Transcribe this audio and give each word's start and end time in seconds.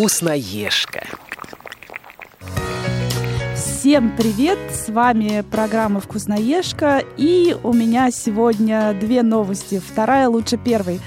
Вкусноежка. 0.00 1.02
Всем 3.54 4.16
привет! 4.16 4.58
С 4.72 4.88
вами 4.88 5.42
программа 5.42 6.00
«Вкусноежка» 6.00 7.04
и 7.18 7.54
у 7.62 7.74
меня 7.74 8.10
сегодня 8.10 8.94
две 8.98 9.22
новости. 9.22 9.78
Вторая 9.78 10.30
лучше 10.30 10.56
первой. 10.56 11.02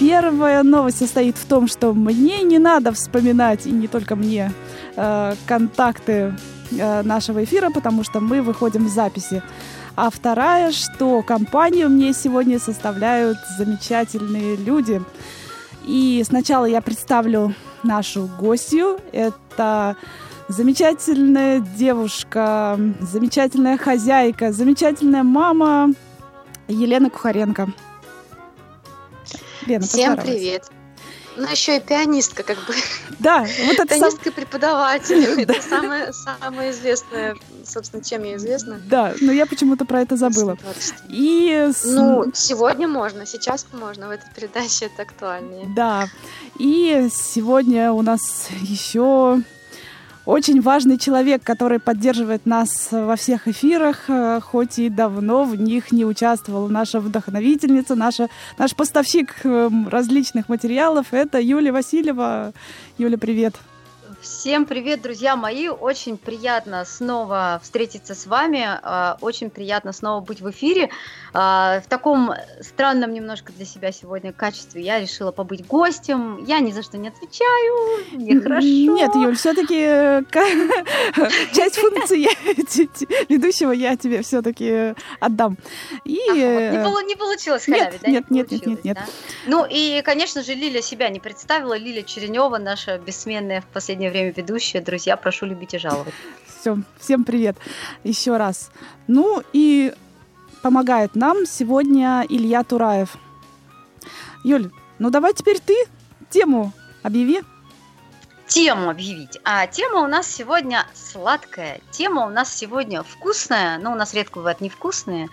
Первая 0.00 0.64
новость 0.64 0.98
состоит 0.98 1.36
в 1.36 1.46
том, 1.46 1.68
что 1.68 1.92
мне 1.92 2.42
не 2.42 2.58
надо 2.58 2.90
вспоминать, 2.92 3.66
и 3.66 3.70
не 3.70 3.86
только 3.86 4.16
мне, 4.16 4.52
э, 4.96 5.34
контакты 5.46 6.34
э, 6.72 7.02
нашего 7.02 7.44
эфира, 7.44 7.70
потому 7.70 8.02
что 8.02 8.18
мы 8.18 8.42
выходим 8.42 8.86
в 8.86 8.88
записи. 8.88 9.44
А 9.94 10.10
вторая, 10.10 10.72
что 10.72 11.22
компанию 11.22 11.88
мне 11.88 12.12
сегодня 12.12 12.58
составляют 12.58 13.38
замечательные 13.56 14.56
люди. 14.56 15.00
И 15.88 16.22
сначала 16.22 16.66
я 16.66 16.82
представлю 16.82 17.54
нашу 17.82 18.28
гостью. 18.38 18.98
Это 19.10 19.96
замечательная 20.46 21.60
девушка, 21.60 22.78
замечательная 23.00 23.78
хозяйка, 23.78 24.52
замечательная 24.52 25.22
мама 25.22 25.94
Елена 26.68 27.08
Кухаренко. 27.08 27.68
Лена, 29.64 29.86
Всем 29.86 30.18
привет. 30.18 30.70
Ну, 31.38 31.48
еще 31.48 31.76
и 31.76 31.80
пианистка, 31.80 32.42
как 32.42 32.56
бы. 32.66 32.74
Да, 33.20 33.46
вот 33.66 33.74
это 33.74 33.86
Пианистка 33.86 34.24
сам... 34.24 34.32
преподаватель. 34.32 35.24
Это 35.42 35.62
самое, 35.62 36.12
самое 36.12 36.72
известное, 36.72 37.36
собственно, 37.64 38.02
чем 38.02 38.24
я 38.24 38.36
известна. 38.36 38.80
Да, 38.84 39.14
но 39.20 39.30
я 39.30 39.46
почему-то 39.46 39.84
про 39.84 40.00
это 40.00 40.16
забыла. 40.16 40.58
И... 41.08 41.70
Ну, 41.84 42.24
сегодня 42.34 42.88
можно, 42.88 43.24
сейчас 43.24 43.66
можно, 43.72 44.08
в 44.08 44.10
этой 44.10 44.28
передаче 44.34 44.86
это 44.86 45.02
актуальнее. 45.02 45.66
Да, 45.76 46.08
и 46.58 47.08
сегодня 47.12 47.92
у 47.92 48.02
нас 48.02 48.48
еще 48.60 49.42
очень 50.28 50.60
важный 50.60 50.98
человек, 50.98 51.42
который 51.42 51.78
поддерживает 51.78 52.44
нас 52.44 52.88
во 52.92 53.16
всех 53.16 53.48
эфирах, 53.48 54.04
э, 54.08 54.40
хоть 54.42 54.78
и 54.78 54.90
давно 54.90 55.44
в 55.44 55.56
них 55.56 55.90
не 55.90 56.04
участвовала. 56.04 56.68
Наша 56.68 57.00
вдохновительница, 57.00 57.94
наша, 57.94 58.28
наш 58.58 58.74
поставщик 58.74 59.34
эм, 59.44 59.88
различных 59.88 60.50
материалов– 60.50 61.06
это 61.12 61.40
Юлия 61.40 61.72
Васильева. 61.72 62.52
Юля, 62.98 63.16
привет. 63.16 63.54
Всем 64.28 64.66
привет, 64.66 65.00
друзья 65.00 65.36
мои! 65.36 65.68
Очень 65.68 66.18
приятно 66.18 66.84
снова 66.84 67.60
встретиться 67.62 68.14
с 68.14 68.26
вами, 68.26 68.62
а, 68.62 69.16
очень 69.22 69.48
приятно 69.48 69.92
снова 69.92 70.20
быть 70.20 70.42
в 70.42 70.50
эфире. 70.50 70.90
А, 71.32 71.80
в 71.80 71.88
таком 71.88 72.32
странном 72.60 73.14
немножко 73.14 73.52
для 73.54 73.64
себя 73.64 73.90
сегодня 73.90 74.32
качестве 74.32 74.82
я 74.82 75.00
решила 75.00 75.32
побыть 75.32 75.66
гостем. 75.66 76.44
Я 76.44 76.60
ни 76.60 76.72
за 76.72 76.82
что 76.82 76.98
не 76.98 77.08
отвечаю, 77.08 78.04
нехорошо. 78.12 78.66
Нет, 78.66 79.14
Юль, 79.14 79.34
все-таки 79.34 80.24
часть 81.56 81.76
функций 81.80 82.28
ведущего 83.28 83.72
я 83.72 83.96
тебе 83.96 84.20
все-таки 84.22 84.94
отдам. 85.20 85.56
И... 86.04 86.12
Не, 86.12 86.76
э, 86.76 87.02
не 87.06 87.16
получилось 87.16 87.64
халявить, 87.64 88.02
да? 88.02 88.10
Нет, 88.10 88.30
нет, 88.30 88.50
нет, 88.50 88.66
нет, 88.66 88.84
нет. 88.84 88.98
Ну 89.46 89.66
и, 89.68 90.02
конечно 90.02 90.42
же, 90.42 90.54
Лиля 90.54 90.82
себя 90.82 91.08
не 91.08 91.18
представила. 91.18 91.76
Лиля 91.76 92.02
Черенева, 92.02 92.58
наша 92.58 92.98
бессменная 92.98 93.62
в 93.62 93.66
последнее 93.66 94.08
последнее 94.08 94.10
время 94.18 94.32
ведущая. 94.36 94.80
Друзья, 94.80 95.16
прошу 95.16 95.46
любить 95.46 95.74
и 95.74 95.78
жаловать. 95.78 96.14
Все, 96.60 96.76
всем 96.98 97.24
привет 97.24 97.56
еще 98.04 98.36
раз. 98.36 98.70
Ну 99.06 99.42
и 99.52 99.92
помогает 100.62 101.14
нам 101.14 101.46
сегодня 101.46 102.24
Илья 102.28 102.64
Тураев. 102.64 103.16
Юль, 104.44 104.70
ну 104.98 105.10
давай 105.10 105.34
теперь 105.34 105.60
ты 105.60 105.74
тему 106.30 106.72
объяви. 107.02 107.42
Тему 108.46 108.88
объявить. 108.88 109.38
А 109.44 109.66
тема 109.66 110.00
у 110.00 110.06
нас 110.06 110.26
сегодня 110.26 110.86
сладкая. 110.94 111.80
Тема 111.90 112.26
у 112.26 112.30
нас 112.30 112.54
сегодня 112.54 113.02
вкусная. 113.02 113.78
Ну, 113.78 113.92
у 113.92 113.94
нас 113.94 114.14
редко 114.14 114.38
бывают 114.38 114.62
невкусные. 114.62 115.28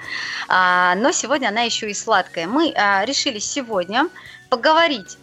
А, 0.49 0.95
но 0.95 1.13
сегодня 1.13 1.47
она 1.47 1.61
еще 1.61 1.89
и 1.89 1.93
сладкая. 1.93 2.45
Мы 2.45 2.73
а, 2.75 3.05
решили 3.05 3.39
сегодня 3.39 4.09
поговорить 4.49 5.17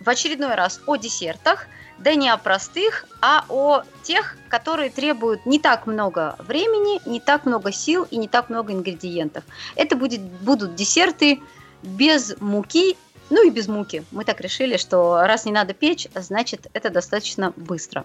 в 0.00 0.08
очередной 0.08 0.54
раз 0.54 0.80
о 0.86 0.96
десертах– 0.96 1.66
да 1.98 2.14
не 2.14 2.28
о 2.28 2.36
простых, 2.36 3.06
а 3.20 3.44
о 3.48 3.82
тех, 4.02 4.36
которые 4.48 4.90
требуют 4.90 5.46
не 5.46 5.58
так 5.58 5.86
много 5.86 6.36
времени, 6.38 7.00
не 7.08 7.20
так 7.20 7.46
много 7.46 7.72
сил 7.72 8.06
и 8.10 8.16
не 8.16 8.28
так 8.28 8.50
много 8.50 8.72
ингредиентов. 8.72 9.44
Это 9.76 9.96
будет, 9.96 10.20
будут 10.20 10.74
десерты 10.74 11.40
без 11.82 12.34
муки, 12.40 12.96
ну 13.30 13.46
и 13.46 13.50
без 13.50 13.68
муки. 13.68 14.04
Мы 14.10 14.24
так 14.24 14.40
решили, 14.40 14.76
что 14.76 15.22
раз 15.26 15.44
не 15.44 15.52
надо 15.52 15.74
печь, 15.74 16.08
значит 16.14 16.66
это 16.72 16.90
достаточно 16.90 17.52
быстро. 17.56 18.04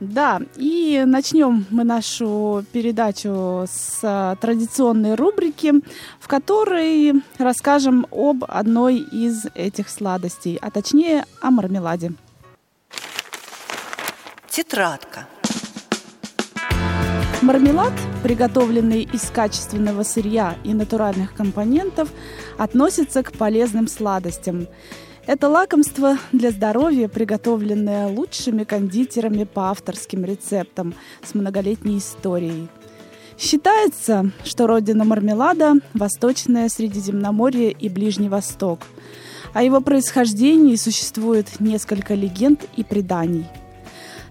Да, 0.00 0.40
и 0.56 1.04
начнем 1.06 1.64
мы 1.70 1.84
нашу 1.84 2.64
передачу 2.72 3.66
с 3.70 4.36
традиционной 4.40 5.14
рубрики, 5.14 5.74
в 6.18 6.26
которой 6.26 7.22
расскажем 7.38 8.08
об 8.10 8.42
одной 8.48 8.96
из 8.96 9.46
этих 9.54 9.88
сладостей, 9.88 10.58
а 10.60 10.72
точнее 10.72 11.24
о 11.40 11.52
мармеладе. 11.52 12.14
Тетрадка. 14.54 15.26
Мармелад, 17.40 17.94
приготовленный 18.22 19.00
из 19.00 19.30
качественного 19.30 20.02
сырья 20.02 20.58
и 20.62 20.74
натуральных 20.74 21.34
компонентов, 21.34 22.10
относится 22.58 23.22
к 23.22 23.32
полезным 23.32 23.88
сладостям. 23.88 24.66
Это 25.26 25.48
лакомство 25.48 26.18
для 26.32 26.50
здоровья, 26.50 27.08
приготовленное 27.08 28.08
лучшими 28.08 28.64
кондитерами 28.64 29.44
по 29.44 29.70
авторским 29.70 30.22
рецептам 30.22 30.94
с 31.24 31.34
многолетней 31.34 31.96
историей. 31.96 32.68
Считается, 33.38 34.32
что 34.44 34.66
родина 34.66 35.06
мармелада– 35.06 35.76
Восточное 35.94 36.68
Средиземноморье 36.68 37.72
и 37.72 37.88
Ближний 37.88 38.28
Восток. 38.28 38.80
О 39.54 39.62
его 39.62 39.80
происхождении 39.80 40.76
существует 40.76 41.58
несколько 41.58 42.12
легенд 42.12 42.66
и 42.76 42.84
преданий– 42.84 43.46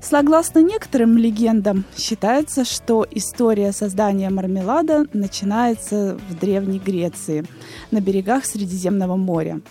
Согласно 0.02 0.60
некоторым 0.60 1.16
легендам, 1.16 1.86
считается, 1.96 2.66
что 2.66 3.06
история 3.12 3.72
создания 3.72 4.32
мармелада 4.32 5.06
начинается 5.14 6.18
в 6.28 6.40
Древней 6.40 6.80
Греции, 6.80 7.46
на 7.92 8.02
берегах 8.02 8.46
Средиземного 8.46 9.16
моря. 9.16 9.62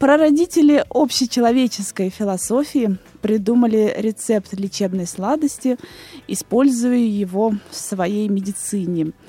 Прародители 0.00 0.84
общечеловеческой 0.90 2.10
философии 2.10 2.98
придумали 3.20 3.94
рецепт 3.96 4.52
лечебной 4.52 5.06
сладости, 5.06 5.78
используя 6.26 6.96
его 6.96 7.54
в 7.70 7.76
своей 7.76 8.28
медицине– 8.28 9.12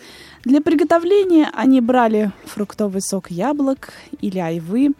для 0.44 0.60
приготовления 0.62 1.50
они 1.54 1.80
брали 1.80 2.32
фруктовый 2.46 3.02
сок 3.02 3.32
яблок 3.32 3.94
или 4.20 4.40
айвы, 4.40 4.92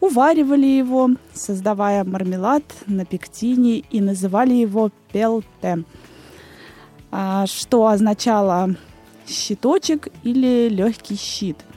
уваривали 0.00 0.66
его, 0.66 1.10
создавая 1.34 2.04
мармелад 2.04 2.62
на 2.86 3.04
пектине 3.04 3.78
и 3.78 4.00
называли 4.00 4.54
его 4.54 4.90
пелте, 5.12 5.84
а, 7.10 7.46
что 7.46 7.88
означало 7.88 8.76
щиточек 9.26 10.08
или 10.22 10.68
легкий 10.68 11.16
щит– 11.16 11.56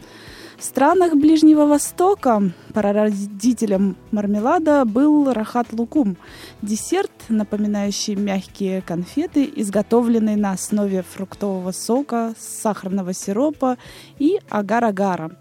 странах 0.65 1.13
Ближнего 1.13 1.65
Востока 1.65 2.51
прародителем 2.73 3.95
мармелада 4.11 4.83
был 4.83 5.31
рахат 5.31 5.71
лукум– 5.71 6.17
десерт, 6.61 7.11
напоминающий 7.29 8.15
мягкие 8.15 8.81
конфеты, 8.81 9.49
изготовленный 9.55 10.35
на 10.35 10.51
основе 10.51 11.03
фруктового 11.03 11.71
сока, 11.71 12.33
сахарного 12.39 13.13
сиропа 13.13 13.77
и 14.17 14.39
агар-агара. 14.49 15.37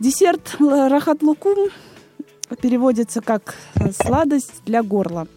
Десерт 0.00 0.56
рахат 0.60 1.22
лукум 1.22 1.70
переводится 2.60 3.20
как 3.20 3.54
«сладость 4.02 4.62
для 4.66 4.82
горла». 4.82 5.28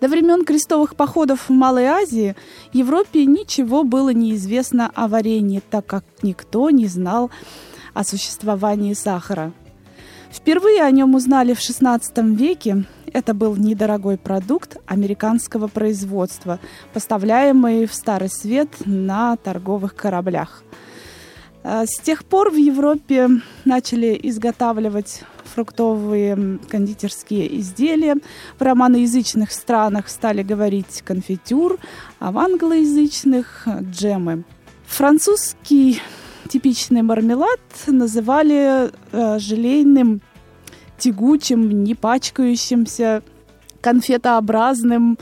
До 0.00 0.08
времен 0.08 0.44
крестовых 0.44 0.96
походов 0.96 1.48
в 1.48 1.52
Малой 1.52 1.86
Азии 1.86 2.34
Европе 2.72 3.26
ничего 3.26 3.84
было 3.84 4.10
неизвестно 4.10 4.90
о 4.94 5.06
варенье, 5.06 5.62
так 5.70 5.86
как 5.86 6.04
никто 6.22 6.70
не 6.70 6.86
знал 6.86 7.30
о 7.94 8.04
существовании 8.04 8.92
сахара. 8.92 9.52
Впервые 10.30 10.82
о 10.82 10.90
нем 10.90 11.14
узнали 11.14 11.54
в 11.54 11.60
XVI 11.60 12.34
веке. 12.34 12.84
Это 13.12 13.32
был 13.34 13.54
недорогой 13.54 14.18
продукт 14.18 14.76
американского 14.86 15.68
производства, 15.68 16.58
поставляемый 16.92 17.86
в 17.86 17.94
Старый 17.94 18.28
Свет 18.28 18.68
на 18.84 19.36
торговых 19.36 19.94
кораблях. 19.94 20.64
А 21.62 21.86
с 21.86 22.00
тех 22.00 22.24
пор 22.24 22.50
в 22.50 22.56
Европе 22.56 23.28
начали 23.64 24.18
изготавливать 24.24 25.22
фруктовые 25.54 26.58
кондитерские 26.68 27.60
изделия. 27.60 28.16
В 28.58 28.62
романоязычных 28.62 29.52
странах 29.52 30.08
стали 30.08 30.42
говорить 30.42 31.02
конфитюр, 31.06 31.78
а 32.18 32.32
в 32.32 32.38
англоязычных– 32.38 33.68
джемы. 33.80 34.44
Французский 34.86 36.02
типичный 36.48 37.02
мармелад 37.02 37.60
называли 37.86 38.90
э, 39.12 39.38
желейным, 39.38 40.20
тягучим, 40.98 41.84
не 41.84 41.94
пачкающимся. 41.94 43.22
конфетообразным 43.80 45.18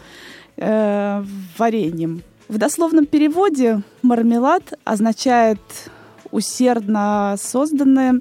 э, 0.56 1.24
вареньем. 1.58 2.22
В 2.48 2.58
дословном 2.58 3.06
переводе 3.06 3.82
мармелад 4.02 4.74
означает 4.84 5.60
усердно 6.30 7.34
созданное 7.38 8.20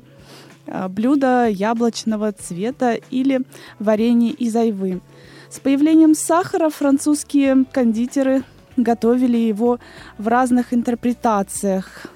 э, 0.65 0.88
блюдо 0.88 1.47
яблочного 1.47 2.31
цвета 2.31 2.94
или 3.12 3.42
варенье 3.80 4.31
из 4.31 4.56
айвы. 4.56 5.01
С 5.50 5.59
появлением 5.59 6.15
сахара 6.15 6.69
французские 6.69 7.65
кондитеры 7.71 8.44
готовили 8.77 9.38
его 9.38 9.80
в 10.18 10.27
разных 10.27 10.74
интерпретациях. 10.74 12.07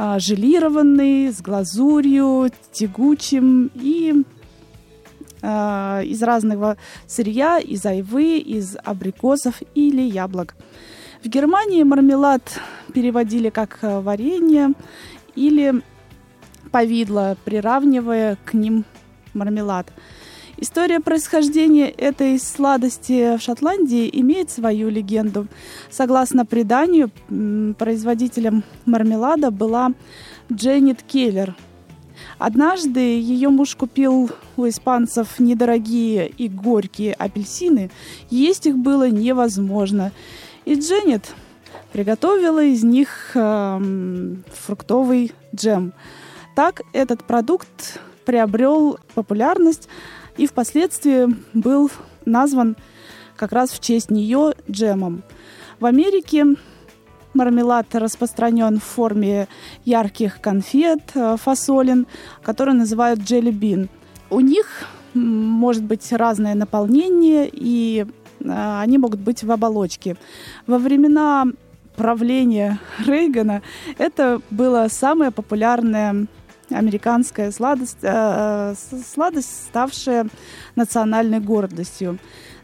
А, 0.00 0.20
желированный, 0.20 1.32
с 1.32 1.40
глазурью, 1.42 2.52
тягучим 2.70 3.68
и 3.74 4.22
а, 5.42 6.02
из 6.04 6.22
разного 6.22 6.76
сырья, 7.08 7.58
из 7.58 7.84
айвы, 7.84 8.38
из 8.38 8.76
абрикосов 8.84 9.60
или 9.74 10.02
яблок. 10.02 10.54
В 11.24 11.26
Германии 11.26 11.82
мармелад 11.82 12.60
переводили 12.94 13.50
как 13.50 13.80
э, 13.82 13.98
варенье 13.98 14.74
или 15.34 15.82
повидло, 16.70 17.36
приравнивая 17.44 18.38
к 18.44 18.54
ним 18.54 18.84
мармелад. 19.34 19.88
История 20.60 20.98
происхождения 20.98 21.88
этой 21.88 22.36
сладости 22.40 23.36
в 23.36 23.40
Шотландии 23.40 24.10
имеет 24.12 24.50
свою 24.50 24.88
легенду. 24.88 25.46
Согласно 25.88 26.44
преданию, 26.44 27.10
производителем 27.78 28.64
мармелада 28.84 29.52
была 29.52 29.92
Дженнет 30.52 31.04
Келлер. 31.04 31.54
Однажды 32.38 32.98
ее 32.98 33.50
муж 33.50 33.76
купил 33.76 34.30
у 34.56 34.68
испанцев 34.68 35.38
недорогие 35.38 36.28
и 36.28 36.48
горькие 36.48 37.14
апельсины. 37.14 37.92
Есть 38.28 38.66
их 38.66 38.76
было 38.76 39.08
невозможно. 39.08 40.10
И 40.64 40.74
Дженнет 40.74 41.34
приготовила 41.92 42.64
из 42.64 42.82
них 42.82 43.30
э, 43.34 44.34
фруктовый 44.52 45.32
джем. 45.54 45.92
Так 46.56 46.82
этот 46.92 47.22
продукт 47.22 48.00
приобрел 48.24 48.98
популярность, 49.14 49.88
и 50.38 50.46
впоследствии 50.46 51.36
был 51.52 51.90
назван 52.24 52.76
как 53.36 53.52
раз 53.52 53.70
в 53.70 53.80
честь 53.80 54.10
нее 54.10 54.54
джемом. 54.70 55.22
В 55.80 55.86
Америке 55.86 56.44
мармелад 57.34 57.94
распространен 57.94 58.78
в 58.80 58.84
форме 58.84 59.48
ярких 59.84 60.40
конфет, 60.40 61.02
э, 61.14 61.36
фасолин, 61.36 62.06
которые 62.42 62.74
называют 62.74 63.20
джелли 63.20 63.50
бин. 63.50 63.88
У 64.30 64.40
них 64.40 64.86
может 65.14 65.84
быть 65.84 66.10
разное 66.12 66.54
наполнение, 66.54 67.48
и 67.52 68.06
э, 68.40 68.80
они 68.80 68.98
могут 68.98 69.20
быть 69.20 69.44
в 69.44 69.52
оболочке. 69.52 70.16
Во 70.66 70.78
времена 70.78 71.46
правления 71.96 72.78
Рейгана 73.06 73.62
это 73.98 74.40
было 74.50 74.86
самое 74.88 75.30
популярное 75.30 76.26
американская 76.70 77.50
сладость, 77.50 77.98
э, 78.02 78.08
э, 78.10 78.74
сладость, 79.12 79.66
ставшая 79.68 80.28
национальной 80.76 81.40
гордостью. 81.40 82.18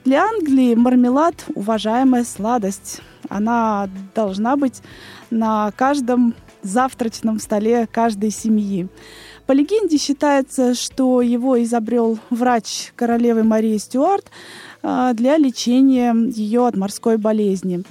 Для 0.04 0.24
Англии 0.24 0.74
мармелад– 0.74 1.46
уважаемая 1.54 2.24
сладость. 2.24 3.00
Она 3.30 3.88
должна 4.14 4.56
быть 4.56 4.82
на 5.30 5.72
каждом 5.76 6.34
завтрачном 6.62 7.38
столе 7.38 7.86
каждой 7.90 8.30
семьи. 8.30 8.88
По 9.46 9.52
легенде 9.52 9.98
считается, 9.98 10.74
что 10.74 11.20
его 11.20 11.62
изобрел 11.62 12.18
врач 12.30 12.92
королевы 12.96 13.44
Марии 13.44 13.76
Стюарт 13.76 14.30
э, 14.82 15.12
для 15.14 15.36
лечения 15.38 16.14
ее 16.14 16.66
от 16.66 16.76
морской 16.76 17.16
болезни. 17.16 17.84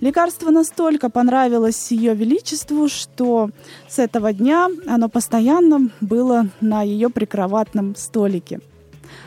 Лекарство 0.00 0.50
настолько 0.50 1.10
понравилось 1.10 1.90
Ее 1.90 2.14
Величеству, 2.14 2.88
что 2.88 3.50
с 3.88 3.98
этого 3.98 4.32
дня 4.32 4.68
оно 4.86 5.08
постоянно 5.08 5.90
было 6.00 6.48
на 6.60 6.82
ее 6.82 7.10
прикроватном 7.10 7.94
столике. 7.96 8.60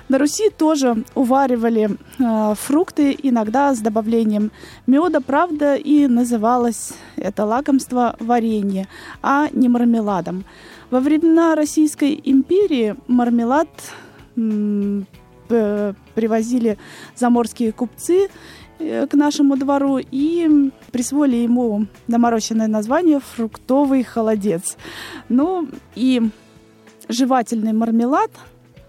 На 0.10 0.18
Руси 0.18 0.50
тоже 0.50 1.04
уваривали 1.16 1.90
э, 2.19 2.56
фрукты, 2.56 3.18
иногда 3.22 3.75
с 3.75 3.80
добавлением 3.80 4.52
меда, 4.86 5.19
правда, 5.19 5.75
и 5.75 6.08
называлось 6.08 6.94
это 7.18 7.46
лакомство 7.46 8.16
варенье, 8.20 8.88
а 9.22 9.50
не 9.52 9.68
мармеладом. 9.68 10.46
Во 10.90 11.02
времена 11.02 11.56
Российской 11.56 12.20
империи 12.24 12.96
мармелад 13.08 13.68
привозили 15.48 16.78
заморские 17.16 17.72
купцы 17.72 18.30
к 18.79 19.13
нашему 19.13 19.57
двору 19.57 20.00
и 20.00 20.71
присвоили 20.91 21.38
ему 21.38 21.88
доморощенное 22.07 22.68
название 22.68 23.19
«фруктовый 23.19 24.03
холодец». 24.03 24.77
Ну 25.29 25.68
и 25.95 26.21
жевательный 27.09 27.74
мармелад 27.74 28.31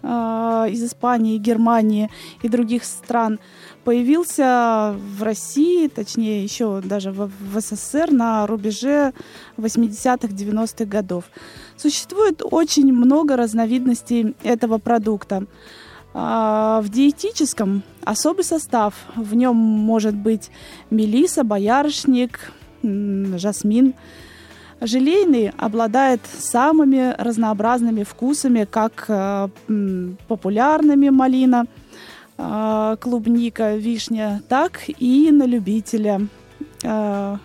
э, 0.03 0.67
из 0.71 0.85
Испании, 0.85 1.39
Германии 1.39 2.11
и 2.43 2.49
других 2.49 2.85
стран 2.85 3.39
появился 3.85 4.95
в 5.17 5.23
России, 5.23 5.89
точнее 5.89 6.43
еще 6.43 6.81
даже 6.83 7.11
в, 7.11 7.31
в 7.41 7.61
СССР 7.61 8.11
на 8.11 8.47
рубеже 8.47 9.15
80-х, 9.57 10.29
90-х 10.29 10.85
годов. 10.85 11.25
Существует 11.77 12.43
очень 12.45 12.93
много 12.93 13.37
разновидностей 13.37 14.35
этого 14.43 14.79
продукта. 14.79 15.47
А, 16.15 16.81
в 16.83 16.89
диетическом 16.89 17.83
особый 18.05 18.45
состав. 18.45 18.95
В 19.15 19.35
нем 19.35 19.57
может 19.57 20.15
быть 20.15 20.51
мелиса, 20.91 21.45
боярышник, 21.45 22.53
жасмин. 22.83 23.95
Желейный 24.81 25.53
обладает 25.57 26.21
самыми 26.39 27.15
разнообразными 27.19 28.05
вкусами, 28.05 28.65
как 28.65 29.07
э, 29.09 29.49
популярными 30.29 31.09
малина, 31.09 31.67
э, 32.37 32.97
клубника, 33.01 33.75
вишня, 33.75 34.41
так 34.49 34.83
и 34.87 35.31
на 35.33 35.45
любителя. 35.45 36.21
Э, 36.85 37.39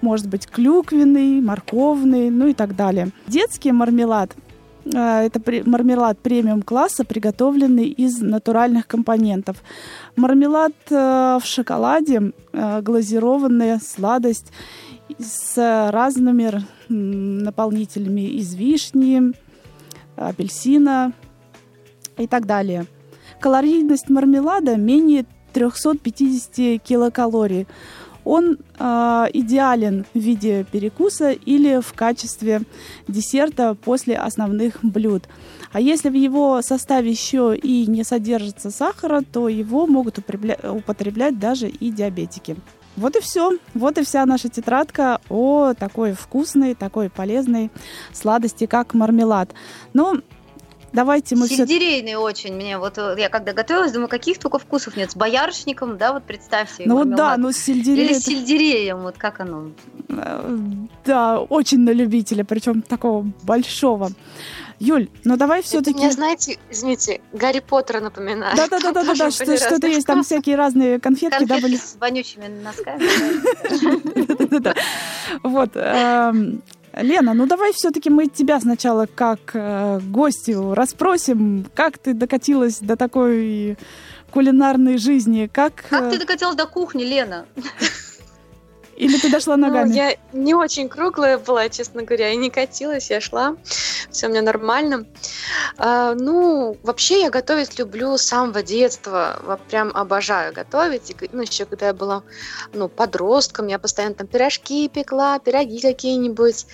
может 0.00 0.28
быть 0.28 0.48
клюквенный, 0.48 1.40
морковный, 1.40 2.30
ну 2.30 2.48
и 2.48 2.54
так 2.54 2.74
далее. 2.74 3.10
Детский 3.28 3.70
мармелад 3.70 4.34
это 4.98 5.40
мармелад 5.66 6.18
премиум 6.18 6.62
класса, 6.62 7.04
приготовленный 7.04 7.88
из 7.88 8.20
натуральных 8.20 8.86
компонентов. 8.86 9.62
Мармелад 10.16 10.72
э, 10.90 11.38
в 11.40 11.44
шоколаде, 11.44 12.32
э, 12.52 12.82
глазированная 12.82 13.80
сладость 13.84 14.52
с 15.18 15.90
разными 15.90 16.64
наполнителями 16.88 18.22
из 18.22 18.54
вишни, 18.54 19.32
апельсина 20.16 21.12
и 22.16 22.26
так 22.26 22.46
далее. 22.46 22.86
Калорийность 23.40 24.10
мармелада 24.10 24.76
менее 24.76 25.24
350 25.52 26.82
килокалорий. 26.82 27.66
Он 28.30 28.58
э, 28.78 29.26
идеален 29.32 30.06
в 30.14 30.18
виде 30.20 30.64
перекуса 30.70 31.32
или 31.32 31.80
в 31.80 31.92
качестве 31.94 32.62
десерта 33.08 33.74
после 33.74 34.16
основных 34.16 34.84
блюд. 34.84 35.24
А 35.72 35.80
если 35.80 36.10
в 36.10 36.14
его 36.14 36.62
составе 36.62 37.10
еще 37.10 37.56
и 37.56 37.86
не 37.86 38.04
содержится 38.04 38.70
сахара, 38.70 39.22
то 39.32 39.48
его 39.48 39.88
могут 39.88 40.20
употреблять 40.20 41.40
даже 41.40 41.68
и 41.68 41.90
диабетики. 41.90 42.56
Вот 42.96 43.16
и 43.16 43.20
все. 43.20 43.58
Вот 43.74 43.98
и 43.98 44.04
вся 44.04 44.24
наша 44.26 44.48
тетрадка 44.48 45.20
о 45.28 45.74
такой 45.74 46.12
вкусной, 46.12 46.76
такой 46.76 47.10
полезной 47.10 47.72
сладости, 48.12 48.66
как 48.66 48.94
мармелад. 48.94 49.54
Ну, 49.92 50.20
Давайте 50.92 51.36
мы 51.36 51.46
Сельдерейный 51.46 52.12
все... 52.12 52.18
очень. 52.18 52.54
Мне 52.54 52.78
вот 52.78 52.98
э, 52.98 53.14
я 53.18 53.28
когда 53.28 53.52
готовилась, 53.52 53.92
думаю, 53.92 54.08
каких 54.08 54.38
только 54.38 54.58
вкусов 54.58 54.96
нет. 54.96 55.12
С 55.12 55.16
боярышником, 55.16 55.98
да, 55.98 56.12
вот 56.12 56.24
представьте. 56.24 56.82
Ну 56.86 56.96
вот 56.96 57.14
да, 57.14 57.36
ну 57.36 57.52
сельдерей. 57.52 58.06
Или 58.06 58.14
с 58.14 58.24
сельдереем, 58.24 58.98
вот 58.98 59.16
как 59.16 59.40
оно. 59.40 59.70
Э, 60.08 60.58
да, 61.04 61.40
очень 61.40 61.80
на 61.80 61.90
любителя, 61.90 62.44
причем 62.44 62.82
такого 62.82 63.26
большого. 63.42 64.10
Юль, 64.80 65.08
ну 65.24 65.36
давай 65.36 65.62
все-таки. 65.62 65.98
Мне, 65.98 66.10
знаете, 66.10 66.58
извините, 66.70 67.20
Гарри 67.32 67.60
Поттера 67.60 68.00
напоминает. 68.00 68.56
Да, 68.56 68.66
да, 68.66 68.80
да, 68.80 68.92
да, 68.92 69.04
да, 69.04 69.14
да, 69.14 69.30
что, 69.30 69.56
что-то 69.56 69.86
есть 69.86 70.06
там 70.06 70.22
всякие 70.22 70.56
разные 70.56 70.98
конфетки, 70.98 71.44
да, 71.44 71.60
были. 71.60 71.76
с 71.76 71.96
вонючими 72.00 72.48
носками. 72.48 73.00
Вот. 75.42 75.76
Лена, 76.92 77.34
ну 77.34 77.46
давай 77.46 77.72
все-таки 77.72 78.10
мы 78.10 78.26
тебя 78.26 78.60
сначала 78.60 79.06
как 79.06 79.38
э, 79.54 80.00
гостью 80.00 80.74
расспросим, 80.74 81.66
как 81.74 81.98
ты 81.98 82.14
докатилась 82.14 82.78
до 82.80 82.96
такой 82.96 83.76
кулинарной 84.30 84.98
жизни, 84.98 85.50
как... 85.52 85.84
Как 85.88 86.04
э... 86.04 86.10
ты 86.10 86.18
докатилась 86.18 86.56
до 86.56 86.66
кухни, 86.66 87.04
Лена? 87.04 87.46
Или 89.00 89.16
ты 89.16 89.30
дошла 89.30 89.56
ну, 89.56 89.68
ногами? 89.68 89.88
Ну, 89.88 89.94
я 89.94 90.16
не 90.34 90.54
очень 90.54 90.90
круглая 90.90 91.38
была, 91.38 91.70
честно 91.70 92.02
говоря, 92.02 92.32
и 92.32 92.36
не 92.36 92.50
катилась, 92.50 93.08
я 93.08 93.22
шла, 93.22 93.56
все 94.10 94.26
у 94.26 94.30
меня 94.30 94.42
нормально. 94.42 95.06
А, 95.78 96.12
ну, 96.14 96.76
вообще 96.82 97.22
я 97.22 97.30
готовить 97.30 97.78
люблю 97.78 98.18
с 98.18 98.22
самого 98.22 98.62
детства. 98.62 99.58
Прям 99.70 99.90
обожаю 99.94 100.52
готовить. 100.52 101.16
ну, 101.32 101.40
еще 101.40 101.64
когда 101.64 101.86
я 101.86 101.94
была 101.94 102.22
ну, 102.74 102.90
подростком, 102.90 103.68
я 103.68 103.78
постоянно 103.78 104.16
там 104.16 104.26
пирожки 104.26 104.86
пекла, 104.90 105.38
пироги 105.38 105.80
какие-нибудь. 105.80 106.66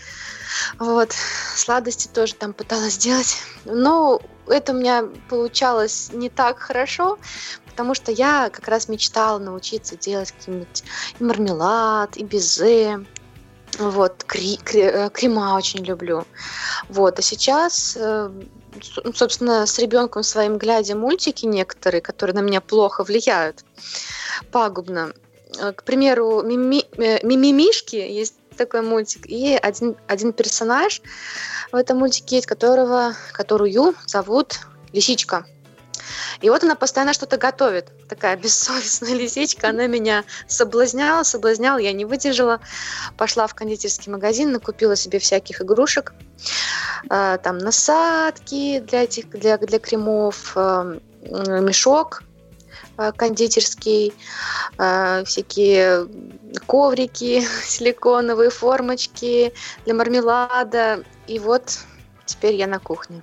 Вот. 0.80 1.12
Сладости 1.54 2.08
тоже 2.08 2.34
там 2.34 2.54
пыталась 2.54 2.94
сделать. 2.94 3.36
Но 3.64 4.20
это 4.48 4.72
у 4.72 4.76
меня 4.76 5.04
получалось 5.28 6.10
не 6.12 6.28
так 6.28 6.58
хорошо, 6.58 7.18
потому 7.76 7.92
что 7.92 8.10
я 8.10 8.48
как 8.48 8.68
раз 8.68 8.88
мечтала 8.88 9.38
научиться 9.38 9.98
делать 9.98 10.32
какие-нибудь 10.32 10.82
и 11.20 11.22
мармелад, 11.22 12.16
и 12.16 12.24
безе, 12.24 13.04
вот, 13.78 14.24
кри, 14.24 14.56
кри, 14.64 14.80
э, 14.80 15.10
крема 15.10 15.54
очень 15.54 15.84
люблю. 15.84 16.24
Вот, 16.88 17.18
а 17.18 17.22
сейчас, 17.22 17.94
э, 18.00 18.30
ну, 19.04 19.12
собственно, 19.12 19.66
с 19.66 19.78
ребенком 19.78 20.22
своим 20.22 20.56
глядя 20.56 20.96
мультики 20.96 21.44
некоторые, 21.44 22.00
которые 22.00 22.34
на 22.34 22.40
меня 22.40 22.62
плохо 22.62 23.04
влияют, 23.04 23.62
пагубно. 24.50 25.12
Э, 25.60 25.72
к 25.72 25.82
примеру, 25.82 26.40
Мими, 26.42 26.82
Мимимишки 27.22 27.96
есть 27.96 28.36
такой 28.56 28.80
мультик, 28.80 29.26
и 29.26 29.54
один, 29.54 29.96
один 30.06 30.32
персонаж 30.32 31.02
в 31.72 31.76
этом 31.76 31.98
мультике 31.98 32.36
есть, 32.36 32.46
которого, 32.46 33.12
которую 33.34 33.94
зовут 34.06 34.60
Лисичка. 34.94 35.44
И 36.40 36.50
вот 36.50 36.62
она 36.62 36.74
постоянно 36.74 37.12
что-то 37.12 37.36
готовит. 37.36 37.90
Такая 38.08 38.36
бессовестная 38.36 39.14
лисичка. 39.14 39.68
Она 39.68 39.86
меня 39.86 40.24
соблазняла, 40.46 41.22
соблазняла. 41.22 41.78
Я 41.78 41.92
не 41.92 42.04
выдержала. 42.04 42.60
Пошла 43.16 43.46
в 43.46 43.54
кондитерский 43.54 44.10
магазин, 44.12 44.52
накупила 44.52 44.96
себе 44.96 45.18
всяких 45.18 45.62
игрушек. 45.62 46.14
А, 47.08 47.38
там 47.38 47.58
насадки 47.58 48.80
для 48.80 49.04
этих, 49.04 49.30
для, 49.30 49.58
для 49.58 49.78
кремов, 49.78 50.52
а, 50.56 50.98
мешок 51.22 52.22
а, 52.96 53.12
кондитерский, 53.12 54.14
всякие 54.76 56.08
коврики 56.66 57.46
силиконовые, 57.64 58.50
формочки 58.50 59.52
для 59.84 59.94
мармелада. 59.94 61.04
И 61.26 61.38
вот 61.38 61.78
теперь 62.24 62.54
я 62.54 62.66
на 62.66 62.78
кухне. 62.78 63.22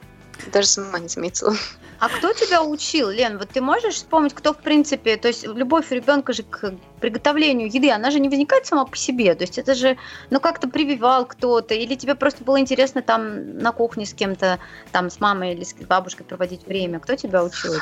Даже 0.51 0.67
сама 0.67 0.99
не 0.99 1.07
заметила. 1.07 1.55
А 2.03 2.09
кто 2.09 2.33
тебя 2.33 2.61
учил, 2.61 3.09
Лен? 3.09 3.37
Вот 3.37 3.51
ты 3.51 3.61
можешь 3.61 3.95
вспомнить, 3.95 4.33
кто 4.33 4.51
в 4.51 4.57
принципе, 4.57 5.15
то 5.15 5.29
есть 5.29 5.47
любовь 5.47 5.89
ребенка 5.89 6.33
же 6.33 6.43
к 6.43 6.73
приготовлению 6.99 7.73
еды, 7.73 7.89
она 7.91 8.11
же 8.11 8.19
не 8.19 8.27
возникает 8.27 8.65
сама 8.65 8.83
по 8.83 8.97
себе, 8.97 9.33
то 9.35 9.43
есть 9.45 9.57
это 9.57 9.73
же, 9.73 9.97
ну 10.29 10.41
как-то 10.41 10.67
прививал 10.67 11.25
кто-то, 11.25 11.73
или 11.73 11.95
тебе 11.95 12.15
просто 12.15 12.43
было 12.43 12.59
интересно 12.59 13.01
там 13.01 13.57
на 13.57 13.71
кухне 13.71 14.05
с 14.05 14.13
кем-то, 14.13 14.59
там 14.91 15.09
с 15.09 15.21
мамой 15.21 15.53
или 15.53 15.63
с 15.63 15.73
бабушкой 15.75 16.25
проводить 16.25 16.67
время, 16.67 16.99
кто 16.99 17.15
тебя 17.15 17.41
учил? 17.41 17.73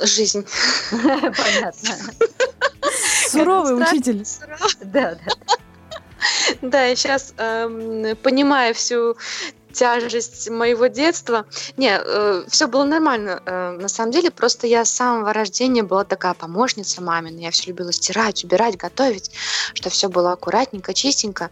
Жизнь. 0.00 0.46
Понятно. 0.90 1.90
Суровый 3.28 3.74
учитель. 3.74 4.24
Да, 4.84 5.16
да. 5.16 5.54
Да, 6.62 6.84
я 6.84 6.96
сейчас 6.96 7.34
эм, 7.36 8.16
понимаю 8.16 8.74
всю 8.74 9.16
тяжесть 9.78 10.50
моего 10.50 10.88
детства. 10.88 11.46
Не, 11.76 12.00
э, 12.04 12.42
все 12.48 12.66
было 12.66 12.84
нормально. 12.84 13.40
Э, 13.46 13.70
на 13.80 13.88
самом 13.88 14.10
деле, 14.10 14.30
просто 14.32 14.66
я 14.66 14.84
с 14.84 14.90
самого 14.90 15.32
рождения 15.32 15.84
была 15.84 16.02
такая 16.02 16.34
помощница 16.34 17.00
мамина. 17.00 17.38
Я 17.38 17.52
все 17.52 17.68
любила 17.68 17.92
стирать, 17.92 18.42
убирать, 18.44 18.76
готовить, 18.76 19.30
что 19.74 19.88
все 19.88 20.08
было 20.08 20.32
аккуратненько, 20.32 20.94
чистенько. 20.94 21.50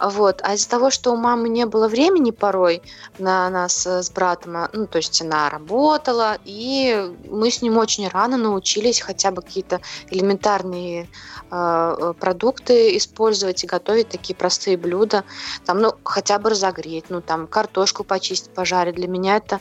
Вот. 0.00 0.40
А 0.42 0.54
из-за 0.54 0.70
того, 0.70 0.90
что 0.90 1.12
у 1.12 1.16
мамы 1.16 1.50
не 1.50 1.66
было 1.66 1.86
времени 1.86 2.30
порой 2.30 2.80
на 3.18 3.50
нас 3.50 3.86
с 3.86 4.10
братом, 4.10 4.56
а, 4.56 4.70
ну, 4.72 4.86
то 4.86 4.96
есть 4.96 5.20
она 5.20 5.50
работала, 5.50 6.38
и 6.46 7.12
мы 7.28 7.50
с 7.50 7.60
ним 7.60 7.76
очень 7.76 8.08
рано 8.08 8.38
научились 8.38 9.00
хотя 9.00 9.30
бы 9.30 9.42
какие-то 9.42 9.82
элементарные 10.10 11.10
э, 11.50 12.14
продукты 12.18 12.96
использовать 12.96 13.64
и 13.64 13.66
готовить 13.66 14.08
такие 14.08 14.34
простые 14.34 14.78
блюда. 14.78 15.24
Там, 15.66 15.80
ну, 15.80 15.92
хотя 16.04 16.38
бы 16.38 16.50
разогреть, 16.50 17.10
ну, 17.10 17.20
там, 17.20 17.46
картошку 17.46 17.65
почистить, 18.04 18.52
пожарить. 18.52 18.96
Для 18.96 19.08
меня 19.08 19.36
это... 19.36 19.60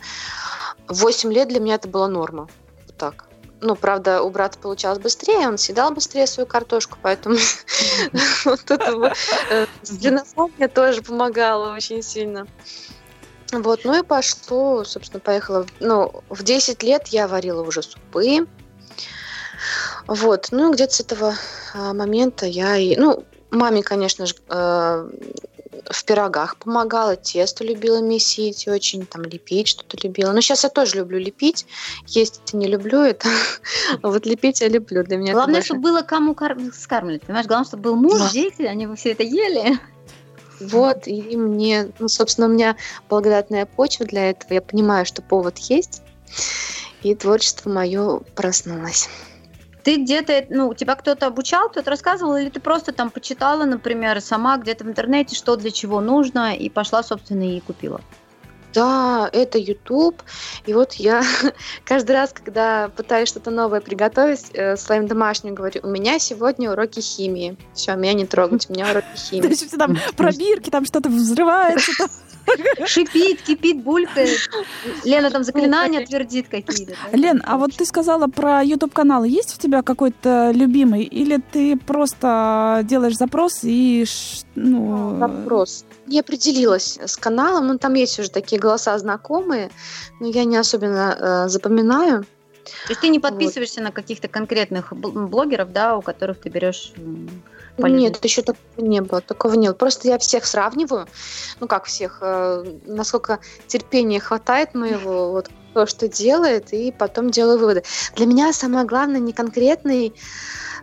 8 0.87 1.33
лет 1.33 1.47
для 1.47 1.59
меня 1.59 1.75
это 1.75 1.87
была 1.87 2.07
норма. 2.07 2.47
Вот 2.85 2.97
так. 2.97 3.25
Ну, 3.61 3.75
правда, 3.75 4.21
у 4.21 4.29
брата 4.29 4.59
получалось 4.59 4.99
быстрее, 4.99 5.47
он 5.47 5.57
съедал 5.57 5.91
быстрее 5.91 6.27
свою 6.27 6.45
картошку, 6.45 6.97
поэтому 7.01 7.37
вот 8.45 8.69
это 8.69 9.13
э, 9.49 9.65
мне 10.57 10.67
тоже 10.67 11.01
помогало 11.01 11.73
очень 11.73 12.03
сильно. 12.03 12.47
Вот, 13.51 13.81
ну 13.85 13.97
и 13.97 14.03
пошло, 14.03 14.83
собственно, 14.83 15.19
поехала. 15.19 15.65
Ну, 15.79 16.23
в 16.29 16.43
10 16.43 16.83
лет 16.83 17.07
я 17.07 17.27
варила 17.27 17.61
уже 17.61 17.81
супы. 17.81 18.47
Вот, 20.07 20.49
ну 20.51 20.73
где-то 20.73 20.93
с 20.93 20.99
этого 20.99 21.33
а, 21.73 21.93
момента 21.93 22.45
я 22.45 22.77
и... 22.77 22.95
Ну, 22.95 23.23
маме, 23.49 23.81
конечно 23.81 24.25
же, 24.25 24.35
э, 24.49 25.09
в 25.89 26.05
пирогах 26.05 26.57
помогала, 26.57 27.15
тесто 27.15 27.63
любила 27.63 28.01
месить 28.01 28.67
очень, 28.67 29.05
там 29.05 29.23
лепить 29.23 29.67
что-то 29.67 29.97
любила. 30.01 30.31
Но 30.31 30.41
сейчас 30.41 30.63
я 30.63 30.69
тоже 30.69 30.97
люблю 30.97 31.19
лепить, 31.19 31.65
есть 32.07 32.53
не 32.53 32.67
люблю 32.67 33.01
это, 33.01 33.29
а 34.01 34.07
вот 34.09 34.25
лепить 34.25 34.61
я 34.61 34.67
люблю. 34.67 35.03
Для 35.03 35.17
меня 35.17 35.33
Главное, 35.33 35.61
чтобы 35.61 35.81
было 35.81 36.01
кому 36.01 36.35
скармливать, 36.73 37.23
понимаешь? 37.23 37.47
Главное, 37.47 37.67
чтобы 37.67 37.83
был 37.83 37.95
муж, 37.95 38.31
дети, 38.31 38.63
они 38.63 38.87
все 38.95 39.11
это 39.11 39.23
ели. 39.23 39.79
Вот, 40.59 41.05
и 41.07 41.35
мне, 41.35 41.91
ну, 41.99 42.07
собственно, 42.07 42.47
у 42.47 42.49
меня 42.49 42.77
благодатная 43.09 43.65
почва 43.65 44.05
для 44.05 44.29
этого. 44.29 44.53
Я 44.53 44.61
понимаю, 44.61 45.05
что 45.05 45.21
повод 45.21 45.57
есть, 45.57 46.01
и 47.03 47.13
творчество 47.13 47.69
мое 47.69 48.19
проснулось. 48.35 49.09
Ты 49.85 49.97
где-то, 49.97 50.47
ну, 50.49 50.73
тебя 50.73 50.95
кто-то 50.95 51.27
обучал, 51.27 51.69
кто-то 51.69 51.91
рассказывал, 51.91 52.35
или 52.37 52.49
ты 52.49 52.59
просто 52.59 52.91
там 52.91 53.11
почитала, 53.11 53.65
например, 53.65 54.19
сама 54.19 54.57
где-то 54.57 54.83
в 54.83 54.87
интернете, 54.87 55.35
что 55.35 55.55
для 55.55 55.69
чего 55.69 56.01
нужно, 56.01 56.55
и 56.55 56.69
пошла, 56.69 57.03
собственно, 57.03 57.43
и 57.43 57.59
купила? 57.59 58.01
Да, 58.73 59.29
это 59.31 59.57
YouTube. 59.57 60.21
И 60.65 60.73
вот 60.73 60.93
я 60.93 61.23
каждый 61.85 62.11
раз, 62.11 62.33
когда 62.33 62.89
пытаюсь 62.89 63.29
что-то 63.29 63.51
новое 63.51 63.79
приготовить, 63.79 64.49
э, 64.53 64.75
своим 64.75 65.07
домашним 65.07 65.53
говорю, 65.53 65.81
у 65.83 65.87
меня 65.87 66.17
сегодня 66.17 66.71
уроки 66.71 66.99
химии. 66.99 67.55
Все, 67.73 67.95
меня 67.95 68.13
не 68.13 68.25
трогать, 68.25 68.67
у 68.69 68.73
меня 68.73 68.89
уроки 68.89 69.15
химии. 69.15 69.55
Там 69.77 69.97
пробирки, 70.17 70.71
там 70.71 70.85
что-то 70.85 71.09
взрывается. 71.09 71.91
Шипит, 72.85 73.41
кипит, 73.41 73.83
булькает. 73.83 74.29
Лена 75.03 75.29
там 75.31 75.43
заклинания 75.43 76.05
твердит 76.05 76.47
какие-то. 76.47 76.93
Лен, 77.11 77.41
а 77.45 77.57
вот 77.57 77.73
ты 77.73 77.85
сказала 77.85 78.27
про 78.27 78.63
YouTube 78.63 78.93
канал. 78.93 79.23
Есть 79.23 79.57
у 79.57 79.61
тебя 79.61 79.81
какой-то 79.81 80.51
любимый? 80.51 81.03
Или 81.03 81.41
ты 81.51 81.77
просто 81.77 82.81
делаешь 82.83 83.17
запрос 83.17 83.59
и... 83.63 84.05
Ну... 84.55 85.17
Запрос. 85.19 85.85
Не 86.07 86.19
определилась 86.19 86.99
с 87.03 87.17
каналом. 87.17 87.67
Ну, 87.67 87.77
там 87.77 87.93
есть 87.95 88.19
уже 88.19 88.29
такие 88.29 88.59
голоса 88.59 88.97
знакомые, 88.97 89.71
но 90.19 90.27
я 90.27 90.43
не 90.43 90.57
особенно 90.57 91.17
э, 91.45 91.49
запоминаю. 91.49 92.25
То 92.85 92.89
есть 92.89 93.01
ты 93.01 93.09
не 93.09 93.19
подписываешься 93.19 93.81
вот. 93.81 93.87
на 93.87 93.91
каких-то 93.91 94.27
конкретных 94.27 94.93
блогеров, 94.93 95.71
да, 95.71 95.97
у 95.97 96.01
которых 96.01 96.39
ты 96.39 96.49
берешь 96.49 96.93
полезно. 97.75 97.99
Нет, 97.99 98.23
еще 98.23 98.41
такого 98.41 98.85
не 98.85 99.01
было, 99.01 99.21
такого 99.21 99.53
не 99.53 99.67
было. 99.67 99.75
Просто 99.75 100.07
я 100.07 100.17
всех 100.17 100.45
сравниваю, 100.45 101.07
ну 101.59 101.67
как 101.67 101.85
всех, 101.85 102.19
э, 102.21 102.65
насколько 102.85 103.39
терпения 103.67 104.19
хватает 104.19 104.73
моего, 104.73 105.31
вот 105.31 105.49
то, 105.73 105.85
что 105.85 106.07
делает, 106.07 106.73
и 106.73 106.91
потом 106.91 107.31
делаю 107.31 107.59
выводы. 107.59 107.83
Для 108.15 108.25
меня 108.25 108.53
самое 108.53 108.85
главное 108.85 109.19
не 109.19 109.33
конкретный 109.33 110.13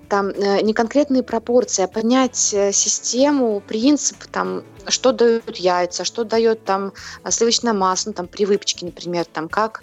там 0.08 0.28
э, 0.28 0.60
не 0.60 0.74
конкретные 0.74 1.22
пропорции, 1.22 1.84
а 1.84 1.88
понять 1.88 2.52
э, 2.52 2.72
систему, 2.72 3.62
принцип, 3.66 4.18
там, 4.30 4.62
что 4.86 5.12
дают 5.12 5.56
яйца, 5.56 6.04
что 6.04 6.24
дает 6.24 6.64
там 6.64 6.92
сливочное 7.30 7.72
масло, 7.72 8.10
ну, 8.10 8.14
там 8.14 8.26
при 8.26 8.44
выпечке, 8.44 8.84
например, 8.84 9.24
там 9.24 9.48
как 9.48 9.82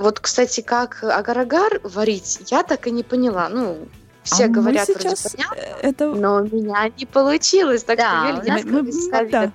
вот, 0.00 0.18
кстати, 0.18 0.62
как 0.62 1.02
агар-агар 1.02 1.80
варить, 1.84 2.40
я 2.46 2.62
так 2.62 2.86
и 2.86 2.90
не 2.90 3.02
поняла. 3.02 3.50
Ну, 3.50 3.88
все 4.22 4.44
а 4.44 4.48
говорят 4.48 4.88
вроде 4.88 5.14
понятно, 5.32 5.56
это... 5.82 6.14
но 6.14 6.36
у 6.36 6.44
меня 6.44 6.90
не 6.96 7.06
получилось. 7.06 7.84
Так 7.84 7.98
да, 7.98 8.40
что, 8.40 8.52
Юль, 8.52 8.70
у 8.70 8.82
нас, 8.82 9.04
мы, 9.12 9.28
да. 9.30 9.52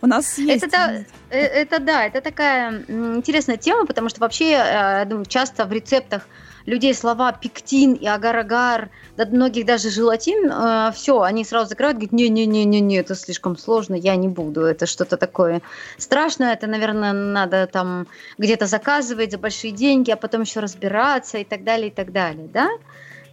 У 0.00 0.06
нас 0.06 0.38
есть. 0.38 0.64
Это, 0.64 1.04
э, 1.30 1.38
это 1.38 1.80
да, 1.80 2.06
это 2.06 2.20
такая 2.20 2.84
интересная 2.88 3.56
тема, 3.56 3.86
потому 3.86 4.08
что 4.08 4.20
вообще, 4.20 4.52
э, 4.52 4.98
я 4.98 5.04
думаю, 5.04 5.26
часто 5.26 5.64
в 5.64 5.72
рецептах 5.72 6.28
людей 6.66 6.94
слова 6.94 7.32
пектин 7.32 7.94
и 7.94 8.06
агар-агар, 8.06 8.90
да 9.16 9.26
многих 9.26 9.66
даже 9.66 9.90
желатин, 9.90 10.50
э, 10.50 10.92
все, 10.92 11.22
они 11.22 11.44
сразу 11.44 11.68
закрывают, 11.68 11.98
говорят, 11.98 12.12
не-не-не-не, 12.12 12.98
это 12.98 13.14
слишком 13.14 13.56
сложно, 13.56 13.94
я 13.94 14.16
не 14.16 14.28
буду, 14.28 14.62
это 14.62 14.86
что-то 14.86 15.16
такое 15.16 15.60
страшное, 15.98 16.54
это, 16.54 16.66
наверное, 16.66 17.12
надо 17.12 17.66
там 17.66 18.06
где-то 18.38 18.66
заказывать 18.66 19.32
за 19.32 19.38
большие 19.38 19.72
деньги, 19.72 20.10
а 20.10 20.16
потом 20.16 20.42
еще 20.42 20.60
разбираться 20.60 21.38
и 21.38 21.44
так 21.44 21.64
далее, 21.64 21.88
и 21.88 21.92
так 21.92 22.12
далее, 22.12 22.48
да? 22.48 22.68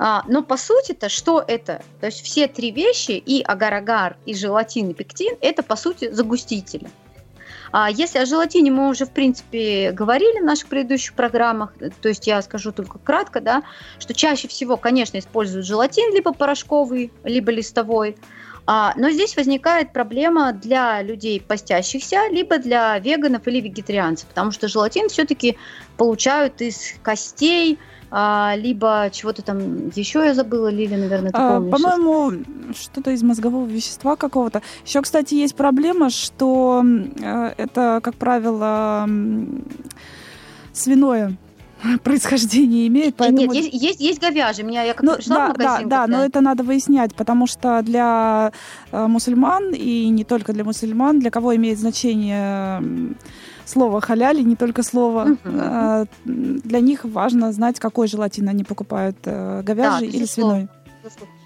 А, 0.04 0.24
но 0.28 0.42
по 0.42 0.58
сути-то 0.58 1.10
что 1.10 1.46
это? 1.48 1.84
То 2.00 2.08
есть 2.08 2.24
все 2.24 2.48
три 2.48 2.72
вещи, 2.72 3.12
и 3.12 3.44
агар-агар, 3.44 4.18
и 4.26 4.34
желатин, 4.34 4.90
и 4.90 4.94
пектин, 4.96 5.38
это 5.42 5.62
по 5.62 5.76
сути 5.76 6.10
загустители. 6.12 6.90
А 7.72 7.88
если 7.88 8.18
о 8.18 8.26
желатине 8.26 8.72
мы 8.72 8.90
уже, 8.90 9.06
в 9.06 9.12
принципе, 9.12 9.92
говорили 9.92 10.40
в 10.40 10.44
наших 10.44 10.70
предыдущих 10.70 11.14
программах, 11.14 11.76
то 12.02 12.10
есть 12.10 12.26
я 12.26 12.42
скажу 12.42 12.72
только 12.72 12.98
кратко, 12.98 13.42
да, 13.42 13.62
что 14.00 14.16
чаще 14.16 14.48
всего, 14.48 14.76
конечно, 14.76 15.20
используют 15.20 15.68
желатин 15.68 16.12
либо 16.16 16.34
порошковый, 16.34 17.14
либо 17.24 17.52
листовой, 17.52 18.18
а, 18.66 18.94
но 18.96 19.10
здесь 19.10 19.36
возникает 19.36 19.92
проблема 19.92 20.54
для 20.54 21.02
людей 21.02 21.42
постящихся, 21.42 22.28
либо 22.30 22.58
для 22.58 22.98
веганов 23.00 23.48
или 23.48 23.62
вегетарианцев, 23.62 24.28
потому 24.28 24.52
что 24.52 24.68
желатин 24.68 25.10
все-таки 25.10 25.58
получают 25.98 26.62
из 26.62 26.94
костей, 27.02 27.80
а, 28.14 28.56
либо 28.58 29.10
чего-то 29.12 29.42
там 29.42 29.88
еще 29.96 30.20
я 30.20 30.34
забыла, 30.34 30.68
Лили, 30.68 30.96
наверное, 30.96 31.32
ты 31.32 31.38
а, 31.38 31.62
По-моему, 31.62 32.44
что-то 32.74 33.12
из 33.12 33.24
мозгового 33.24 33.66
вещества 33.66 34.16
какого-то. 34.16 34.62
Еще, 34.86 35.02
кстати, 35.02 35.34
есть 35.34 35.56
проблема, 35.56 36.10
что 36.10 36.84
э, 36.84 37.54
это, 37.58 38.02
как 38.04 38.16
правило, 38.16 39.08
свиное 40.74 41.38
происхождение 42.04 42.88
имеет. 42.88 43.16
Поэтому... 43.16 43.54
Нет, 43.54 43.54
есть, 43.54 43.74
есть, 43.74 44.00
есть 44.00 44.22
говяжий. 44.22 44.64
Меня 44.64 44.84
я 44.84 44.94
как 44.94 45.04
ну, 45.04 45.16
пришла 45.16 45.36
да, 45.36 45.46
в 45.46 45.50
магазин. 45.50 45.90
Да, 45.90 46.08
да, 46.08 46.08
но 46.08 46.24
это 46.24 46.42
надо 46.42 46.64
выяснять, 46.64 47.16
потому 47.16 47.48
что 47.48 47.82
для 47.82 48.52
э, 48.92 49.08
мусульман 49.08 49.74
и 49.74 50.10
не 50.10 50.24
только 50.24 50.54
для 50.54 50.64
мусульман, 50.64 51.20
для 51.20 51.32
кого 51.32 51.56
имеет 51.56 51.80
значение 51.80 52.82
слово 53.66 54.02
халяли, 54.02 54.42
не 54.42 54.56
только 54.56 54.84
слово. 54.84 55.38
Uh-huh. 55.44 56.08
Для 56.26 56.80
них 56.80 57.06
важно 57.06 57.52
знать, 57.52 57.80
какой 57.80 58.08
желатин 58.08 58.50
они 58.50 58.64
покупают, 58.64 59.18
э, 59.26 59.62
говяжий 59.64 60.12
да, 60.12 60.18
или 60.18 60.26
свиной. 60.26 60.68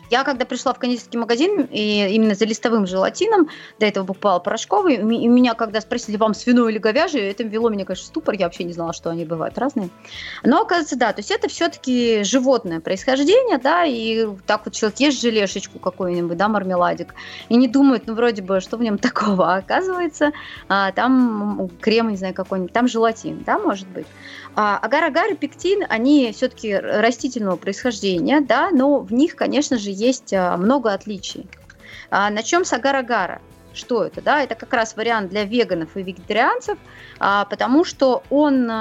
Я 0.10 0.24
когда 0.24 0.46
пришла 0.46 0.74
в 0.74 0.80
кондитерский 0.80 1.20
магазин, 1.20 1.68
и 1.72 2.08
именно 2.12 2.36
за 2.36 2.46
листовым 2.46 2.86
желатином, 2.86 3.50
до 3.80 3.86
этого 3.86 4.06
покупала 4.06 4.40
порошковый, 4.40 4.96
и 4.96 5.28
меня 5.28 5.54
когда 5.54 5.82
спросили, 5.82 6.18
вам 6.18 6.34
свиной 6.34 6.72
или 6.72 6.80
говяжий, 6.80 7.22
это 7.22 7.44
вело 7.44 7.70
меня, 7.70 7.86
конечно, 7.86 8.06
в 8.06 8.08
ступор, 8.08 8.36
я 8.36 8.46
вообще 8.46 8.64
не 8.64 8.74
знала, 8.74 8.94
что 8.94 9.10
они 9.10 9.26
бывают 9.26 9.58
разные. 9.58 9.90
Но, 10.44 10.62
оказывается, 10.62 10.98
да, 10.98 11.14
то 11.14 11.20
есть 11.20 11.32
это 11.32 11.48
все-таки 11.48 12.24
животное 12.24 12.80
происхождение, 12.80 13.58
да, 13.58 13.86
и 13.86 14.28
так 14.46 14.66
вот 14.66 14.74
человек 14.74 15.00
ест 15.00 15.22
желешечку 15.22 15.80
какую-нибудь, 15.80 16.38
да, 16.38 16.48
мармеладик, 16.48 17.16
и 17.50 17.56
не 17.56 17.68
думает, 17.68 18.04
ну, 18.08 18.14
вроде 18.14 18.42
бы, 18.42 18.60
что 18.62 18.78
в 18.78 18.82
нем 18.82 18.98
такого, 18.98 19.54
а 19.54 19.58
оказывается, 19.58 20.32
а, 20.70 20.92
там 20.92 21.70
крем, 21.82 22.10
не 22.10 22.18
знаю, 22.18 22.34
какой-нибудь, 22.34 22.74
там 22.74 22.88
желатин, 22.88 23.44
да, 23.46 23.58
может 23.58 23.88
быть. 23.88 24.08
А 24.56 24.78
агар-агар 24.78 25.34
и 25.34 25.36
пектин, 25.36 25.86
они 25.90 26.32
все-таки 26.32 26.76
растительного 26.76 27.58
происхождения, 27.58 28.40
да, 28.40 28.70
но 28.72 29.00
в 29.00 29.12
них, 29.12 29.36
конечно 29.36 29.78
же, 29.78 29.90
есть 29.92 30.34
а, 30.34 30.56
много 30.56 30.94
отличий. 30.94 31.48
А 32.10 32.30
начнем 32.30 32.64
с 32.64 32.72
агар-агара. 32.72 33.42
Что 33.74 34.06
это? 34.06 34.22
Да? 34.22 34.42
Это 34.42 34.56
как 34.56 34.72
раз 34.72 34.96
вариант 34.96 35.30
для 35.30 35.44
веганов 35.44 35.98
и 35.98 36.02
вегетарианцев, 36.02 36.78
потому 37.20 37.84
что 37.84 38.24
он 38.30 38.72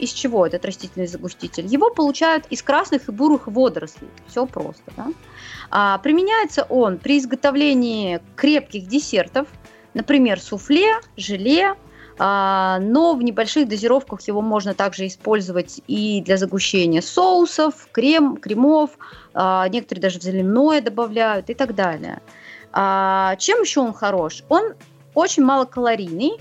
из 0.00 0.10
чего 0.10 0.44
этот 0.44 0.64
растительный 0.64 1.06
загуститель? 1.06 1.66
Его 1.66 1.90
получают 1.90 2.46
из 2.50 2.60
красных 2.60 3.08
и 3.08 3.12
бурых 3.12 3.46
водорослей. 3.46 4.10
Все 4.26 4.44
просто. 4.44 4.82
Да? 4.96 5.98
Применяется 5.98 6.64
он 6.64 6.98
при 6.98 7.18
изготовлении 7.18 8.20
крепких 8.34 8.88
десертов, 8.88 9.46
например, 9.94 10.40
суфле, 10.40 10.98
желе, 11.16 11.76
но 12.18 13.14
в 13.14 13.22
небольших 13.22 13.68
дозировках 13.68 14.20
его 14.22 14.42
можно 14.42 14.74
также 14.74 15.06
использовать 15.06 15.80
и 15.86 16.22
для 16.24 16.36
загущения 16.36 17.00
соусов, 17.00 17.88
крем, 17.92 18.36
кремов, 18.36 18.90
а, 19.34 19.68
некоторые 19.68 20.02
даже 20.02 20.18
в 20.18 20.22
заливное 20.22 20.80
добавляют 20.80 21.50
и 21.50 21.54
так 21.54 21.74
далее. 21.74 22.20
А, 22.72 23.36
чем 23.36 23.62
еще 23.62 23.80
он 23.80 23.92
хорош? 23.92 24.44
Он 24.48 24.74
очень 25.14 25.44
малокалорийный, 25.44 26.38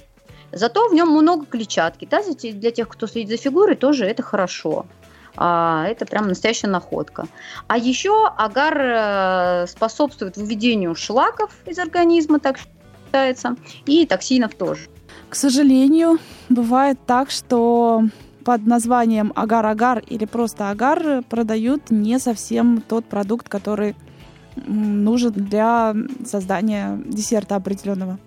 зато 0.52 0.88
в 0.90 0.94
нем 0.94 1.10
много 1.10 1.46
клетчатки. 1.46 2.08
Да, 2.10 2.22
для 2.22 2.72
тех, 2.72 2.88
кто 2.88 3.08
следит 3.08 3.30
за 3.30 3.38
фигурой, 3.38 3.76
тоже 3.76 4.06
это 4.06 4.24
хорошо. 4.24 4.86
Это 5.34 6.06
прям 6.10 6.28
настоящая 6.28 6.68
находка. 6.68 7.26
А 7.68 7.78
еще 7.78 8.28
агар 8.28 8.78
э, 8.78 9.68
способствует 9.68 10.36
выведению 10.36 10.94
шлаков 10.94 11.52
из 11.66 11.80
организма, 11.80 12.42
так 12.42 12.60
считается, 12.60 13.56
и 13.86 14.06
токсинов 14.06 14.56
тоже. 14.56 14.90
К 15.30 15.36
сожалению, 15.36 16.18
бывает 16.50 17.00
так, 17.06 17.32
что 17.32 18.04
под 18.44 18.66
названием 18.66 19.32
агар-агар 19.36 20.00
или 20.00 20.26
просто 20.26 20.70
агар 20.70 21.24
продают 21.30 21.92
не 21.92 22.20
совсем 22.20 22.82
тот 22.82 23.06
продукт, 23.06 23.48
который 23.48 23.96
нужен 24.56 25.32
для 25.32 25.96
создания 26.26 27.00
десерта 27.06 27.56
определенного. 27.56 28.20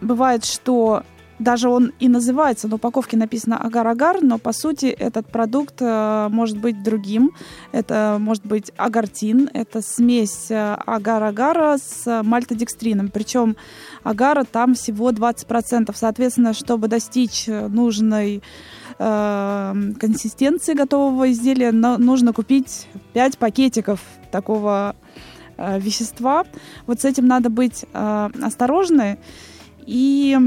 Бывает, 0.00 0.44
что 0.44 1.04
даже 1.40 1.68
он 1.70 1.92
и 1.98 2.08
называется, 2.08 2.68
на 2.68 2.74
упаковке 2.76 3.16
написано 3.16 3.56
агар-агар, 3.56 4.22
но 4.22 4.38
по 4.38 4.52
сути 4.52 4.86
этот 4.86 5.26
продукт 5.26 5.76
э, 5.80 6.28
может 6.30 6.58
быть 6.58 6.82
другим. 6.82 7.32
Это 7.72 8.18
может 8.20 8.44
быть 8.44 8.70
агартин, 8.76 9.48
это 9.54 9.80
смесь 9.80 10.50
э, 10.50 10.76
агар-агара 10.86 11.78
с 11.78 12.22
мальтодекстрином. 12.22 13.08
Причем 13.08 13.56
агара 14.02 14.44
там 14.44 14.74
всего 14.74 15.10
20%. 15.10 15.90
Соответственно, 15.94 16.52
чтобы 16.52 16.88
достичь 16.88 17.46
нужной 17.46 18.42
э, 18.98 19.74
консистенции 19.98 20.74
готового 20.74 21.32
изделия, 21.32 21.72
нужно 21.72 22.34
купить 22.34 22.86
5 23.14 23.38
пакетиков 23.38 24.00
такого 24.30 24.94
э, 25.56 25.80
вещества. 25.80 26.44
Вот 26.86 27.00
с 27.00 27.06
этим 27.06 27.26
надо 27.26 27.48
быть 27.48 27.86
э, 27.92 28.30
осторожны. 28.42 29.18
И 29.86 30.38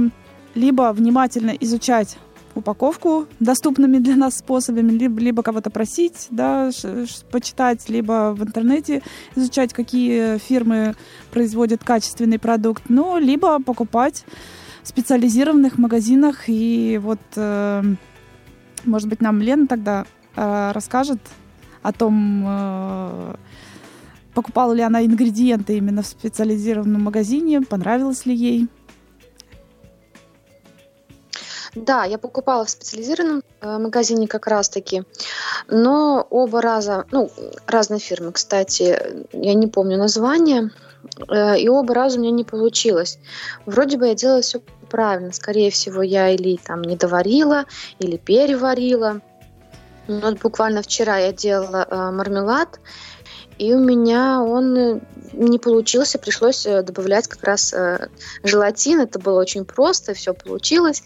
либо 0.55 0.93
внимательно 0.93 1.51
изучать 1.51 2.17
упаковку 2.55 3.25
доступными 3.39 3.97
для 3.97 4.15
нас 4.15 4.37
способами, 4.37 4.91
либо, 4.91 5.19
либо 5.19 5.43
кого-то 5.43 5.69
просить, 5.69 6.27
да, 6.29 6.69
почитать, 7.31 7.89
либо 7.89 8.33
в 8.37 8.43
интернете 8.43 9.01
изучать, 9.35 9.73
какие 9.73 10.37
фирмы 10.37 10.95
производят 11.31 11.83
качественный 11.83 12.39
продукт, 12.39 12.83
ну, 12.89 13.17
либо 13.17 13.61
покупать 13.61 14.25
в 14.83 14.87
специализированных 14.87 15.77
магазинах. 15.77 16.43
И 16.47 16.99
вот, 17.01 17.21
э, 17.35 17.83
может 18.85 19.09
быть, 19.09 19.21
нам 19.21 19.41
Лена 19.41 19.67
тогда 19.67 20.05
э, 20.35 20.71
расскажет 20.73 21.19
о 21.81 21.91
том, 21.91 22.43
э, 22.45 23.35
покупала 24.33 24.73
ли 24.73 24.81
она 24.81 25.05
ингредиенты 25.05 25.77
именно 25.77 26.01
в 26.01 26.07
специализированном 26.07 27.03
магазине, 27.03 27.61
понравилось 27.61 28.25
ли 28.25 28.35
ей. 28.35 28.67
Да, 31.75 32.03
я 32.05 32.17
покупала 32.17 32.65
в 32.65 32.69
специализированном 32.69 33.43
э, 33.61 33.77
магазине 33.79 34.27
как 34.27 34.45
раз-таки, 34.45 35.03
но 35.67 36.25
оба 36.29 36.61
раза, 36.61 37.05
ну, 37.11 37.31
разные 37.65 37.99
фирмы, 37.99 38.31
кстати, 38.31 38.99
я 39.31 39.53
не 39.55 39.67
помню 39.67 39.97
название, 39.97 40.69
э, 41.27 41.59
и 41.59 41.67
оба 41.69 41.95
раза 41.95 42.19
у 42.19 42.21
меня 42.21 42.31
не 42.31 42.43
получилось. 42.43 43.17
Вроде 43.65 43.97
бы 43.97 44.07
я 44.07 44.13
делала 44.13 44.41
все 44.41 44.61
правильно, 44.89 45.33
скорее 45.33 45.71
всего, 45.71 46.03
я 46.03 46.29
или 46.29 46.57
там 46.57 46.83
не 46.83 46.95
доварила, 46.95 47.65
или 47.97 48.17
переварила. 48.17 49.21
Ну, 50.07 50.19
вот 50.19 50.39
буквально 50.41 50.83
вчера 50.83 51.17
я 51.17 51.31
делала 51.31 51.87
э, 51.89 52.11
мармелад, 52.11 52.79
и 53.57 53.73
у 53.73 53.79
меня 53.79 54.41
он 54.41 54.77
э, 54.77 54.99
не 55.33 55.59
получился, 55.59 56.17
пришлось 56.17 56.65
э, 56.65 56.83
добавлять 56.83 57.27
как 57.27 57.43
раз 57.43 57.73
э, 57.73 58.09
желатин. 58.43 59.01
Это 59.01 59.19
было 59.19 59.39
очень 59.39 59.65
просто, 59.65 60.13
все 60.13 60.33
получилось, 60.33 61.03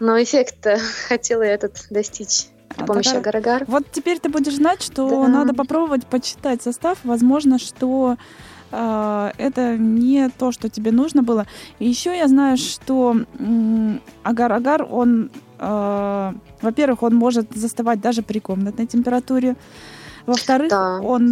но 0.00 0.20
эффект 0.22 0.66
хотела 1.08 1.42
я 1.42 1.54
этот 1.54 1.86
достичь 1.90 2.48
при 2.68 2.82
а 2.82 2.86
помощи 2.86 3.10
тогда... 3.10 3.30
агар-агар. 3.30 3.64
Вот 3.66 3.84
теперь 3.90 4.18
ты 4.18 4.28
будешь 4.28 4.54
знать, 4.54 4.82
что 4.82 5.08
да. 5.08 5.28
надо 5.28 5.54
попробовать 5.54 6.06
почитать 6.06 6.62
состав. 6.62 6.98
Возможно, 7.04 7.58
что 7.58 8.16
э, 8.70 9.30
это 9.38 9.76
не 9.76 10.28
то, 10.30 10.52
что 10.52 10.68
тебе 10.68 10.92
нужно 10.92 11.22
было. 11.22 11.46
И 11.78 11.88
еще 11.88 12.16
я 12.16 12.28
знаю, 12.28 12.56
что 12.56 13.16
агар-агар, 14.22 14.86
он, 14.88 15.30
э, 15.58 16.32
во-первых, 16.62 17.02
он 17.02 17.14
может 17.14 17.52
застывать 17.54 18.00
даже 18.00 18.22
при 18.22 18.38
комнатной 18.38 18.86
температуре. 18.86 19.56
Во-вторых, 20.28 20.68
да. 20.68 21.00
он... 21.00 21.30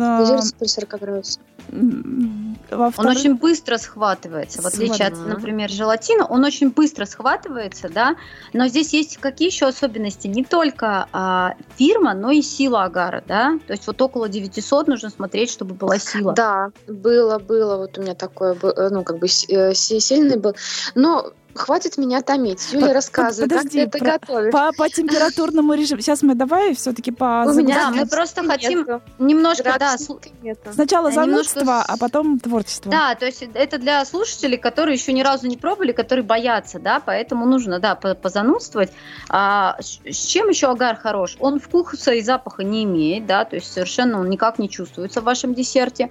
при 0.59 0.67
40 0.67 1.01
градусов. 1.01 1.43
Он 1.71 3.07
очень 3.07 3.35
быстро 3.35 3.77
схватывается, 3.77 4.63
в 4.63 4.67
отличие 4.67 5.09
от, 5.09 5.19
например, 5.19 5.69
желатина. 5.69 6.25
Он 6.25 6.45
очень 6.45 6.71
быстро 6.71 7.05
схватывается, 7.05 7.91
да. 7.91 8.17
Но 8.55 8.69
здесь 8.69 8.95
есть 8.95 9.19
какие 9.19 9.49
еще 9.49 9.67
особенности? 9.67 10.29
Не 10.29 10.45
только 10.45 11.09
а, 11.13 11.57
фирма, 11.77 12.15
но 12.15 12.31
и 12.31 12.41
сила 12.41 12.85
агара, 12.85 13.23
да. 13.27 13.59
То 13.67 13.75
есть 13.75 13.87
вот 13.87 14.01
около 14.01 14.31
900 14.31 14.89
нужно 14.89 15.11
смотреть, 15.11 15.51
чтобы 15.51 15.75
была 15.75 15.99
сила. 15.99 16.33
Да, 16.33 16.71
было, 16.87 17.39
было. 17.39 17.77
Вот 17.77 17.99
у 17.99 18.03
меня 18.03 18.15
такое, 18.15 18.57
ну, 18.63 19.05
как 19.05 19.19
бы 19.19 19.27
э, 19.27 19.75
сильный 19.75 20.39
был. 20.39 20.55
Но 20.95 21.33
хватит 21.57 21.99
меня 21.99 22.23
томить. 22.23 22.73
Юля, 22.73 22.93
рассказывай, 22.93 23.49
Подожди, 23.49 23.85
как 23.85 23.93
ты 23.93 23.99
это 23.99 24.05
готовишь. 24.05 24.53
По, 24.53 24.73
по 24.73 24.89
температурному 24.89 25.75
режиму. 25.75 26.01
Сейчас 26.01 26.23
мы 26.23 26.35
давай 26.35 26.75
все-таки 26.75 27.11
по... 27.11 27.45
У 27.47 27.53
меня, 27.53 27.91
мы 27.91 28.07
просто 28.07 28.45
хотим 28.45 28.81
нету. 28.81 29.03
немножко, 29.19 29.77
да, 29.79 29.97
нету. 30.43 30.73
сначала 30.73 31.11
занудство, 31.11 31.61
немножко... 31.61 31.93
а 31.93 31.97
потом 31.97 32.39
творчество. 32.39 32.91
Да, 32.91 33.15
то 33.15 33.27
есть 33.27 33.43
это 33.55 33.79
для 33.79 34.05
слушателей, 34.05 34.59
которые 34.59 34.97
еще 34.97 35.13
ни 35.13 35.23
разу 35.23 35.47
не 35.47 35.57
пробовали, 35.57 35.93
которые 35.93 36.25
боятся, 36.25 36.79
да, 36.79 37.01
поэтому 37.05 37.47
нужно, 37.47 37.79
да, 37.79 37.95
позанудствовать. 37.95 38.91
А, 39.29 39.77
с 39.81 40.27
чем 40.27 40.49
еще 40.49 40.69
агар 40.71 40.97
хорош? 40.97 41.37
Он 41.41 41.61
вкуса 41.61 42.13
и 42.13 42.23
запаха 42.23 42.65
не 42.65 42.85
имеет, 42.85 43.27
да, 43.27 43.45
то 43.45 43.57
есть 43.57 43.73
совершенно 43.73 44.21
он 44.21 44.31
никак 44.31 44.59
не 44.59 44.69
чувствуется 44.69 45.21
в 45.21 45.25
вашем 45.25 45.55
десерте. 45.55 46.11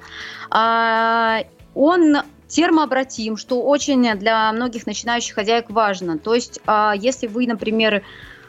А, 0.50 1.40
он 1.74 2.18
термообратим, 2.48 3.38
что 3.38 3.62
очень 3.62 4.18
для 4.18 4.52
многих 4.52 4.86
начинающих 4.86 5.36
хозяек 5.36 5.70
важно. 5.70 6.18
То 6.18 6.34
есть, 6.34 6.60
а, 6.66 6.94
если 6.96 7.28
вы, 7.28 7.48
например, 7.48 8.04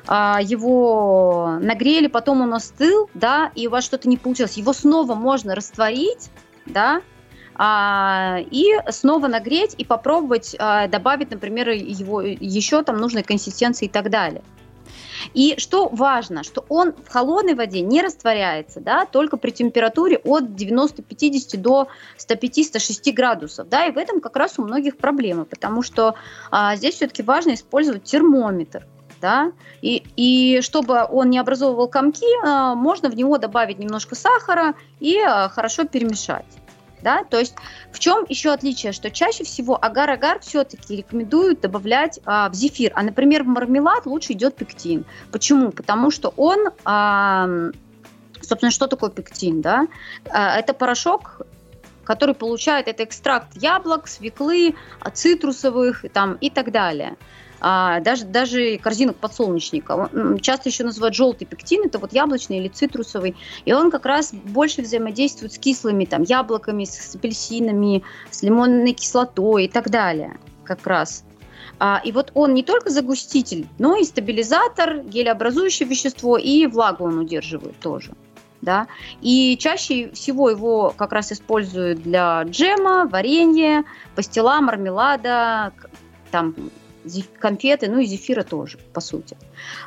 а, 0.06 0.40
его 0.42 1.58
нагрели, 1.60 2.06
потом 2.06 2.42
он 2.42 2.54
остыл, 2.54 3.10
да, 3.14 3.50
и 3.54 3.66
у 3.66 3.70
вас 3.70 3.84
что-то 3.84 4.08
не 4.08 4.16
получилось, 4.16 4.56
его 4.56 4.72
снова 4.72 5.14
можно 5.14 5.54
растворить, 5.54 6.30
да, 6.66 7.00
а, 7.54 8.38
и 8.50 8.74
снова 8.90 9.28
нагреть 9.28 9.74
и 9.78 9.84
попробовать 9.84 10.56
добавить, 10.90 11.30
например, 11.30 11.70
его 11.70 12.20
еще 12.20 12.82
там 12.82 12.98
нужной 12.98 13.22
консистенции 13.22 13.86
и 13.86 13.90
так 13.90 14.10
далее. 14.10 14.42
И 15.34 15.54
что 15.58 15.88
важно, 15.88 16.42
что 16.42 16.64
он 16.68 16.92
в 16.92 17.08
холодной 17.08 17.54
воде 17.54 17.80
не 17.80 18.02
растворяется, 18.02 18.80
да, 18.80 19.06
только 19.06 19.36
при 19.36 19.50
температуре 19.50 20.18
от 20.18 20.44
90-50 20.44 21.56
до 21.58 21.88
105-106 22.18 23.12
градусов, 23.12 23.68
да, 23.68 23.86
и 23.86 23.92
в 23.92 23.98
этом 23.98 24.20
как 24.20 24.36
раз 24.36 24.58
у 24.58 24.62
многих 24.62 24.96
проблемы, 24.96 25.44
потому 25.44 25.82
что 25.82 26.14
а, 26.50 26.76
здесь 26.76 26.96
все-таки 26.96 27.22
важно 27.22 27.54
использовать 27.54 28.04
термометр, 28.04 28.86
да, 29.20 29.52
и, 29.82 30.02
и 30.16 30.60
чтобы 30.60 31.06
он 31.10 31.30
не 31.30 31.38
образовывал 31.38 31.88
комки, 31.88 32.26
а, 32.44 32.74
можно 32.74 33.08
в 33.08 33.16
него 33.16 33.38
добавить 33.38 33.78
немножко 33.78 34.14
сахара 34.14 34.74
и 35.00 35.18
а, 35.18 35.48
хорошо 35.48 35.84
перемешать 35.84 36.46
да, 37.02 37.24
то 37.24 37.38
есть 37.38 37.54
в 37.92 37.98
чем 37.98 38.24
еще 38.28 38.52
отличие, 38.52 38.92
что 38.92 39.10
чаще 39.10 39.44
всего 39.44 39.78
агар-агар 39.80 40.40
все-таки 40.40 40.96
рекомендуют 40.96 41.60
добавлять 41.60 42.20
а, 42.24 42.48
в 42.48 42.54
зефир, 42.54 42.92
а, 42.94 43.02
например, 43.02 43.44
в 43.44 43.46
мармелад 43.46 44.06
лучше 44.06 44.32
идет 44.32 44.56
пектин. 44.56 45.04
Почему? 45.32 45.70
Потому 45.70 46.10
что 46.10 46.32
он, 46.36 46.70
а, 46.84 47.48
собственно, 48.40 48.70
что 48.70 48.86
такое 48.86 49.10
пектин, 49.10 49.60
да? 49.60 49.86
А, 50.30 50.58
это 50.58 50.74
порошок, 50.74 51.42
который 52.04 52.34
получает 52.34 52.88
это 52.88 53.04
экстракт 53.04 53.48
яблок, 53.56 54.06
свеклы, 54.08 54.74
цитрусовых 55.12 56.04
там, 56.12 56.34
и 56.34 56.50
так 56.50 56.70
далее 56.70 57.16
а, 57.68 57.98
даже, 57.98 58.26
даже 58.26 58.78
корзинок 58.78 59.16
подсолнечника. 59.16 60.08
Часто 60.40 60.68
еще 60.68 60.84
называют 60.84 61.16
желтый 61.16 61.48
пектин, 61.48 61.82
это 61.84 61.98
вот 61.98 62.12
яблочный 62.12 62.58
или 62.58 62.68
цитрусовый, 62.68 63.34
и 63.64 63.72
он 63.72 63.90
как 63.90 64.06
раз 64.06 64.32
больше 64.32 64.82
взаимодействует 64.82 65.52
с 65.52 65.58
кислыми 65.58 66.04
там, 66.04 66.22
яблоками, 66.22 66.84
с 66.84 67.16
апельсинами, 67.16 68.04
с 68.30 68.44
лимонной 68.44 68.92
кислотой 68.92 69.64
и 69.64 69.68
так 69.68 69.90
далее 69.90 70.38
как 70.62 70.86
раз. 70.86 71.24
А, 71.80 72.00
и 72.04 72.12
вот 72.12 72.30
он 72.34 72.54
не 72.54 72.62
только 72.62 72.88
загуститель, 72.90 73.66
но 73.80 73.96
и 73.96 74.04
стабилизатор, 74.04 75.00
гелеобразующее 75.00 75.88
вещество, 75.88 76.38
и 76.38 76.66
влагу 76.66 77.04
он 77.06 77.18
удерживает 77.18 77.76
тоже. 77.80 78.12
Да? 78.62 78.86
И 79.20 79.56
чаще 79.58 80.10
всего 80.10 80.50
его 80.50 80.94
как 80.96 81.10
раз 81.10 81.32
используют 81.32 82.04
для 82.04 82.44
джема, 82.44 83.08
варенья, 83.08 83.84
пастила, 84.14 84.60
мармелада, 84.60 85.72
там 86.30 86.54
конфеты, 87.38 87.88
ну 87.88 87.98
и 87.98 88.06
зефира 88.06 88.42
тоже, 88.42 88.78
по 88.92 89.00
сути. 89.00 89.36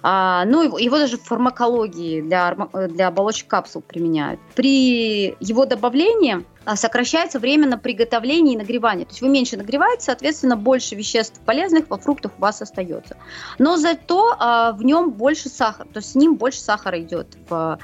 А, 0.02 0.46
ну, 0.46 0.64
его, 0.64 0.78
его 0.78 0.98
даже 0.98 1.18
в 1.18 1.24
фармакологии 1.24 2.22
для, 2.22 2.56
для 2.90 3.08
оболочек 3.08 3.48
капсул 3.48 3.82
применяют. 3.82 4.40
При 4.56 5.36
его 5.40 5.66
добавлении 5.66 6.46
а, 6.66 6.76
сокращается 6.76 7.40
время 7.40 7.68
на 7.68 7.78
приготовление 7.78 8.56
и 8.56 8.58
нагревание. 8.58 9.06
То 9.06 9.12
есть 9.12 9.22
вы 9.22 9.30
меньше 9.30 9.58
нагреваете, 9.58 10.04
соответственно, 10.04 10.56
больше 10.56 10.96
веществ 10.96 11.40
полезных 11.46 11.90
во 11.90 11.98
фруктах 11.98 12.32
у 12.38 12.42
вас 12.42 12.62
остается. 12.62 13.18
Но 13.58 13.78
зато 13.78 14.36
а, 14.40 14.72
в 14.74 14.84
нем 14.84 15.12
больше 15.12 15.50
сахара, 15.50 15.88
то 15.88 15.98
есть 15.98 16.12
с 16.12 16.16
ним 16.16 16.36
больше 16.36 16.60
сахара 16.60 17.02
идет 17.02 17.38
в 17.50 17.80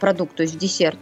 продукт, 0.00 0.34
то 0.36 0.42
есть 0.42 0.54
в 0.54 0.58
десерт 0.58 0.98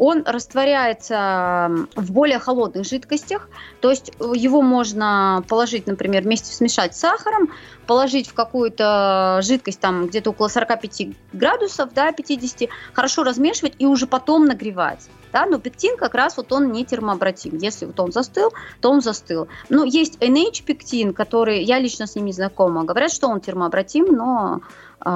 он 0.00 0.22
растворяется 0.24 1.70
в 1.94 2.10
более 2.10 2.38
холодных 2.38 2.86
жидкостях, 2.86 3.50
то 3.82 3.90
есть 3.90 4.10
э, 4.18 4.32
его 4.34 4.62
можно 4.62 5.44
положить, 5.46 5.86
например, 5.86 6.22
вместе 6.22 6.54
смешать 6.54 6.96
с 6.96 7.00
сахаром, 7.00 7.50
положить 7.86 8.26
в 8.26 8.32
какую-то 8.32 9.40
жидкость 9.42 9.78
там 9.78 10.06
где-то 10.06 10.30
около 10.30 10.48
45 10.48 11.08
градусов, 11.34 11.92
да, 11.92 12.12
50, 12.12 12.70
хорошо 12.94 13.24
размешивать 13.24 13.74
и 13.78 13.84
уже 13.84 14.06
потом 14.06 14.46
нагревать. 14.46 15.10
Да, 15.32 15.44
но 15.44 15.58
пектин 15.58 15.96
как 15.98 16.14
раз 16.14 16.38
вот 16.38 16.50
он 16.50 16.72
не 16.72 16.84
термообратим. 16.84 17.58
Если 17.58 17.84
вот 17.84 18.00
он 18.00 18.10
застыл, 18.10 18.52
то 18.80 18.90
он 18.90 19.02
застыл. 19.02 19.48
Ну, 19.68 19.84
есть 19.84 20.16
NH-пектин, 20.16 21.12
который, 21.12 21.62
я 21.62 21.78
лично 21.78 22.06
с 22.06 22.16
ним 22.16 22.24
не 22.24 22.32
знакома. 22.32 22.84
Говорят, 22.84 23.12
что 23.12 23.28
он 23.28 23.40
термообратим, 23.40 24.06
но 24.06 24.60
э, 25.04 25.08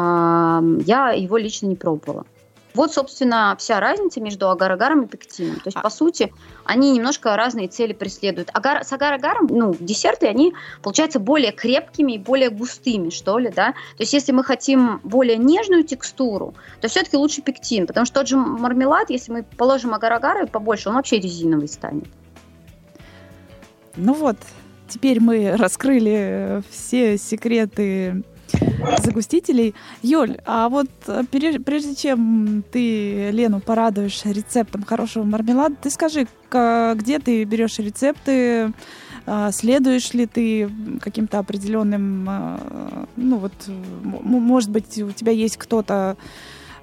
я 0.84 1.10
его 1.10 1.36
лично 1.38 1.66
не 1.66 1.74
пробовала. 1.74 2.26
Вот, 2.74 2.92
собственно, 2.92 3.54
вся 3.58 3.78
разница 3.78 4.20
между 4.20 4.50
агар-агаром 4.50 5.04
и 5.04 5.06
пектином. 5.06 5.56
То 5.56 5.68
есть, 5.68 5.76
а... 5.76 5.80
по 5.80 5.90
сути, 5.90 6.32
они 6.64 6.90
немножко 6.90 7.36
разные 7.36 7.68
цели 7.68 7.92
преследуют. 7.92 8.50
Агар, 8.52 8.84
с 8.84 8.92
агар-агаром, 8.92 9.46
ну, 9.48 9.76
десерты, 9.78 10.26
они, 10.26 10.54
получаются 10.82 11.20
более 11.20 11.52
крепкими 11.52 12.12
и 12.12 12.18
более 12.18 12.50
густыми, 12.50 13.10
что 13.10 13.38
ли, 13.38 13.50
да. 13.54 13.72
То 13.96 14.02
есть, 14.02 14.12
если 14.12 14.32
мы 14.32 14.42
хотим 14.42 15.00
более 15.04 15.36
нежную 15.36 15.84
текстуру, 15.84 16.54
то 16.80 16.88
все-таки 16.88 17.16
лучше 17.16 17.42
пектин, 17.42 17.86
потому 17.86 18.06
что 18.06 18.16
тот 18.16 18.28
же 18.28 18.36
мармелад, 18.36 19.08
если 19.08 19.30
мы 19.30 19.42
положим 19.44 19.94
агар-агара 19.94 20.46
побольше, 20.46 20.88
он 20.88 20.96
вообще 20.96 21.20
резиновый 21.20 21.68
станет. 21.68 22.08
Ну 23.96 24.14
вот, 24.14 24.36
теперь 24.88 25.20
мы 25.20 25.56
раскрыли 25.56 26.64
все 26.70 27.16
секреты 27.18 28.24
загустителей. 29.02 29.74
Юль, 30.02 30.38
а 30.46 30.68
вот 30.68 30.90
э, 31.06 31.22
прежде 31.30 31.94
чем 31.94 32.64
ты 32.70 33.30
Лену 33.30 33.60
порадуешь 33.60 34.24
рецептом 34.24 34.84
хорошего 34.84 35.24
мармелада, 35.24 35.76
ты 35.80 35.90
скажи, 35.90 36.26
где 36.50 37.18
ты 37.18 37.44
берешь 37.44 37.78
рецепты, 37.78 38.72
а, 39.26 39.50
следуешь 39.52 40.12
ли 40.12 40.26
ты 40.26 40.70
каким-то 41.00 41.38
определенным, 41.38 42.26
а, 42.28 43.06
ну 43.16 43.38
вот, 43.38 43.52
может 44.02 44.70
быть, 44.70 44.98
у 44.98 45.10
тебя 45.10 45.32
есть 45.32 45.56
кто-то, 45.56 46.16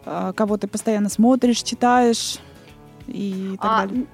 кого 0.03 0.57
ты 0.57 0.67
постоянно 0.67 1.09
смотришь, 1.09 1.61
читаешь 1.61 2.39
и 3.07 3.55
так 3.61 3.71
а, 3.71 3.87
далее? 3.87 4.07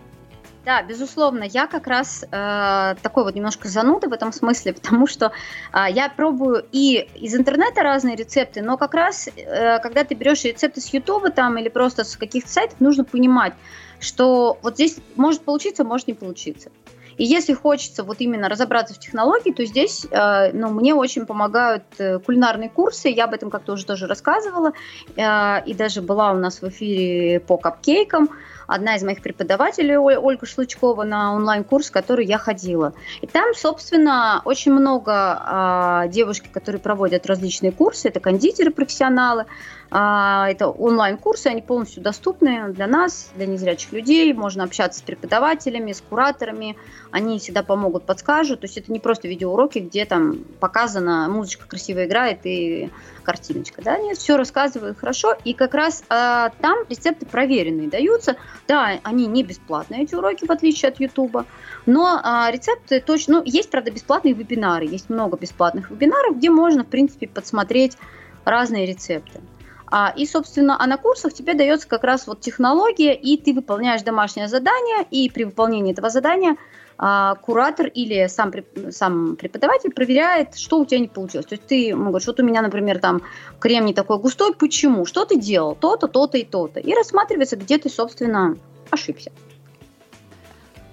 Да, 0.67 0.84
безусловно, 0.84 1.45
я 1.45 1.65
как 1.65 1.88
раз 1.88 2.25
э, 2.30 2.95
такой 3.01 3.23
вот 3.23 3.34
немножко 3.36 3.69
зануда 3.69 4.10
в 4.10 4.12
этом 4.12 4.34
смысле, 4.34 4.73
потому 4.82 5.08
что 5.08 5.32
э, 5.71 5.86
я 5.89 6.10
пробую 6.10 6.65
и 6.73 7.08
из 7.15 7.34
интернета 7.36 7.84
разные 7.84 8.17
рецепты, 8.17 8.62
но 8.62 8.75
как 8.75 8.93
раз, 8.93 9.30
э, 9.30 9.80
когда 9.80 10.03
ты 10.03 10.13
берешь 10.13 10.43
рецепты 10.43 10.82
с 10.82 10.89
Ютуба 10.89 11.30
там 11.30 11.58
или 11.58 11.69
просто 11.69 12.03
с 12.03 12.17
каких-то 12.17 12.51
сайтов, 12.51 12.82
нужно 12.82 13.06
понимать, 13.06 13.53
что 14.01 14.60
вот 14.62 14.73
здесь 14.73 14.97
может 15.15 15.43
получиться, 15.43 15.86
может 15.86 16.08
не 16.08 16.15
получиться. 16.15 16.69
И 17.17 17.23
если 17.23 17.53
хочется 17.53 18.03
вот 18.03 18.17
именно 18.19 18.49
разобраться 18.49 18.93
в 18.93 18.99
технологии, 18.99 19.51
то 19.51 19.65
здесь 19.65 20.06
э, 20.10 20.51
ну, 20.53 20.69
мне 20.69 20.93
очень 20.93 21.25
помогают 21.25 21.84
э, 21.97 22.19
кулинарные 22.19 22.69
курсы. 22.69 23.10
Я 23.10 23.25
об 23.25 23.34
этом 23.34 23.49
как-то 23.49 23.73
уже 23.73 23.86
тоже 23.86 24.08
рассказывала. 24.08 24.73
Э, 25.15 25.63
и 25.65 25.73
даже 25.73 26.01
была 26.01 26.32
у 26.32 26.38
нас 26.38 26.62
в 26.62 26.67
эфире 26.69 27.39
по 27.39 27.58
капкейкам 27.58 28.30
одна 28.67 28.95
из 28.95 29.03
моих 29.03 29.21
преподавателей, 29.21 29.97
Ольга 29.97 30.45
Шлычкова, 30.45 31.03
на 31.03 31.34
онлайн-курс, 31.34 31.89
который 31.89 32.25
я 32.25 32.38
ходила. 32.38 32.93
И 33.21 33.27
там, 33.27 33.53
собственно, 33.56 34.41
очень 34.45 34.73
много 34.73 36.03
э, 36.06 36.10
девушки, 36.10 36.49
которые 36.51 36.82
проводят 36.82 37.25
различные 37.25 37.71
курсы, 37.71 38.10
это 38.10 38.19
кондитеры-профессионалы, 38.19 39.43
а, 39.43 39.45
это 39.89 40.67
онлайн-курсы, 40.67 41.47
они 41.47 41.62
полностью 41.62 42.04
доступны 42.04 42.73
для 42.73 42.88
нас, 42.88 43.32
для 43.36 43.45
незрячих 43.45 43.93
людей. 43.93 44.34
Можно 44.34 44.65
общаться 44.65 45.00
с 45.00 45.02
преподавателями, 45.02 45.93
с 45.93 46.02
кураторами. 46.02 46.76
Они 47.12 47.39
всегда 47.39 47.63
помогут, 47.63 48.04
подскажут. 48.04 48.62
То 48.62 48.65
есть 48.65 48.78
это 48.78 48.91
не 48.91 49.00
просто 49.00 49.30
видеоуроки, 49.30 49.80
где 49.80 50.06
там 50.06 50.39
показана 50.60 51.30
музычка 51.30 51.67
красиво 51.67 52.06
играет 52.06 52.41
и 52.43 52.89
картиночка. 53.23 53.82
Да? 53.82 53.97
Нет, 53.97 54.17
все 54.17 54.36
рассказывают 54.36 54.97
хорошо. 54.97 55.36
И 55.45 55.54
как 55.54 55.73
раз 55.73 56.04
а, 56.10 56.50
там 56.62 56.80
рецепты 56.89 57.26
проверенные 57.26 57.88
даются. 57.88 58.36
Да, 58.67 59.00
они 59.04 59.26
не 59.26 59.43
бесплатные, 59.43 60.04
эти 60.04 60.15
уроки, 60.15 60.45
в 60.45 60.52
отличие 60.52 60.89
от 60.89 61.00
Ютуба. 61.00 61.45
Но 61.86 62.19
а, 62.21 62.52
рецепты 62.52 63.00
точно... 63.00 63.38
Ну, 63.38 63.43
есть, 63.45 63.69
правда, 63.69 63.91
бесплатные 63.91 64.34
вебинары. 64.34 64.86
Есть 64.86 65.10
много 65.10 65.38
бесплатных 65.38 65.91
вебинаров, 65.91 66.38
где 66.38 66.50
можно, 66.50 66.84
в 66.84 66.88
принципе, 66.88 67.28
подсмотреть 67.28 67.97
разные 68.43 68.86
рецепты. 68.86 69.41
А, 69.89 70.13
и, 70.15 70.26
собственно, 70.26 70.76
а 70.80 70.86
на 70.88 70.97
курсах 70.97 71.34
тебе 71.34 71.54
дается 71.54 71.88
как 71.88 72.04
раз 72.04 72.28
вот 72.28 72.41
технология, 72.41 73.15
и 73.15 73.38
ты 73.38 73.54
выполняешь 73.54 74.02
домашнее 74.02 74.47
задание, 74.47 75.06
и 75.10 75.30
при 75.30 75.45
выполнении 75.45 75.93
этого 75.93 76.10
задания 76.10 76.58
а, 76.97 77.36
куратор 77.36 77.88
или 77.88 78.28
сам, 78.28 78.52
сам 78.91 79.36
преподаватель 79.36 79.91
проверяет, 79.91 80.56
что 80.56 80.80
у 80.80 80.86
тебя 80.86 81.00
не 81.00 81.08
получилось. 81.08 81.45
То 81.45 81.56
есть 81.56 81.67
ты 81.67 81.95
говоришь, 81.95 82.28
вот 82.28 82.39
у 82.39 82.43
меня, 82.43 82.62
например, 82.62 83.00
там 83.00 83.21
крем 83.60 83.86
не 83.86 83.93
такой 83.93 84.19
густой, 84.19 84.54
почему? 84.54 85.06
Что 85.06 85.26
ты 85.26 85.39
делал? 85.39 85.76
То-то, 85.76 86.08
то-то 86.08 86.38
и 86.38 86.43
то-то. 86.43 86.80
И 86.80 86.93
рассматривается, 86.93 87.56
где 87.56 87.78
ты, 87.78 87.89
собственно, 87.89 88.58
ошибся. 88.89 89.32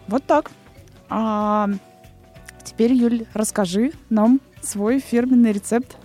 Вот 0.06 0.24
так. 0.24 0.50
А 1.08 1.68
теперь, 2.62 2.92
Юль, 2.92 3.26
расскажи 3.32 3.92
нам 4.10 4.40
свой 4.62 5.00
фирменный 5.00 5.52
рецепт. 5.52 5.96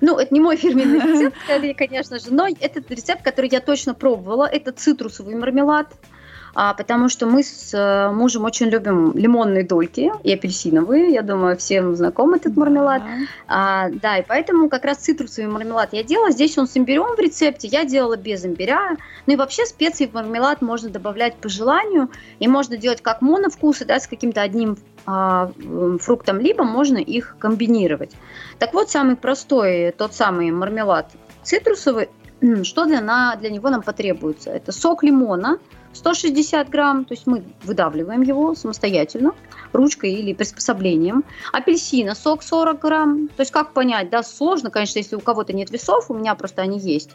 Ну, 0.00 0.18
это 0.18 0.32
не 0.32 0.40
мой 0.40 0.56
фирменный 0.56 1.00
рецепт, 1.40 1.78
конечно 1.78 2.18
же, 2.18 2.32
но 2.32 2.46
это 2.48 2.82
рецепт, 2.88 3.22
который 3.22 3.50
я 3.50 3.60
точно 3.60 3.94
пробовала. 3.94 4.46
Это 4.46 4.72
цитрусовый 4.72 5.34
мармелад 5.34 5.88
а, 6.54 6.74
потому 6.74 7.08
что 7.08 7.26
мы 7.26 7.42
с 7.42 7.72
э, 7.74 8.10
мужем 8.12 8.44
очень 8.44 8.66
любим 8.66 9.12
лимонные 9.16 9.64
дольки 9.64 10.12
и 10.22 10.32
апельсиновые. 10.32 11.12
Я 11.12 11.22
думаю, 11.22 11.56
всем 11.56 11.96
знаком 11.96 12.34
этот 12.34 12.56
мармелад. 12.56 13.02
Да. 13.02 13.10
А, 13.46 13.88
да, 13.90 14.18
и 14.18 14.24
поэтому 14.26 14.68
как 14.68 14.84
раз 14.84 14.98
цитрусовый 14.98 15.50
мармелад 15.50 15.92
я 15.92 16.02
делала. 16.02 16.30
Здесь 16.30 16.56
он 16.58 16.66
с 16.66 16.76
имбирем 16.76 17.16
в 17.16 17.18
рецепте, 17.18 17.68
я 17.68 17.84
делала 17.84 18.16
без 18.16 18.44
имбиря. 18.44 18.96
Ну 19.26 19.32
и 19.34 19.36
вообще 19.36 19.66
специи 19.66 20.06
в 20.06 20.14
мармелад 20.14 20.62
можно 20.62 20.88
добавлять 20.88 21.36
по 21.36 21.48
желанию, 21.48 22.10
и 22.38 22.48
можно 22.48 22.76
делать 22.76 23.02
как 23.02 23.22
моновкусы, 23.22 23.84
да, 23.84 24.00
с 24.00 24.06
каким-то 24.06 24.42
одним 24.42 24.76
а, 25.06 25.50
фруктом, 26.00 26.40
либо 26.40 26.64
можно 26.64 26.98
их 26.98 27.36
комбинировать. 27.38 28.12
Так 28.58 28.74
вот, 28.74 28.90
самый 28.90 29.16
простой, 29.16 29.92
тот 29.92 30.14
самый 30.14 30.50
мармелад 30.50 31.10
цитрусовый, 31.42 32.08
что 32.62 32.84
для, 32.84 33.00
на, 33.00 33.36
для 33.36 33.50
него 33.50 33.70
нам 33.70 33.82
потребуется? 33.82 34.50
Это 34.50 34.70
сок 34.72 35.02
лимона, 35.02 35.58
160 35.92 36.68
грамм, 36.68 37.04
то 37.04 37.14
есть 37.14 37.26
мы 37.26 37.44
выдавливаем 37.62 38.22
его 38.22 38.54
самостоятельно, 38.54 39.32
ручкой 39.72 40.12
или 40.12 40.32
приспособлением. 40.32 41.24
Апельсина, 41.52 42.14
сок 42.14 42.42
40 42.42 42.80
грамм. 42.80 43.28
То 43.28 43.40
есть 43.40 43.52
как 43.52 43.72
понять, 43.72 44.10
да, 44.10 44.22
сложно, 44.22 44.70
конечно, 44.70 44.98
если 44.98 45.16
у 45.16 45.20
кого-то 45.20 45.52
нет 45.52 45.70
весов, 45.70 46.10
у 46.10 46.14
меня 46.14 46.34
просто 46.34 46.62
они 46.62 46.78
есть. 46.78 47.10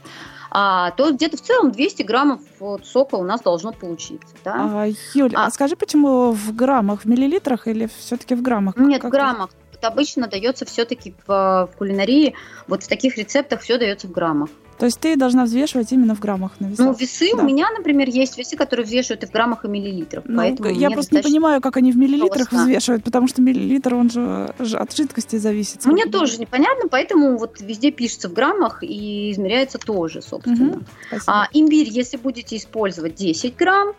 А, 0.51 0.91
то 0.91 1.11
где-то 1.11 1.37
в 1.37 1.41
целом 1.41 1.71
200 1.71 2.03
граммов 2.03 2.41
вот 2.59 2.85
сока 2.85 3.15
у 3.15 3.23
нас 3.23 3.41
должно 3.41 3.71
получиться. 3.71 4.35
Да? 4.43 4.83
А, 4.83 4.87
Юль, 5.13 5.33
а, 5.35 5.45
а 5.45 5.51
скажи, 5.51 5.75
почему 5.75 6.31
в 6.31 6.55
граммах, 6.55 7.01
в 7.01 7.05
миллилитрах 7.05 7.67
или 7.67 7.89
все-таки 7.99 8.35
в 8.35 8.41
граммах? 8.41 8.77
Нет, 8.77 9.01
как 9.01 9.09
в 9.09 9.13
граммах. 9.13 9.49
Это 9.83 9.91
обычно 9.91 10.27
дается 10.27 10.63
все-таки 10.63 11.13
в, 11.27 11.67
в 11.69 11.77
кулинарии, 11.77 12.35
вот 12.69 12.83
в 12.83 12.87
таких 12.87 13.17
рецептах 13.17 13.59
все 13.59 13.77
дается 13.77 14.07
в 14.07 14.11
граммах. 14.11 14.49
То 14.79 14.85
есть 14.85 14.97
ты 14.97 15.17
должна 15.17 15.43
взвешивать 15.43 15.91
именно 15.91 16.15
в 16.15 16.21
граммах 16.21 16.53
на 16.61 16.67
весах? 16.67 16.85
Ну, 16.85 16.93
весы 16.93 17.31
да. 17.35 17.43
у 17.43 17.45
меня, 17.45 17.67
например, 17.77 18.07
есть 18.07 18.37
весы, 18.37 18.55
которые 18.55 18.85
взвешивают 18.85 19.23
и 19.23 19.25
в 19.25 19.31
граммах, 19.31 19.65
и 19.65 19.67
миллилитрах. 19.67 20.23
Ну, 20.25 20.37
поэтому 20.37 20.69
я 20.69 20.89
просто 20.89 21.17
не 21.17 21.21
понимаю, 21.21 21.59
как 21.59 21.75
они 21.75 21.91
в 21.91 21.97
миллилитрах 21.97 22.49
просто. 22.49 22.65
взвешивают, 22.65 23.03
потому 23.03 23.27
что 23.27 23.41
миллилитр, 23.41 23.93
он 23.93 24.09
же 24.09 24.53
от 24.57 24.95
жидкости 24.95 25.35
зависит. 25.35 25.85
Мне 25.85 26.05
тоже 26.05 26.37
непонятно, 26.37 26.87
поэтому 26.89 27.37
вот 27.37 27.59
везде 27.59 27.91
пишется 27.91 28.29
в 28.29 28.33
граммах 28.33 28.83
и 28.83 29.31
измеряется 29.31 29.79
тоже, 29.79 30.21
собственно. 30.21 30.77
Угу, 30.77 31.19
а, 31.27 31.49
имбирь, 31.51 31.89
если 31.89 32.15
будете 32.15 32.55
использовать 32.55 33.15
10 33.15 33.57
грамм, 33.57 33.95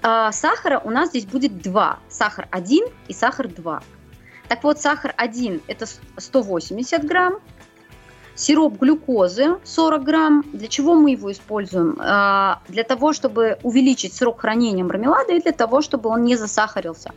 а, 0.00 0.30
сахара 0.30 0.80
у 0.84 0.90
нас 0.90 1.08
здесь 1.08 1.26
будет 1.26 1.60
2. 1.60 1.98
Сахар 2.08 2.46
1 2.52 2.86
и 3.08 3.12
сахар 3.12 3.48
2. 3.48 3.82
Так 4.48 4.64
вот, 4.64 4.80
сахар 4.80 5.14
1 5.16 5.62
это 5.66 5.86
180 6.16 7.04
грамм, 7.04 7.38
Сироп 8.38 8.78
глюкозы 8.78 9.58
40 9.64 10.04
грамм. 10.04 10.44
Для 10.52 10.68
чего 10.68 10.94
мы 10.94 11.10
его 11.10 11.32
используем? 11.32 11.96
А, 11.98 12.62
для 12.68 12.84
того, 12.84 13.12
чтобы 13.12 13.58
увеличить 13.64 14.14
срок 14.14 14.42
хранения 14.42 14.84
мармелада 14.84 15.32
и 15.32 15.42
для 15.42 15.50
того, 15.50 15.80
чтобы 15.82 16.08
он 16.08 16.22
не 16.22 16.36
засахарился. 16.36 17.10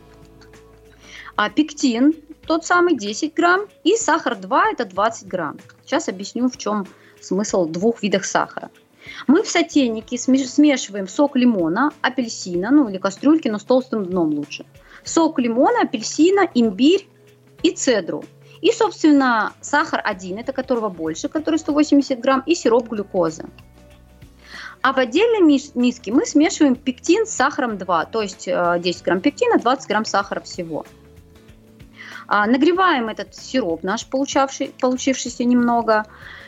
А 1.35 1.51
пектин 1.51 2.15
тот 2.47 2.65
самый 2.65 2.97
10 2.97 3.35
грамм 3.35 3.67
и 3.83 3.95
сахар 3.97 4.35
2 4.35 4.71
это 4.71 4.85
20 4.85 5.27
грамм. 5.27 5.57
Сейчас 5.85 6.09
объясню, 6.09 6.49
в 6.49 6.57
чем 6.57 6.87
смысл 7.21 7.67
двух 7.67 8.01
видов 8.01 8.25
сахара. 8.25 8.71
Мы 9.27 9.43
в 9.43 9.47
сотейнике 9.47 10.17
смешиваем 10.17 11.07
сок 11.07 11.35
лимона, 11.35 11.91
апельсина, 12.01 12.71
ну 12.71 12.89
или 12.89 12.97
кастрюльки, 12.97 13.47
но 13.47 13.59
с 13.59 13.63
толстым 13.63 14.07
дном 14.07 14.33
лучше. 14.33 14.65
Сок 15.03 15.37
лимона, 15.37 15.81
апельсина, 15.83 16.49
имбирь 16.55 17.07
и 17.63 17.71
цедру. 17.71 18.23
И, 18.61 18.71
собственно, 18.71 19.53
сахар 19.61 20.01
один, 20.03 20.37
это 20.37 20.53
которого 20.53 20.89
больше, 20.89 21.29
который 21.29 21.57
180 21.57 22.19
грамм, 22.19 22.43
и 22.45 22.55
сироп 22.55 22.89
глюкозы. 22.89 23.45
А 24.81 24.93
в 24.93 24.97
отдельной 24.97 25.41
миске 25.75 26.11
мы 26.11 26.25
смешиваем 26.25 26.75
пектин 26.75 27.25
с 27.25 27.31
сахаром 27.31 27.77
2, 27.77 28.05
то 28.05 28.21
есть 28.21 28.45
10 28.45 28.47
э, 28.47 29.03
грамм 29.03 29.21
пектина, 29.21 29.59
20 29.59 29.87
грамм 29.87 30.05
сахара 30.05 30.41
всего. 30.41 30.85
А, 32.27 32.47
нагреваем 32.47 33.09
этот 33.09 33.35
сироп 33.35 33.83
наш, 33.83 34.05
получавший, 34.05 34.73
получившийся 34.79 35.43
немного, 35.43 36.05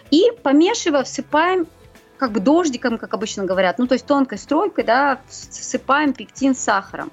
и 0.10 0.32
помешивая, 0.41 1.04
всыпаем 1.04 1.67
как 2.17 2.32
бы 2.32 2.39
дождиком, 2.39 2.97
как 2.97 3.13
обычно 3.13 3.43
говорят, 3.43 3.78
ну 3.80 3.86
то 3.86 3.93
есть 3.93 4.06
тонкой 4.06 4.38
стройкой, 4.38 4.84
да, 4.84 5.19
всыпаем 5.28 6.13
пектин 6.13 6.56
с 6.56 6.60
сахаром. 6.60 7.12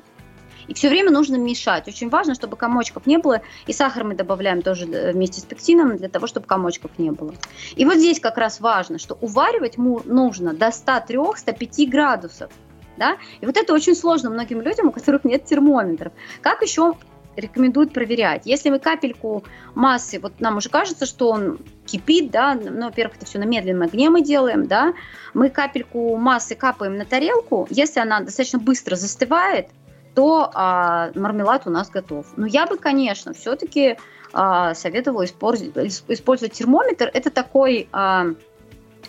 И 0.70 0.74
все 0.74 0.88
время 0.88 1.10
нужно 1.10 1.34
мешать. 1.34 1.88
Очень 1.88 2.10
важно, 2.10 2.34
чтобы 2.34 2.56
комочков 2.56 3.04
не 3.04 3.18
было. 3.18 3.42
И 3.66 3.72
сахар 3.72 4.04
мы 4.04 4.14
добавляем 4.14 4.62
тоже 4.62 4.86
э, 4.86 5.12
вместе 5.12 5.40
с 5.40 5.44
пектином 5.44 5.96
для 5.96 6.08
того, 6.08 6.28
чтобы 6.28 6.46
комочков 6.46 6.92
не 6.96 7.10
было. 7.10 7.34
И 7.74 7.84
вот 7.84 7.96
здесь 7.96 8.20
как 8.20 8.38
раз 8.38 8.60
важно, 8.60 9.00
что 9.00 9.18
уваривать 9.20 9.78
нужно 9.78 10.54
до 10.54 10.68
103-105 10.68 11.86
градусов. 11.88 12.52
Да? 12.96 13.16
И 13.40 13.46
вот 13.46 13.56
это 13.56 13.74
очень 13.74 13.96
сложно 13.96 14.30
многим 14.30 14.60
людям, 14.60 14.86
у 14.86 14.92
которых 14.92 15.24
нет 15.24 15.44
термометров. 15.44 16.12
Как 16.40 16.62
еще 16.62 16.94
рекомендуют 17.34 17.92
проверять. 17.92 18.42
Если 18.44 18.70
мы 18.70 18.78
капельку 18.78 19.42
массы, 19.74 20.20
вот 20.20 20.40
нам 20.40 20.58
уже 20.58 20.68
кажется, 20.68 21.04
что 21.04 21.30
он 21.30 21.58
кипит, 21.86 22.30
да, 22.30 22.54
ну, 22.54 22.86
во-первых, 22.86 23.16
это 23.16 23.26
все 23.26 23.38
на 23.38 23.44
медленном 23.44 23.88
огне 23.88 24.10
мы 24.10 24.22
делаем, 24.22 24.66
да, 24.66 24.94
мы 25.34 25.48
капельку 25.48 26.16
массы 26.16 26.54
капаем 26.54 26.96
на 26.96 27.04
тарелку, 27.04 27.66
если 27.70 28.00
она 28.00 28.20
достаточно 28.20 28.58
быстро 28.58 28.94
застывает, 28.96 29.68
то 30.14 30.50
а, 30.54 31.10
мармелад 31.14 31.66
у 31.66 31.70
нас 31.70 31.90
готов. 31.90 32.26
Но 32.36 32.46
я 32.46 32.66
бы, 32.66 32.76
конечно, 32.76 33.32
все-таки 33.32 33.96
а, 34.32 34.74
советовала 34.74 35.24
использовать, 35.24 36.02
использовать 36.08 36.52
термометр. 36.52 37.10
Это 37.12 37.30
такой 37.30 37.88
а, 37.92 38.26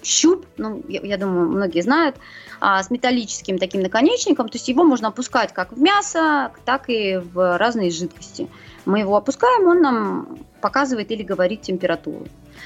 щуп, 0.03 0.45
ну, 0.57 0.83
я, 0.87 1.01
я 1.01 1.17
думаю, 1.17 1.49
многие 1.49 1.81
знают, 1.81 2.15
а, 2.59 2.81
с 2.81 2.89
металлическим 2.89 3.57
таким 3.57 3.81
наконечником. 3.81 4.49
То 4.49 4.55
есть 4.55 4.67
его 4.67 4.83
можно 4.83 5.09
опускать 5.09 5.53
как 5.53 5.73
в 5.73 5.81
мясо, 5.81 6.51
так 6.65 6.89
и 6.89 7.17
в 7.17 7.57
разные 7.57 7.91
жидкости. 7.91 8.49
Мы 8.85 8.99
его 8.99 9.15
опускаем, 9.15 9.67
он 9.67 9.81
нам 9.81 10.39
показывает 10.59 11.11
или 11.11 11.23
говорит 11.23 11.61
температуру. 11.61 12.25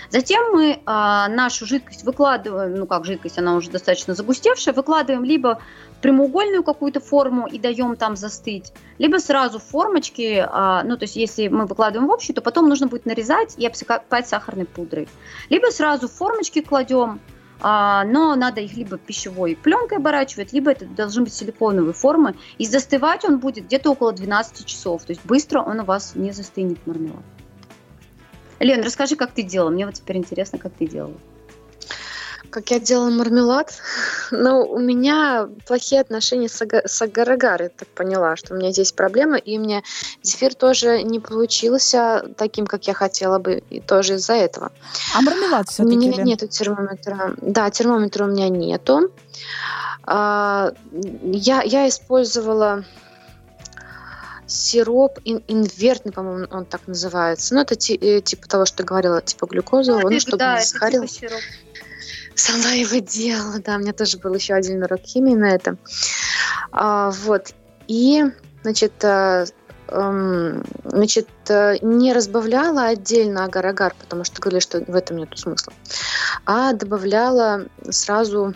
Затем 0.10 0.54
мы 0.54 0.82
а, 0.86 1.28
нашу 1.28 1.66
жидкость 1.66 2.04
выкладываем, 2.04 2.76
ну 2.76 2.86
как 2.86 3.06
жидкость, 3.06 3.38
она 3.38 3.56
уже 3.56 3.70
достаточно 3.70 4.14
загустевшая, 4.14 4.74
выкладываем 4.74 5.24
либо 5.24 5.60
в 5.98 6.02
прямоугольную 6.02 6.64
какую-то 6.64 7.00
форму 7.00 7.48
и 7.48 7.60
даем 7.60 7.96
там 7.96 8.16
застыть, 8.16 8.74
либо 8.98 9.18
сразу 9.18 9.60
в 9.60 9.64
формочки, 9.64 10.46
а, 10.48 10.84
ну 10.84 10.98
то 10.98 11.04
есть 11.04 11.16
если 11.16 11.48
мы 11.48 11.66
выкладываем 11.66 12.10
в 12.10 12.12
общую, 12.12 12.36
то 12.36 12.42
потом 12.42 12.70
нужно 12.70 12.88
будет 12.88 13.06
нарезать 13.06 13.56
и 13.58 13.66
обсыпать 13.66 14.28
сахарной 14.28 14.66
пудрой. 14.66 15.08
Либо 15.50 15.68
сразу 15.68 16.08
в 16.08 16.12
формочки 16.12 16.62
кладем, 16.62 17.20
а, 17.62 18.04
но 18.04 18.36
надо 18.36 18.62
их 18.62 18.74
либо 18.74 18.98
пищевой 18.98 19.56
пленкой 19.56 19.98
оборачивать, 19.98 20.54
либо 20.54 20.72
это 20.72 20.86
должны 20.86 21.24
быть 21.24 21.34
силиконовые 21.34 21.94
формы, 21.94 22.36
и 22.58 22.66
застывать 22.66 23.26
он 23.26 23.40
будет 23.40 23.66
где-то 23.66 23.92
около 23.92 24.12
12 24.14 24.66
часов, 24.66 25.04
то 25.04 25.12
есть 25.12 25.26
быстро 25.26 25.62
он 25.62 25.80
у 25.80 25.86
вас 25.86 26.16
не 26.16 26.32
застынет 26.32 26.86
мармелад. 26.86 27.24
Лен, 28.60 28.84
расскажи, 28.84 29.16
как 29.16 29.32
ты 29.32 29.44
делала. 29.44 29.70
Мне 29.70 29.86
вот 29.86 29.96
теперь 29.96 30.18
интересно, 30.18 30.60
как 30.60 30.74
ты 30.74 30.88
делала. 30.88 31.14
Как 32.50 32.72
я 32.72 32.80
делала 32.80 33.10
мармелад? 33.10 33.74
Ну, 34.32 34.64
у 34.64 34.80
меня 34.80 35.48
плохие 35.68 36.02
отношения 36.02 36.50
с, 36.50 36.60
ага- 36.62 36.88
с 36.88 37.00
агар 37.02 37.62
я 37.62 37.70
так 37.70 37.88
поняла, 37.90 38.36
что 38.36 38.54
у 38.54 38.58
меня 38.58 38.72
здесь 38.72 38.92
проблема, 38.92 39.38
и 39.38 39.58
у 39.58 39.62
меня 39.62 39.84
зефир 40.24 40.56
тоже 40.56 41.04
не 41.04 41.20
получился 41.20 42.34
таким, 42.38 42.66
как 42.66 42.88
я 42.88 42.94
хотела 42.94 43.38
бы, 43.38 43.62
и 43.70 43.80
тоже 43.80 44.16
из-за 44.16 44.34
этого. 44.34 44.72
А 45.16 45.22
мармелад 45.22 45.70
все-таки? 45.70 45.96
У 45.96 46.00
меня 46.00 46.18
Лен? 46.18 46.26
нету 46.26 46.48
термометра. 46.48 47.36
Да, 47.38 47.70
термометра 47.70 48.26
у 48.26 48.28
меня 48.28 48.50
нету. 48.50 49.12
А, 50.08 50.72
я, 51.24 51.62
я 51.62 51.88
использовала 51.88 52.84
сироп 54.48 55.20
ин 55.24 55.44
инвертный, 55.48 56.12
по-моему, 56.12 56.48
он 56.52 56.66
так 56.66 56.88
называется. 56.88 57.54
Ну, 57.56 57.62
это 57.62 57.76
э, 57.76 58.22
типа 58.22 58.48
того, 58.48 58.66
что 58.66 58.78
ты 58.78 58.84
говорила, 58.84 59.22
типа 59.22 59.46
глюкозы, 59.48 59.94
ну, 59.94 60.06
он, 60.06 60.20
чтобы 60.20 60.38
да, 60.38 60.60
не 60.60 60.66
сахарил. 60.66 61.06
Типа 61.06 61.34
Сама 62.36 62.72
его 62.72 62.98
делала, 62.98 63.60
да, 63.60 63.76
у 63.76 63.80
меня 63.80 63.94
тоже 63.94 64.18
был 64.18 64.34
еще 64.34 64.54
один 64.54 64.84
урок 64.84 65.02
химии 65.02 65.36
на 65.36 65.56
это. 65.56 65.78
А, 66.72 67.12
вот. 67.12 67.54
И, 67.88 68.24
значит, 68.64 69.04
а, 69.04 69.46
значит, 69.88 71.30
э, 71.48 71.78
не 71.82 72.14
разбавляла 72.14 72.86
отдельно 72.86 73.46
агар-агар, 73.46 73.94
потому 74.00 74.24
что 74.24 74.42
говорили, 74.42 74.60
что 74.60 74.80
в 74.80 74.96
этом 74.96 75.18
нет 75.18 75.30
смысла, 75.36 75.74
а 76.46 76.74
добавляла 76.74 77.68
сразу 77.90 78.56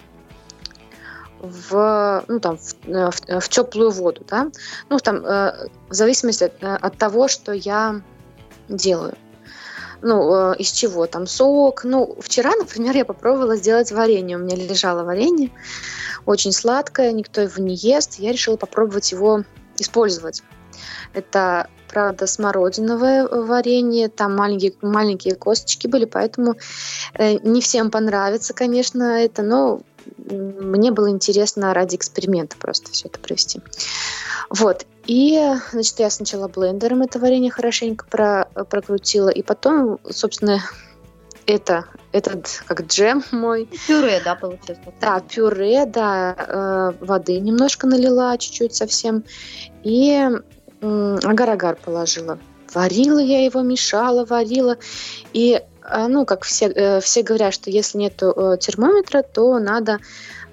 в, 1.40 2.24
ну, 2.28 2.40
там, 2.40 2.58
в, 2.58 2.76
э, 2.88 3.10
в, 3.12 3.42
в 3.42 3.50
теплую 3.50 3.92
воду, 3.92 4.24
да, 4.28 4.50
ну, 4.90 5.00
там, 5.00 5.26
э, 5.26 5.68
в 5.90 5.94
зависимости 5.94 6.46
от, 6.46 6.54
от 6.62 6.98
того, 6.98 7.28
что 7.28 7.52
я 7.54 8.02
делаю. 8.68 9.16
Ну, 10.02 10.34
э, 10.34 10.56
из 10.58 10.72
чего 10.72 11.08
там 11.08 11.28
сок. 11.28 11.84
Ну, 11.84 12.16
вчера, 12.20 12.52
например, 12.56 12.96
я 12.96 13.06
попробовала 13.06 13.58
сделать 13.58 13.92
варенье. 13.92 14.38
У 14.38 14.42
меня 14.42 14.56
лежало 14.56 15.04
варенье, 15.04 15.52
очень 16.26 16.54
сладкое, 16.54 17.12
никто 17.12 17.42
его 17.42 17.62
не 17.62 17.76
ест. 17.76 18.16
Я 18.16 18.32
решила 18.32 18.56
попробовать 18.56 19.12
его 19.12 19.44
использовать. 19.78 20.42
Это, 21.14 21.68
правда, 21.90 22.28
смородиновое 22.28 23.28
варенье, 23.28 24.08
там 24.08 24.36
маленькие, 24.36 24.74
маленькие 24.82 25.36
косточки 25.36 25.88
были, 25.88 26.06
поэтому 26.06 26.56
э, 27.16 27.34
не 27.40 27.62
всем 27.62 27.92
понравится, 27.92 28.54
конечно, 28.54 29.04
это, 29.04 29.42
но 29.42 29.82
мне 30.18 30.92
было 30.92 31.10
интересно 31.10 31.74
ради 31.74 31.96
эксперимента 31.96 32.56
просто 32.58 32.92
все 32.92 33.08
это 33.08 33.20
провести. 33.20 33.62
Вот. 34.50 34.86
И, 35.06 35.40
значит, 35.72 36.00
я 36.00 36.10
сначала 36.10 36.48
блендером 36.48 37.02
это 37.02 37.20
варенье 37.20 37.52
хорошенько 37.52 38.06
про, 38.06 38.46
прокрутила, 38.70 39.30
и 39.30 39.42
потом, 39.42 40.00
собственно, 40.10 40.62
это, 41.46 41.86
этот 42.12 42.64
как 42.68 42.82
джем 42.82 43.24
мой. 43.32 43.68
Пюре, 43.88 44.22
да, 44.24 44.36
получилось? 44.36 44.80
Да, 45.02 45.20
пюре, 45.20 45.86
да, 45.86 46.36
э, 46.38 47.04
воды 47.04 47.40
немножко 47.40 47.88
налила, 47.88 48.38
чуть-чуть 48.38 48.76
совсем, 48.76 49.24
и 49.84 50.30
э, 50.82 51.18
агар-агар 51.24 51.76
положила. 51.84 52.38
Варила 52.74 53.18
я 53.18 53.46
его, 53.46 53.62
мешала, 53.62 54.26
варила, 54.26 54.78
и, 55.34 55.56
э, 55.56 55.79
ну, 56.08 56.26
как 56.26 56.44
все, 56.44 56.68
э, 56.68 57.00
все 57.02 57.24
говорят, 57.24 57.54
что 57.54 57.70
если 57.70 57.98
нет 57.98 58.22
э, 58.22 58.58
термометра, 58.60 59.24
то 59.24 59.60
надо 59.60 60.00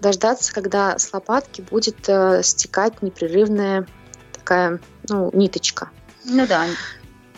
дождаться, 0.00 0.52
когда 0.52 0.98
с 0.98 1.12
лопатки 1.12 1.62
будет 1.62 2.08
э, 2.08 2.42
стекать 2.42 3.02
непрерывная 3.02 3.86
такая, 4.32 4.80
ну, 5.08 5.30
ниточка. 5.32 5.90
Ну 6.24 6.46
да. 6.46 6.66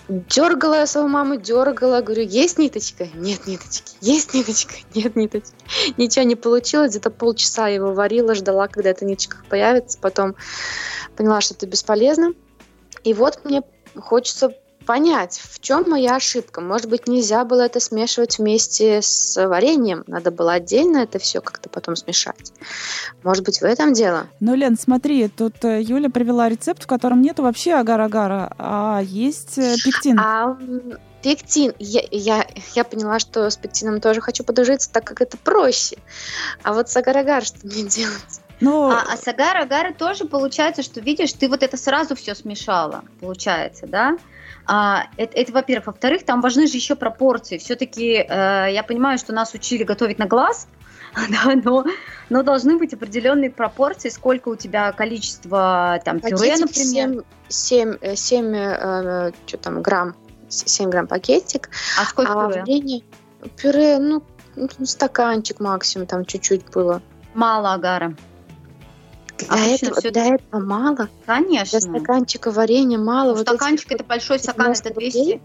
Дергала 0.08 0.74
я 0.74 0.86
свою 0.86 1.08
маму, 1.08 1.36
дергала, 1.36 2.00
говорю, 2.00 2.22
есть 2.22 2.58
ниточка? 2.58 3.06
Нет 3.14 3.46
ниточки. 3.46 3.94
Есть 4.00 4.32
ниточка? 4.32 4.74
Нет 4.94 5.16
ниточки. 5.16 5.54
Ничего 5.98 6.24
не 6.24 6.34
получилось, 6.34 6.92
где-то 6.92 7.10
полчаса 7.10 7.68
его 7.68 7.92
варила, 7.92 8.34
ждала, 8.34 8.68
когда 8.68 8.90
эта 8.90 9.04
ниточка 9.04 9.36
появится, 9.50 9.98
потом 9.98 10.34
поняла, 11.16 11.42
что 11.42 11.54
это 11.54 11.66
бесполезно. 11.66 12.32
И 13.04 13.12
вот 13.12 13.44
мне 13.44 13.62
хочется 13.96 14.54
понять, 14.88 15.38
в 15.38 15.60
чем 15.60 15.84
моя 15.86 16.16
ошибка. 16.16 16.62
Может 16.62 16.88
быть, 16.88 17.08
нельзя 17.08 17.44
было 17.44 17.60
это 17.60 17.78
смешивать 17.78 18.38
вместе 18.38 19.02
с 19.02 19.36
вареньем, 19.46 20.02
надо 20.06 20.30
было 20.30 20.54
отдельно 20.54 20.98
это 20.98 21.18
все 21.18 21.42
как-то 21.42 21.68
потом 21.68 21.94
смешать. 21.94 22.54
Может 23.22 23.44
быть, 23.44 23.60
в 23.60 23.64
этом 23.64 23.92
дело. 23.92 24.28
Ну, 24.40 24.54
Лен, 24.54 24.78
смотри, 24.78 25.28
тут 25.28 25.62
э, 25.62 25.82
Юля 25.82 26.08
привела 26.08 26.48
рецепт, 26.48 26.84
в 26.84 26.86
котором 26.86 27.20
нету 27.20 27.42
вообще 27.42 27.74
агар-агара, 27.74 28.54
а 28.56 29.02
есть 29.02 29.58
э, 29.58 29.76
пектин. 29.84 30.18
А 30.18 30.56
пектин. 31.22 31.74
Я, 31.78 32.00
я, 32.10 32.46
я 32.74 32.82
поняла, 32.82 33.18
что 33.18 33.50
с 33.50 33.58
пектином 33.58 34.00
тоже 34.00 34.22
хочу 34.22 34.42
подружиться, 34.42 34.90
так 34.90 35.04
как 35.04 35.20
это 35.20 35.36
проще. 35.36 35.98
А 36.62 36.72
вот 36.72 36.88
с 36.88 36.96
агар-агар 36.96 37.44
что 37.44 37.58
мне 37.66 37.82
делать? 37.88 38.40
Ну, 38.60 38.88
а, 38.88 39.04
а 39.06 39.16
с 39.18 39.28
агар-агары 39.28 39.92
тоже 39.92 40.24
получается, 40.24 40.82
что 40.82 41.00
видишь, 41.00 41.34
ты 41.34 41.46
вот 41.46 41.62
это 41.62 41.76
сразу 41.76 42.16
все 42.16 42.34
смешала, 42.34 43.04
получается, 43.20 43.86
да? 43.86 44.16
А, 44.70 45.06
это, 45.16 45.34
это 45.34 45.52
во-первых. 45.52 45.86
Во-вторых, 45.86 46.24
там 46.24 46.42
важны 46.42 46.66
же 46.66 46.76
еще 46.76 46.94
пропорции. 46.94 47.56
Все-таки 47.56 48.16
э, 48.16 48.68
я 48.70 48.84
понимаю, 48.86 49.16
что 49.16 49.32
нас 49.32 49.54
учили 49.54 49.82
готовить 49.82 50.18
на 50.18 50.26
глаз, 50.26 50.68
да, 51.30 51.54
но, 51.64 51.86
но 52.28 52.42
должны 52.42 52.76
быть 52.76 52.92
определенные 52.92 53.50
пропорции, 53.50 54.10
сколько 54.10 54.50
у 54.50 54.56
тебя 54.56 54.92
количество 54.92 55.98
там 56.04 56.20
пюре, 56.20 56.58
например. 56.58 57.24
7, 57.48 57.96
7, 58.02 58.14
7 58.14 58.54
э, 58.54 59.32
что 59.46 59.56
там, 59.56 59.80
грамм, 59.80 60.14
7 60.48 60.90
грамм 60.90 61.06
пакетик. 61.06 61.70
А 61.98 62.04
сколько 62.04 62.32
а 62.32 62.48
пюре? 62.48 62.60
Варенье, 62.60 63.02
пюре, 63.56 63.98
ну, 63.98 64.22
стаканчик 64.84 65.60
максимум, 65.60 66.06
там 66.06 66.26
чуть-чуть 66.26 66.70
было. 66.72 67.00
Мало 67.32 67.72
агара. 67.72 68.14
Для, 69.46 69.74
этого, 69.74 70.00
все... 70.00 70.10
для 70.10 70.34
этого 70.34 70.60
мало. 70.60 71.08
Конечно. 71.26 71.78
Для 71.78 71.88
стаканчика 71.88 72.50
варенья 72.50 72.98
мало. 72.98 73.30
Ну, 73.30 73.34
вот 73.34 73.42
стаканчик 73.42 73.92
это 73.92 74.04
большой 74.04 74.38
стакан, 74.38 74.72
это 74.72 74.92
200. 74.92 75.40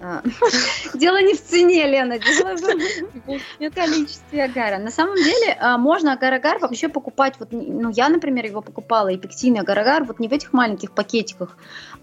А. 0.00 0.22
Дело 0.94 1.22
не 1.22 1.32
в 1.34 1.42
цене, 1.42 1.86
Лена, 1.86 2.18
дело 2.18 2.56
в 2.56 3.70
количестве 3.74 4.44
агара. 4.44 4.78
На 4.78 4.90
самом 4.90 5.14
деле 5.16 5.56
а, 5.58 5.78
можно 5.78 6.12
агар-агар 6.12 6.58
вообще 6.58 6.88
покупать, 6.88 7.36
вот, 7.38 7.48
ну 7.52 7.90
я, 7.90 8.10
например, 8.10 8.44
его 8.44 8.60
покупала, 8.60 9.08
и 9.08 9.16
пектин, 9.16 9.56
агар-агар, 9.56 10.04
вот 10.04 10.18
не 10.18 10.28
в 10.28 10.32
этих 10.32 10.52
маленьких 10.52 10.90
пакетиках, 10.90 11.56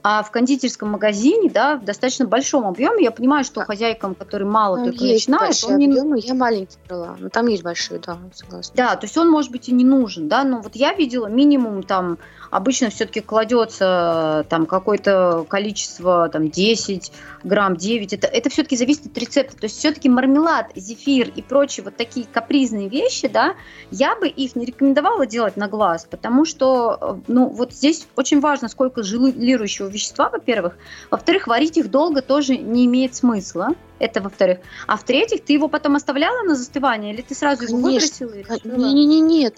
а 0.04 0.24
в 0.24 0.32
кондитерском 0.32 0.90
магазине, 0.90 1.50
да, 1.50 1.78
в 1.78 1.86
достаточно 1.86 2.26
большом 2.26 2.66
объеме. 2.66 3.04
Я 3.04 3.12
понимаю, 3.12 3.44
что 3.44 3.64
хозяйкам, 3.64 4.16
которые 4.16 4.48
мало 4.48 4.78
там 4.78 4.86
только 4.86 5.04
начинают, 5.04 5.58
он 5.64 5.78
не... 5.78 5.88
объемы, 5.88 6.20
я 6.22 6.34
маленький 6.34 6.78
брала, 6.88 7.16
но 7.20 7.30
там 7.30 7.48
есть 7.48 7.64
большие, 7.64 8.00
да, 8.00 8.18
согласна. 8.34 8.74
Да, 8.76 8.96
то 8.96 9.06
есть 9.06 9.18
он, 9.18 9.30
может 9.30 9.52
быть, 9.52 9.70
и 9.70 9.74
не 9.74 9.86
нужен, 9.86 10.28
да, 10.28 10.44
но 10.44 10.62
вот 10.62 10.76
я 10.76 10.94
видела 10.94 11.28
минимум 11.28 11.84
там 11.84 12.18
обычно 12.52 12.90
все-таки 12.90 13.22
кладется 13.22 14.46
там 14.50 14.66
какое-то 14.66 15.46
количество, 15.48 16.30
там 16.30 16.50
10 16.50 17.12
грамм, 17.44 17.78
9, 17.78 18.14
это, 18.14 18.28
это 18.28 18.50
все-таки 18.50 18.76
зависит 18.76 19.08
от 19.08 19.18
рецепта, 19.18 19.58
то 19.58 19.64
есть 19.64 19.78
все-таки 19.78 20.10
мармелад, 20.10 20.68
зефир 20.76 21.32
и 21.34 21.42
прочие 21.42 21.84
вот 21.84 21.96
такие 21.96 22.28
капризные 22.32 22.90
вещи, 22.90 23.28
да, 23.28 23.56
я 23.90 24.16
бы 24.16 24.28
их 24.28 24.56
не 24.56 24.66
рекомендовала 24.66 25.26
делать 25.26 25.58
на 25.58 25.68
глаз, 25.68 26.06
потому 26.10 26.46
что, 26.46 27.22
ну, 27.28 27.48
вот 27.48 27.74
здесь 27.74 28.08
очень 28.16 28.42
важно, 28.42 28.68
сколько 28.68 29.02
желирующего 29.02 29.88
вещества, 29.92 30.30
во-первых, 30.30 30.78
во-вторых, 31.10 31.48
варить 31.48 31.78
их 31.78 31.92
долго 31.92 32.22
тоже 32.22 32.58
не 32.58 32.86
имеет 32.86 33.16
смысла, 33.16 33.70
это 34.00 34.22
во-вторых. 34.22 34.60
А 34.88 34.98
в-третьих, 34.98 35.44
ты 35.46 35.54
его 35.54 35.68
потом 35.68 35.96
оставляла 35.96 36.44
на 36.44 36.56
застывание, 36.56 37.14
или 37.14 37.22
ты 37.22 37.36
сразу 37.36 37.66
его 37.66 37.78
выбросила? 37.78 38.34
Не-не-не, 38.64 39.20
нет. 39.20 39.56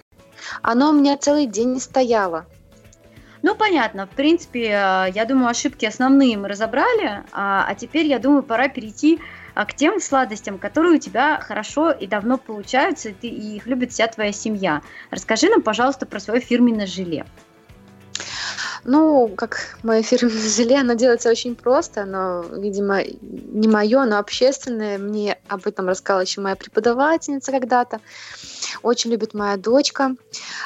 Оно 0.61 0.89
у 0.89 0.93
меня 0.93 1.17
целый 1.17 1.45
день 1.45 1.73
не 1.73 1.79
стояло. 1.79 2.45
Ну, 3.43 3.55
понятно. 3.55 4.07
В 4.07 4.11
принципе, 4.11 4.67
э, 4.67 5.11
я 5.13 5.25
думаю, 5.27 5.49
ошибки 5.49 5.85
основные 5.85 6.37
мы 6.37 6.47
разобрали, 6.47 7.23
а, 7.33 7.65
а 7.67 7.75
теперь, 7.75 8.05
я 8.05 8.17
думаю, 8.17 8.41
пора 8.41 8.69
перейти 8.69 9.19
а, 9.53 9.65
к 9.65 9.73
тем 9.73 9.99
сладостям, 9.99 10.57
которые 10.57 10.95
у 10.95 10.97
тебя 10.97 11.41
хорошо 11.41 11.91
и 11.91 12.07
давно 12.07 12.37
получаются, 12.37 13.09
и, 13.09 13.13
ты, 13.13 13.27
и 13.27 13.57
их 13.57 13.67
любит 13.67 13.91
вся 13.91 14.07
твоя 14.07 14.31
семья. 14.31 14.81
Расскажи 15.11 15.49
нам, 15.49 15.61
пожалуйста, 15.61 16.05
про 16.05 16.21
свое 16.21 16.39
фирменное 16.39 16.87
желе. 16.87 17.25
Ну, 18.85 19.29
как 19.35 19.77
мое 19.81 20.01
фирменное 20.01 20.49
желе, 20.55 20.79
оно 20.79 20.93
делается 20.93 21.29
очень 21.29 21.55
просто, 21.55 22.05
но, 22.05 22.41
видимо, 22.41 23.01
не 23.03 23.67
мое, 23.67 24.03
но 24.05 24.17
общественное. 24.17 24.97
Мне 24.97 25.37
об 25.47 25.65
этом 25.67 25.87
рассказала 25.87 26.21
еще 26.21 26.41
моя 26.41 26.55
преподавательница 26.55 27.51
когда-то. 27.51 28.01
Очень 28.81 29.11
любит 29.11 29.33
моя 29.33 29.57
дочка. 29.57 30.15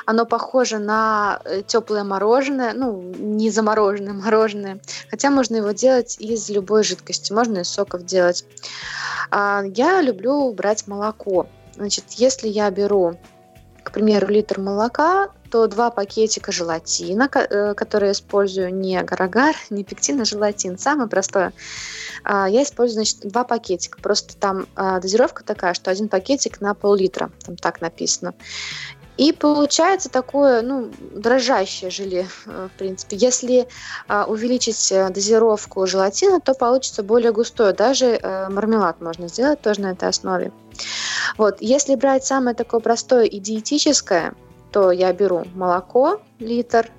Оно 0.06 0.26
похоже 0.26 0.80
на 0.80 1.42
э, 1.46 1.62
теплое 1.66 2.04
мороженое, 2.04 2.74
ну, 2.74 3.02
не 3.02 3.52
замороженное 3.52 4.14
мороженое. 4.26 4.80
Хотя 5.10 5.30
можно 5.30 5.58
его 5.58 5.72
делать 5.72 6.18
из 6.20 6.50
любой 6.50 6.84
жидкости, 6.84 7.32
можно 7.32 7.60
из 7.60 7.70
соков 7.70 8.06
делать. 8.06 8.46
А, 9.30 9.64
я 9.76 10.02
люблю 10.02 10.52
брать 10.54 10.88
молоко. 10.88 11.48
Значит, 11.76 12.06
если 12.14 12.48
я 12.48 12.72
беру 12.72 13.18
к 13.88 13.92
примеру, 13.94 14.28
литр 14.28 14.60
молока, 14.60 15.30
то 15.50 15.68
два 15.68 15.92
пакетика 15.92 16.52
желатина, 16.52 17.30
э, 17.34 17.74
которые 17.74 18.10
я 18.10 18.14
использую 18.14 18.74
не 18.74 18.98
агар-агар, 18.98 19.56
не 19.70 19.84
пектин, 19.84 20.22
а 20.22 20.26
желатин, 20.26 20.78
самое 20.78 21.10
простое. 21.10 21.54
А, 22.24 22.48
я 22.48 22.64
использую, 22.64 23.06
значит, 23.06 23.20
два 23.22 23.44
пакетика. 23.44 24.00
Просто 24.02 24.38
там 24.38 24.68
а, 24.76 25.00
дозировка 25.00 25.44
такая, 25.44 25.74
что 25.74 25.92
один 25.92 26.10
пакетик 26.10 26.62
на 26.62 26.74
пол-литра, 26.74 27.32
там 27.46 27.56
так 27.56 27.82
написано. 27.82 28.34
И 29.18 29.34
получается 29.34 30.10
такое, 30.10 30.62
ну, 30.62 30.92
дрожащее 31.16 31.90
желе, 31.90 32.28
э, 32.46 32.70
в 32.72 32.78
принципе. 32.78 33.18
Если 33.18 33.68
а, 34.08 34.26
увеличить 34.26 34.92
э, 34.92 35.10
дозировку 35.10 35.88
желатина, 35.88 36.40
то 36.40 36.54
получится 36.54 37.02
более 37.02 37.32
густое. 37.32 37.74
Даже 37.74 38.20
мармелад 38.50 39.02
можно 39.02 39.28
сделать 39.28 39.62
тоже 39.62 39.82
на 39.82 39.92
этой 39.92 40.10
основе. 40.10 40.52
Вот, 41.38 41.58
если 41.62 41.96
брать 41.96 42.26
самое 42.26 42.56
такое 42.56 42.80
простое 42.80 43.24
и 43.24 43.40
диетическое, 43.40 44.36
то 44.72 44.92
я 44.92 45.14
беру 45.14 45.46
молоко, 45.56 46.22
литр, 46.40 46.92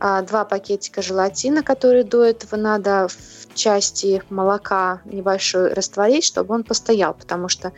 а, 0.00 0.22
два 0.22 0.44
пакетика 0.44 1.02
желатина, 1.02 1.62
которые 1.62 2.04
до 2.04 2.24
этого 2.24 2.56
надо 2.56 3.08
в 3.08 3.54
части 3.54 4.22
молока 4.30 5.00
небольшой 5.04 5.72
растворить, 5.72 6.24
чтобы 6.24 6.54
он 6.54 6.64
постоял, 6.64 7.14
потому 7.14 7.48
что 7.48 7.72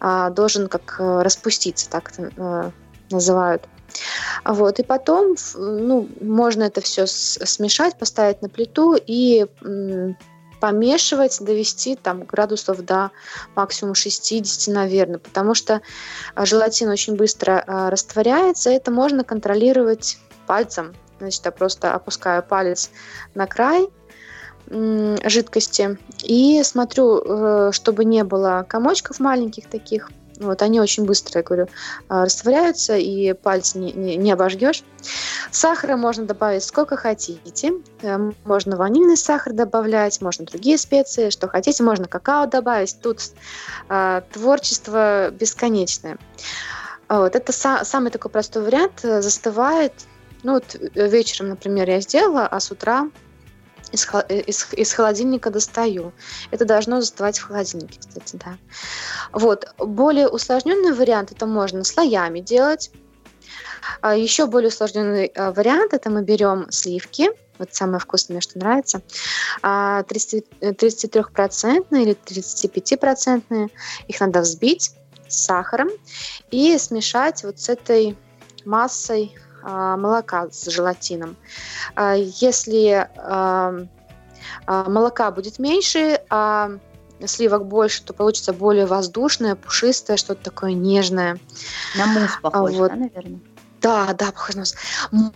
а, 0.00 0.30
должен 0.30 0.68
как 0.68 0.96
э, 1.00 1.22
распуститься, 1.22 1.90
так 1.90 2.12
это 2.12 2.30
э, 2.36 2.70
называют. 3.10 3.68
Вот, 4.44 4.78
и 4.78 4.82
потом, 4.84 5.34
ну, 5.54 6.08
можно 6.20 6.64
это 6.64 6.80
все 6.80 7.06
смешать, 7.06 7.98
поставить 7.98 8.42
на 8.42 8.48
плиту 8.48 8.94
и 8.94 9.46
помешивать, 10.60 11.38
довести 11.40 11.96
там 11.96 12.24
градусов 12.24 12.84
до 12.84 13.10
максимум 13.54 13.94
60, 13.94 14.74
наверное, 14.74 15.18
потому 15.18 15.54
что 15.54 15.82
а, 16.34 16.46
желатин 16.46 16.88
очень 16.88 17.16
быстро 17.16 17.62
а, 17.66 17.90
растворяется, 17.90 18.70
это 18.70 18.90
можно 18.90 19.24
контролировать 19.24 20.18
пальцем. 20.46 20.94
Значит, 21.18 21.44
я 21.44 21.52
просто 21.52 21.92
опускаю 21.94 22.42
палец 22.42 22.90
на 23.34 23.46
край 23.46 23.88
жидкости 24.70 25.98
и 26.22 26.62
смотрю, 26.62 27.22
э, 27.24 27.72
чтобы 27.72 28.04
не 28.04 28.22
было 28.22 28.66
комочков 28.68 29.18
маленьких 29.18 29.66
таких, 29.66 30.10
вот, 30.40 30.62
они 30.62 30.80
очень 30.80 31.04
быстро, 31.04 31.38
я 31.38 31.42
говорю, 31.42 31.68
а, 32.08 32.24
растворяются, 32.24 32.96
и 32.96 33.32
пальцы 33.32 33.78
не, 33.78 33.92
не, 33.92 34.16
не 34.16 34.32
обожгешь. 34.32 34.82
Сахара 35.50 35.96
можно 35.96 36.24
добавить 36.24 36.64
сколько 36.64 36.96
хотите. 36.96 37.74
Э, 38.02 38.32
можно 38.44 38.76
ванильный 38.76 39.16
сахар 39.16 39.52
добавлять, 39.52 40.20
можно 40.20 40.44
другие 40.44 40.78
специи, 40.78 41.30
что 41.30 41.48
хотите. 41.48 41.82
Можно 41.82 42.06
какао 42.06 42.46
добавить. 42.46 42.96
Тут 43.00 43.20
э, 43.88 44.22
творчество 44.32 45.30
бесконечное. 45.30 46.18
Вот, 47.08 47.34
это 47.34 47.52
са- 47.52 47.84
самый 47.84 48.10
такой 48.10 48.30
простой 48.30 48.62
вариант. 48.62 49.00
Застывает. 49.02 49.92
Ну, 50.42 50.54
вот 50.54 50.74
э, 50.74 51.08
вечером, 51.08 51.50
например, 51.50 51.88
я 51.88 52.00
сделала, 52.00 52.46
а 52.46 52.60
с 52.60 52.70
утра 52.70 53.08
из, 53.92 54.08
из, 54.28 54.72
из 54.72 54.92
холодильника 54.92 55.50
достаю. 55.50 56.12
Это 56.50 56.64
должно 56.64 57.00
застывать 57.00 57.38
в 57.38 57.44
холодильнике, 57.44 57.98
кстати, 58.00 58.36
да. 58.36 58.58
Вот. 59.32 59.66
Более 59.78 60.28
усложненный 60.28 60.92
вариант 60.92 61.32
это 61.32 61.46
можно 61.46 61.84
слоями 61.84 62.40
делать. 62.40 62.90
А 64.00 64.16
еще 64.16 64.46
более 64.46 64.68
усложненный 64.68 65.26
а, 65.26 65.52
вариант 65.52 65.94
это 65.94 66.10
мы 66.10 66.22
берем 66.22 66.66
сливки, 66.70 67.30
вот 67.58 67.74
самое 67.74 67.98
вкусное, 67.98 68.40
что 68.40 68.58
нравится, 68.58 69.02
30, 69.62 69.62
а, 69.62 70.02
33% 70.72 71.86
или 71.90 72.14
35%, 72.14 73.70
их 74.06 74.20
надо 74.20 74.40
взбить 74.40 74.92
с 75.28 75.44
сахаром 75.44 75.88
и 76.50 76.76
смешать 76.78 77.44
вот 77.44 77.60
с 77.60 77.68
этой 77.68 78.16
массой 78.64 79.34
молока 79.68 80.48
с 80.50 80.70
желатином. 80.70 81.36
А, 81.94 82.14
если 82.14 83.08
а, 83.16 83.74
молока 84.66 85.30
будет 85.30 85.58
меньше, 85.58 86.20
а 86.30 86.70
сливок 87.26 87.66
больше, 87.66 88.02
то 88.04 88.12
получится 88.12 88.52
более 88.52 88.86
воздушное, 88.86 89.54
пушистое, 89.56 90.16
что-то 90.16 90.44
такое 90.44 90.72
нежное. 90.72 91.38
На 91.96 92.06
мусс 92.06 92.30
похоже, 92.40 92.76
вот. 92.76 92.90
да, 92.90 92.96
наверное? 92.96 93.40
Да, 93.80 94.12
да, 94.12 94.32
похож 94.32 94.56
на. 94.56 94.64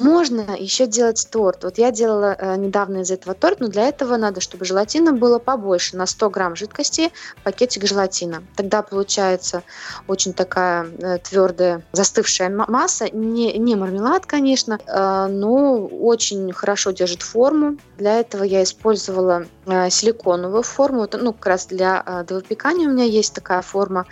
Можно 0.01 0.57
еще 0.59 0.87
делать 0.87 1.29
торт. 1.31 1.63
Вот 1.63 1.79
я 1.79 1.93
делала 1.93 2.35
э, 2.37 2.57
недавно 2.57 2.99
из 2.99 3.11
этого 3.11 3.35
торт, 3.35 3.61
но 3.61 3.69
для 3.69 3.89
этого 3.89 4.17
надо, 4.17 4.41
чтобы 4.41 4.65
желатина 4.65 5.13
было 5.13 5.39
побольше. 5.39 5.97
На 5.97 6.07
100 6.07 6.31
грамм 6.31 6.57
жидкости 6.57 7.13
пакетик 7.45 7.87
желатина. 7.87 8.43
Тогда 8.57 8.83
получается 8.83 9.63
очень 10.09 10.33
такая 10.33 10.87
э, 10.87 11.19
твердая 11.19 11.85
застывшая 11.93 12.51
масса. 12.51 13.09
Не, 13.11 13.57
не 13.59 13.77
мармелад, 13.77 14.27
конечно, 14.27 14.79
э, 14.85 15.27
но 15.29 15.87
очень 15.87 16.53
хорошо 16.53 16.91
держит 16.91 17.23
форму. 17.23 17.77
Для 17.99 18.19
этого 18.19 18.43
я 18.43 18.65
использовала 18.65 19.47
э, 19.67 19.89
силиконовую 19.91 20.65
форму. 20.65 21.07
Ну, 21.13 21.33
как 21.33 21.47
раз 21.47 21.67
для 21.67 22.03
э, 22.05 22.25
до 22.25 22.35
выпекания 22.37 22.89
у 22.89 22.93
меня 22.93 23.05
есть 23.05 23.35
такая 23.35 23.63
форма. 23.63 24.07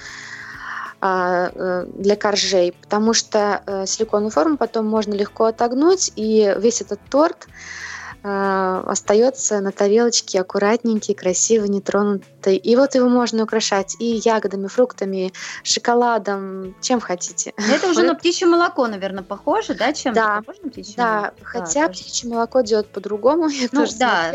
А, 1.03 1.51
э, 1.55 1.87
для 1.95 2.15
коржей, 2.15 2.73
потому 2.73 3.15
что 3.15 3.63
э, 3.67 3.87
силиконовую 3.87 4.31
форму 4.31 4.59
потом 4.59 4.87
можно 4.87 5.15
легко 5.15 5.47
отогнуть, 5.47 6.13
и 6.15 6.55
весь 6.59 6.83
этот 6.83 7.01
торт 7.09 7.49
э, 8.23 8.83
остается 8.87 9.61
на 9.61 9.73
тарелочке 9.73 10.41
аккуратненький, 10.41 11.15
красивый, 11.15 11.69
нетронутый. 11.69 12.57
И 12.57 12.77
вот 12.77 12.95
его 12.95 13.09
можно 13.09 13.43
украшать 13.45 13.97
и 13.99 14.21
ягодами, 14.25 14.67
фруктами, 14.67 15.33
шоколадом, 15.63 16.75
чем 16.81 17.01
хотите. 17.01 17.53
Это 17.57 17.89
уже 17.89 18.03
на 18.07 18.15
птичье 18.15 18.47
молоко, 18.47 18.87
наверное, 18.87 19.23
похоже, 19.23 19.75
да, 19.75 19.93
чем 19.93 20.15
да, 20.15 20.39
похоже 20.39 20.61
на 20.65 20.71
птичье 20.71 20.95
да, 20.97 21.17
молоко? 21.17 21.37
хотя 21.43 21.87
да, 21.87 21.93
птичье 21.93 22.31
молоко 22.31 22.61
делают 22.61 22.89
по-другому. 22.89 23.49
Ну 23.73 23.87
да, 23.99 24.33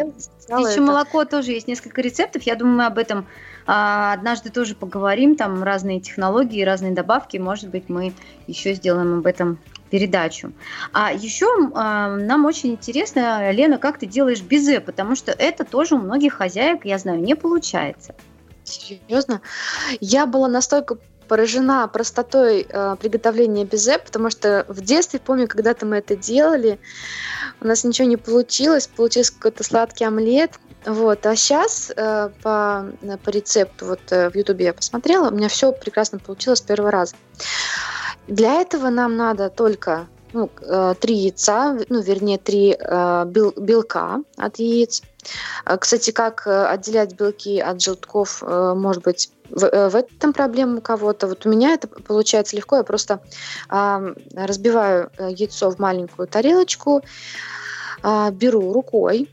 птичье 0.48 0.82
молоко 0.82 1.26
тоже 1.26 1.52
есть 1.52 1.68
несколько 1.68 2.02
рецептов. 2.02 2.44
Я 2.44 2.56
думаю, 2.56 2.78
мы 2.78 2.86
об 2.86 2.98
этом 2.98 3.28
а, 3.68 4.14
однажды 4.14 4.50
тоже 4.50 4.76
поговорим, 4.76 5.36
там 5.36 5.64
разные 5.64 6.00
технологии, 6.00 6.62
разные 6.64 6.92
добавки, 6.92 7.38
может 7.38 7.70
быть, 7.70 7.90
мы 7.90 8.14
еще 8.48 8.74
сделаем 8.74 9.20
об 9.20 9.26
этом 9.26 9.60
передачу. 9.90 10.52
А 10.94 11.14
еще 11.14 11.48
а, 11.74 12.16
нам 12.16 12.46
очень 12.46 12.72
интересно, 12.72 13.52
Лена, 13.52 13.78
как 13.78 14.00
ты 14.00 14.06
делаешь 14.06 14.42
безе, 14.42 14.80
потому 14.80 15.16
что 15.16 15.32
это 15.32 15.64
тоже 15.64 15.96
у 15.96 16.00
многих 16.00 16.34
хозяек, 16.34 16.86
я 16.86 16.98
знаю, 16.98 17.20
не 17.20 17.36
получается. 17.36 18.16
Серьезно? 18.64 19.42
Я 20.02 20.26
была 20.26 20.48
настолько 20.48 20.98
поражена 21.28 21.88
простотой 21.88 22.66
э, 22.68 22.96
приготовления 23.00 23.66
безе, 23.66 23.98
потому 23.98 24.30
что 24.30 24.66
в 24.68 24.82
детстве, 24.82 25.20
помню, 25.20 25.48
когда-то 25.48 25.86
мы 25.86 25.98
это 25.98 26.16
делали, 26.16 26.80
у 27.62 27.68
нас 27.68 27.84
ничего 27.84 28.08
не 28.08 28.18
получилось, 28.18 28.88
получился 28.88 29.34
какой-то 29.34 29.64
сладкий 29.64 30.06
омлет, 30.06 30.52
вот, 30.86 31.26
а 31.26 31.36
сейчас 31.36 31.92
э, 31.96 32.30
по, 32.44 32.86
по 33.24 33.30
рецепту, 33.30 33.88
вот 33.88 34.02
э, 34.12 34.30
в 34.30 34.36
Ютубе 34.36 34.66
я 34.66 34.74
посмотрела, 34.74 35.30
у 35.30 35.34
меня 35.34 35.50
все 35.50 35.72
прекрасно 35.72 36.20
получилось 36.20 36.60
с 36.60 36.62
первого 36.62 36.92
раза. 36.92 37.16
Для 38.28 38.62
этого 38.62 38.90
нам 38.90 39.18
надо 39.18 39.50
только 39.50 40.08
ну, 40.36 40.50
э, 40.62 40.96
три 41.00 41.16
яйца, 41.16 41.78
ну, 41.88 42.02
вернее, 42.02 42.38
три 42.38 42.76
э, 42.78 43.26
бел, 43.26 43.54
белка 43.56 44.22
от 44.36 44.60
яиц. 44.60 45.02
Э, 45.66 45.78
кстати, 45.78 46.12
как 46.12 46.46
отделять 46.46 47.14
белки 47.14 47.60
от 47.60 47.82
желтков, 47.82 48.42
может 48.42 49.04
быть, 49.04 49.32
в, 49.50 49.90
в 49.90 49.96
этом 49.96 50.34
проблема 50.34 50.78
у 50.78 50.82
кого-то. 50.82 51.28
Вот 51.28 51.46
у 51.46 51.50
меня 51.50 51.74
это 51.74 51.88
получается 51.88 52.56
легко. 52.56 52.78
Я 52.78 52.84
просто 52.84 53.22
разбиваю 53.70 55.10
яйцо 55.20 55.70
в 55.70 55.80
маленькую 55.80 56.28
тарелочку, 56.28 57.02
э, 58.04 58.32
беру 58.32 58.74
рукой, 58.74 59.30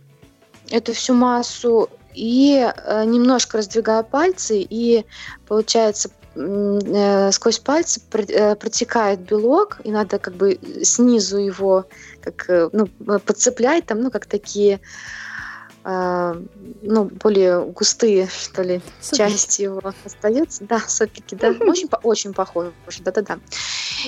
эту 0.71 0.93
всю 0.93 1.15
массу 1.15 1.91
и 2.15 2.71
немножко 3.07 3.59
раздвигаю 3.59 4.05
пальцы, 4.05 4.59
и 4.61 5.05
получается 5.49 6.11
сквозь 6.35 7.59
пальцы 7.59 8.01
э, 8.13 8.57
протекает 8.57 9.21
белок, 9.21 9.81
и 9.85 9.91
надо 9.91 10.19
как 10.19 10.35
бы 10.35 10.59
снизу 10.83 11.39
его 11.39 11.87
как, 12.23 12.47
ну, 12.73 12.87
подцеплять, 13.19 13.87
там, 13.87 14.01
ну, 14.01 14.11
как 14.11 14.27
такие 14.27 14.81
ну, 15.85 17.05
более 17.05 17.65
густые, 17.65 18.29
что 18.29 18.63
ли, 18.63 18.81
сопики. 19.01 19.19
части 19.19 19.63
его 19.63 19.83
остаются. 20.05 20.63
Да, 20.63 20.79
сопики, 20.79 21.35
да. 21.35 21.49
Очень, 21.61 21.89
очень 22.05 22.33
похоже, 22.33 22.73
да-да-да. 23.01 23.41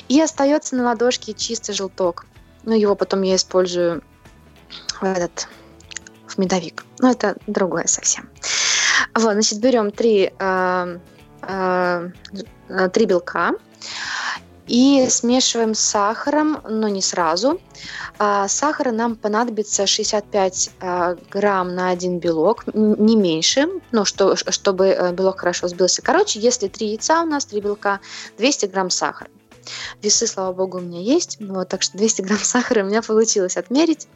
И 0.08 0.20
остается 0.20 0.76
на 0.76 0.84
ладошке 0.84 1.34
чистый 1.34 1.72
желток. 1.72 2.26
Ну, 2.62 2.74
его 2.76 2.94
потом 2.94 3.22
я 3.22 3.34
использую 3.34 4.04
в 5.00 5.04
этот 5.04 5.48
в 6.34 6.38
медовик. 6.38 6.84
Но 6.98 7.10
это 7.10 7.36
другое 7.46 7.86
совсем. 7.86 8.28
Вот, 9.14 9.32
значит, 9.32 9.60
берем 9.60 9.90
три, 9.90 10.32
э, 10.38 10.38
э, 10.38 10.98
три 12.92 13.06
белка 13.06 13.54
и 14.66 15.06
смешиваем 15.10 15.74
с 15.74 15.80
сахаром, 15.80 16.60
но 16.68 16.88
не 16.88 17.02
сразу. 17.02 17.60
А 18.18 18.48
сахара 18.48 18.92
нам 18.92 19.16
понадобится 19.16 19.86
65 19.86 20.70
а, 20.80 21.16
грамм 21.30 21.74
на 21.74 21.90
один 21.90 22.18
белок, 22.18 22.64
не 22.72 23.16
меньше, 23.16 23.68
ну, 23.92 24.04
что, 24.04 24.36
чтобы 24.36 24.86
э, 24.86 25.12
белок 25.12 25.40
хорошо 25.40 25.68
сбился. 25.68 26.00
Короче, 26.00 26.38
если 26.38 26.68
три 26.68 26.88
яйца 26.88 27.22
у 27.22 27.26
нас, 27.26 27.44
три 27.44 27.60
белка, 27.60 28.00
200 28.38 28.66
грамм 28.66 28.90
сахара. 28.90 29.28
Весы, 30.02 30.26
слава 30.26 30.52
богу, 30.52 30.78
у 30.78 30.80
меня 30.80 31.00
есть, 31.00 31.38
вот, 31.40 31.68
так 31.68 31.82
что 31.82 31.96
200 31.98 32.22
грамм 32.22 32.38
сахара 32.38 32.84
у 32.84 32.86
меня 32.86 33.02
получилось 33.02 33.56
отмерить. 33.56 34.06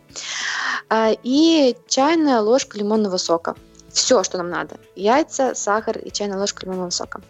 И 1.23 1.77
чайная 1.89 2.41
ложка 2.41 2.79
лимонного 2.79 3.17
сока. 3.17 3.57
Все, 3.99 4.23
что 4.23 4.39
нам 4.39 4.49
надо. 4.49 4.77
Яйца, 4.95 5.57
сахар 5.57 5.99
и 5.99 6.13
чайная 6.13 6.39
ложка 6.39 6.65
лимонного 6.65 6.91
сока. 6.91 7.21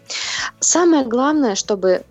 Самое 0.59 1.03
главное, 1.03 1.55
чтобы 1.55 2.03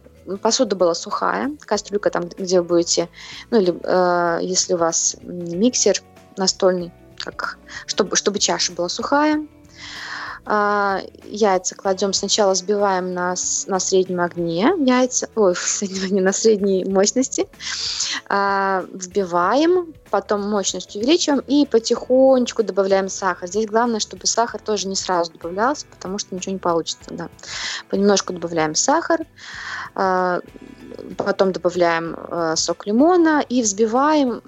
посуда 0.42 0.74
была 0.74 0.94
сухая, 0.94 1.52
кастрюлька 1.60 2.10
там, 2.10 2.28
где 2.36 2.60
вы 2.60 2.66
будете, 2.66 3.08
ну 3.50 3.60
или 3.60 3.72
э, 3.80 4.40
если 4.42 4.74
у 4.74 4.76
вас 4.76 5.16
миксер 5.22 6.02
настольный, 6.36 6.92
как, 7.18 7.56
чтобы, 7.86 8.16
чтобы 8.16 8.40
чаша 8.40 8.72
была 8.72 8.88
сухая, 8.88 9.46
яйца 10.48 11.74
кладем 11.74 12.14
сначала, 12.14 12.54
сбиваем 12.54 13.12
на, 13.12 13.34
на 13.66 13.78
среднем 13.78 14.20
огне 14.20 14.72
яйца, 14.78 15.28
ой, 15.34 15.54
не 16.10 16.22
на 16.22 16.32
средней 16.32 16.86
мощности, 16.86 17.46
а, 18.30 18.86
взбиваем, 18.90 19.92
потом 20.10 20.48
мощность 20.48 20.96
увеличиваем 20.96 21.40
и 21.46 21.66
потихонечку 21.66 22.62
добавляем 22.62 23.10
сахар. 23.10 23.46
Здесь 23.46 23.66
главное, 23.66 24.00
чтобы 24.00 24.26
сахар 24.26 24.58
тоже 24.58 24.88
не 24.88 24.96
сразу 24.96 25.32
добавлялся, 25.32 25.84
потому 25.90 26.16
что 26.18 26.34
ничего 26.34 26.54
не 26.54 26.58
получится. 26.58 27.10
Да. 27.10 27.28
Понемножку 27.90 28.32
добавляем 28.32 28.74
сахар, 28.74 29.26
а, 29.94 30.40
потом 31.18 31.52
добавляем 31.52 32.16
сок 32.56 32.86
лимона 32.86 33.44
и 33.46 33.60
взбиваем, 33.60 34.42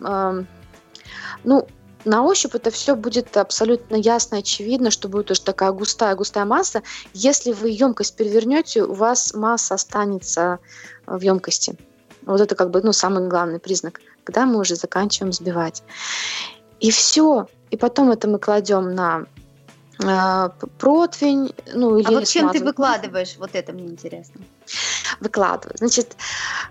ну, 1.44 1.68
на 2.04 2.22
ощупь 2.22 2.54
это 2.54 2.70
все 2.70 2.96
будет 2.96 3.36
абсолютно 3.36 3.96
ясно, 3.96 4.38
очевидно, 4.38 4.90
что 4.90 5.08
будет 5.08 5.30
уже 5.30 5.42
такая 5.42 5.72
густая-густая 5.72 6.44
масса. 6.44 6.82
Если 7.12 7.52
вы 7.52 7.70
емкость 7.70 8.16
перевернете, 8.16 8.84
у 8.84 8.94
вас 8.94 9.34
масса 9.34 9.74
останется 9.74 10.58
в 11.06 11.20
емкости. 11.20 11.76
Вот 12.22 12.40
это 12.40 12.54
как 12.54 12.70
бы 12.70 12.80
ну, 12.82 12.92
самый 12.92 13.28
главный 13.28 13.58
признак, 13.58 14.00
когда 14.24 14.46
мы 14.46 14.60
уже 14.60 14.76
заканчиваем 14.76 15.30
взбивать. 15.30 15.82
И 16.80 16.90
все. 16.90 17.46
И 17.70 17.76
потом 17.76 18.10
это 18.10 18.28
мы 18.28 18.38
кладем 18.38 18.94
на 18.94 19.26
э, 20.02 20.48
противень, 20.78 21.54
ну 21.74 21.98
или. 21.98 22.06
А 22.06 22.10
вот 22.12 22.26
чем 22.26 22.50
ты 22.50 22.62
выкладываешь? 22.64 23.36
Вот 23.38 23.50
это 23.52 23.72
мне 23.72 23.86
интересно. 23.86 24.40
Выкладываю. 25.20 25.76
Значит, 25.78 26.16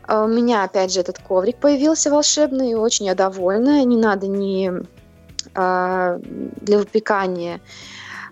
у 0.08 0.28
меня 0.28 0.64
опять 0.64 0.92
же 0.92 1.02
этот 1.02 1.20
коврик 1.20 1.58
появился 1.58 2.10
волшебный, 2.10 2.74
очень 2.76 3.06
я 3.06 3.16
довольна. 3.16 3.84
Не 3.86 3.98
надо 3.98 4.28
ни 4.28 4.70
э, 4.70 4.84
для 5.54 6.78
выпекания 6.78 7.62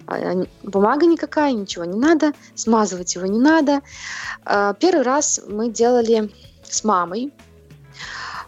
а, 0.08 0.46
бумага 0.64 1.06
никакая, 1.06 1.52
ничего 1.52 1.86
не 1.86 2.00
надо, 2.00 2.34
смазывать 2.56 3.14
его 3.16 3.26
не 3.26 3.40
надо. 3.40 3.82
Э, 4.46 4.74
первый 4.80 5.04
раз 5.04 5.42
мы 5.48 5.70
делали 5.70 6.32
с 6.64 6.84
мамой. 6.84 7.34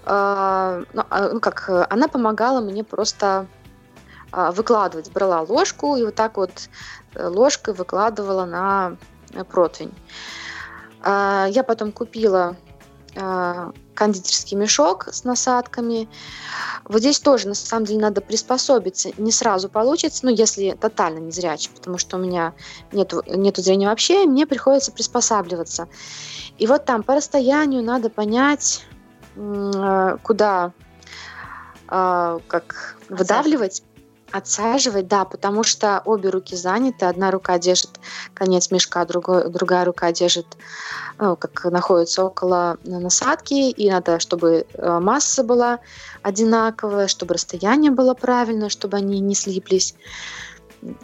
А, 0.06 0.84
ну, 0.94 1.04
а, 1.10 1.30
ну, 1.34 1.40
как, 1.40 1.70
она 1.90 2.08
помогала 2.08 2.62
мне 2.62 2.84
просто 2.84 3.46
а, 4.32 4.52
выкладывать. 4.52 5.12
Брала 5.12 5.42
ложку 5.42 5.98
и 5.98 6.04
вот 6.04 6.16
так 6.16 6.38
вот 6.38 6.70
э, 7.16 7.28
ложкой 7.28 7.74
выкладывала 7.74 8.46
на 8.46 8.98
противень. 9.50 9.94
Я 11.06 11.64
потом 11.66 11.92
купила 11.92 12.58
кондитерский 14.00 14.56
мешок 14.56 15.10
с 15.12 15.26
насадками. 15.26 16.08
Вот 16.86 17.00
здесь 17.00 17.20
тоже, 17.20 17.50
на 17.50 17.54
самом 17.54 17.86
деле, 17.86 18.00
надо 18.00 18.22
приспособиться. 18.22 19.12
Не 19.18 19.34
сразу 19.34 19.68
получится, 19.68 20.26
ну, 20.26 20.32
если 20.32 20.72
тотально 20.72 21.20
не 21.20 21.32
зрячий, 21.32 21.70
потому 21.76 21.98
что 21.98 22.16
у 22.16 22.20
меня 22.22 22.54
нету, 22.94 23.22
нету 23.28 23.62
зрения 23.62 23.88
вообще, 23.88 24.26
мне 24.26 24.48
приходится 24.48 24.94
приспосабливаться. 24.94 25.90
И 26.58 26.66
вот 26.66 26.86
там 26.86 27.04
по 27.04 27.14
расстоянию 27.14 27.84
надо 27.84 28.10
понять, 28.10 28.86
э, 29.36 30.18
куда 30.24 30.72
э, 31.90 32.40
как 32.48 32.96
выдавливать, 33.10 33.84
отсаживать, 34.32 35.08
да, 35.08 35.26
потому 35.26 35.64
что 35.64 36.02
обе 36.06 36.30
руки 36.30 36.56
заняты, 36.56 37.06
одна 37.06 37.32
рука 37.32 37.58
держит 37.60 37.92
конец 38.34 38.72
мешка, 38.72 39.06
другой, 39.06 39.50
другая 39.50 39.86
рука 39.86 40.12
держит, 40.12 40.46
ну, 41.18 41.36
как 41.36 41.66
находится 41.66 42.24
около 42.24 42.78
насадки, 42.84 43.70
и 43.70 43.90
надо, 43.90 44.20
чтобы 44.20 44.66
э, 44.74 45.00
масса 45.00 45.44
была 45.44 45.80
одинаковая, 46.22 47.08
чтобы 47.08 47.34
расстояние 47.36 47.92
было 47.92 48.14
правильное, 48.14 48.70
чтобы 48.70 48.98
они 48.98 49.20
не 49.20 49.36
слиплись. 49.36 49.96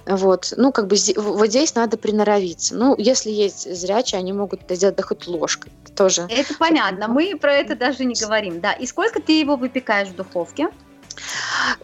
Вот, 0.05 0.53
ну, 0.55 0.71
как 0.71 0.88
бы 0.88 0.95
вот 1.17 1.47
здесь 1.47 1.76
надо 1.76 1.97
приноровиться. 1.97 2.76
Ну, 2.76 2.95
если 2.97 3.30
есть 3.30 3.69
зрячие, 3.76 4.19
они 4.19 4.32
могут 4.32 4.63
это 4.63 4.76
сделать 4.76 4.95
да 4.95 5.03
хоть 5.03 5.28
ложкой. 5.28 5.71
тоже. 5.95 6.28
Это 6.30 6.53
понятно, 6.57 7.07
мы 7.07 7.36
про 7.38 7.53
это 7.53 7.76
даже 7.76 8.05
не 8.05 8.15
говорим, 8.15 8.61
да. 8.61 8.73
И 8.73 8.86
сколько 8.86 9.21
ты 9.21 9.39
его 9.39 9.57
выпекаешь 9.57 10.09
в 10.09 10.15
духовке? 10.15 10.69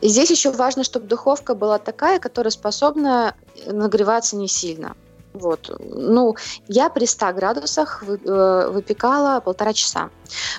Здесь 0.02 0.32
еще 0.32 0.52
важно, 0.52 0.84
чтобы 0.84 1.08
духовка 1.08 1.56
была 1.56 1.78
такая, 1.78 2.20
которая 2.20 2.52
способна 2.52 3.36
нагреваться 3.66 4.36
не 4.36 4.48
сильно. 4.48 4.96
Вот. 5.34 5.74
Ну, 5.80 6.36
я 6.68 6.90
при 6.90 7.06
100 7.06 7.34
градусах 7.34 8.04
э, 8.04 8.70
выпекала 8.70 9.40
полтора 9.40 9.74
часа. 9.74 10.10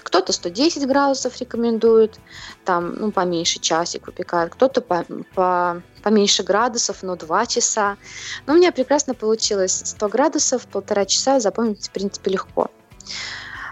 Кто-то 0.02 0.32
110 0.32 0.86
градусов 0.86 1.38
рекомендует, 1.40 2.18
там, 2.64 2.94
ну, 2.94 3.12
поменьше 3.12 3.60
часик 3.60 4.06
выпекает, 4.06 4.54
кто-то 4.54 4.80
по, 4.80 5.04
по, 5.34 5.82
поменьше 6.02 6.42
градусов, 6.42 7.02
но 7.02 7.16
2 7.16 7.46
часа. 7.46 7.96
Но 8.46 8.54
у 8.54 8.56
меня 8.56 8.72
прекрасно 8.72 9.14
получилось 9.14 9.82
100 9.84 10.08
градусов, 10.08 10.66
полтора 10.66 11.04
часа 11.04 11.38
запомнить, 11.38 11.86
в 11.86 11.90
принципе, 11.90 12.30
легко. 12.30 12.70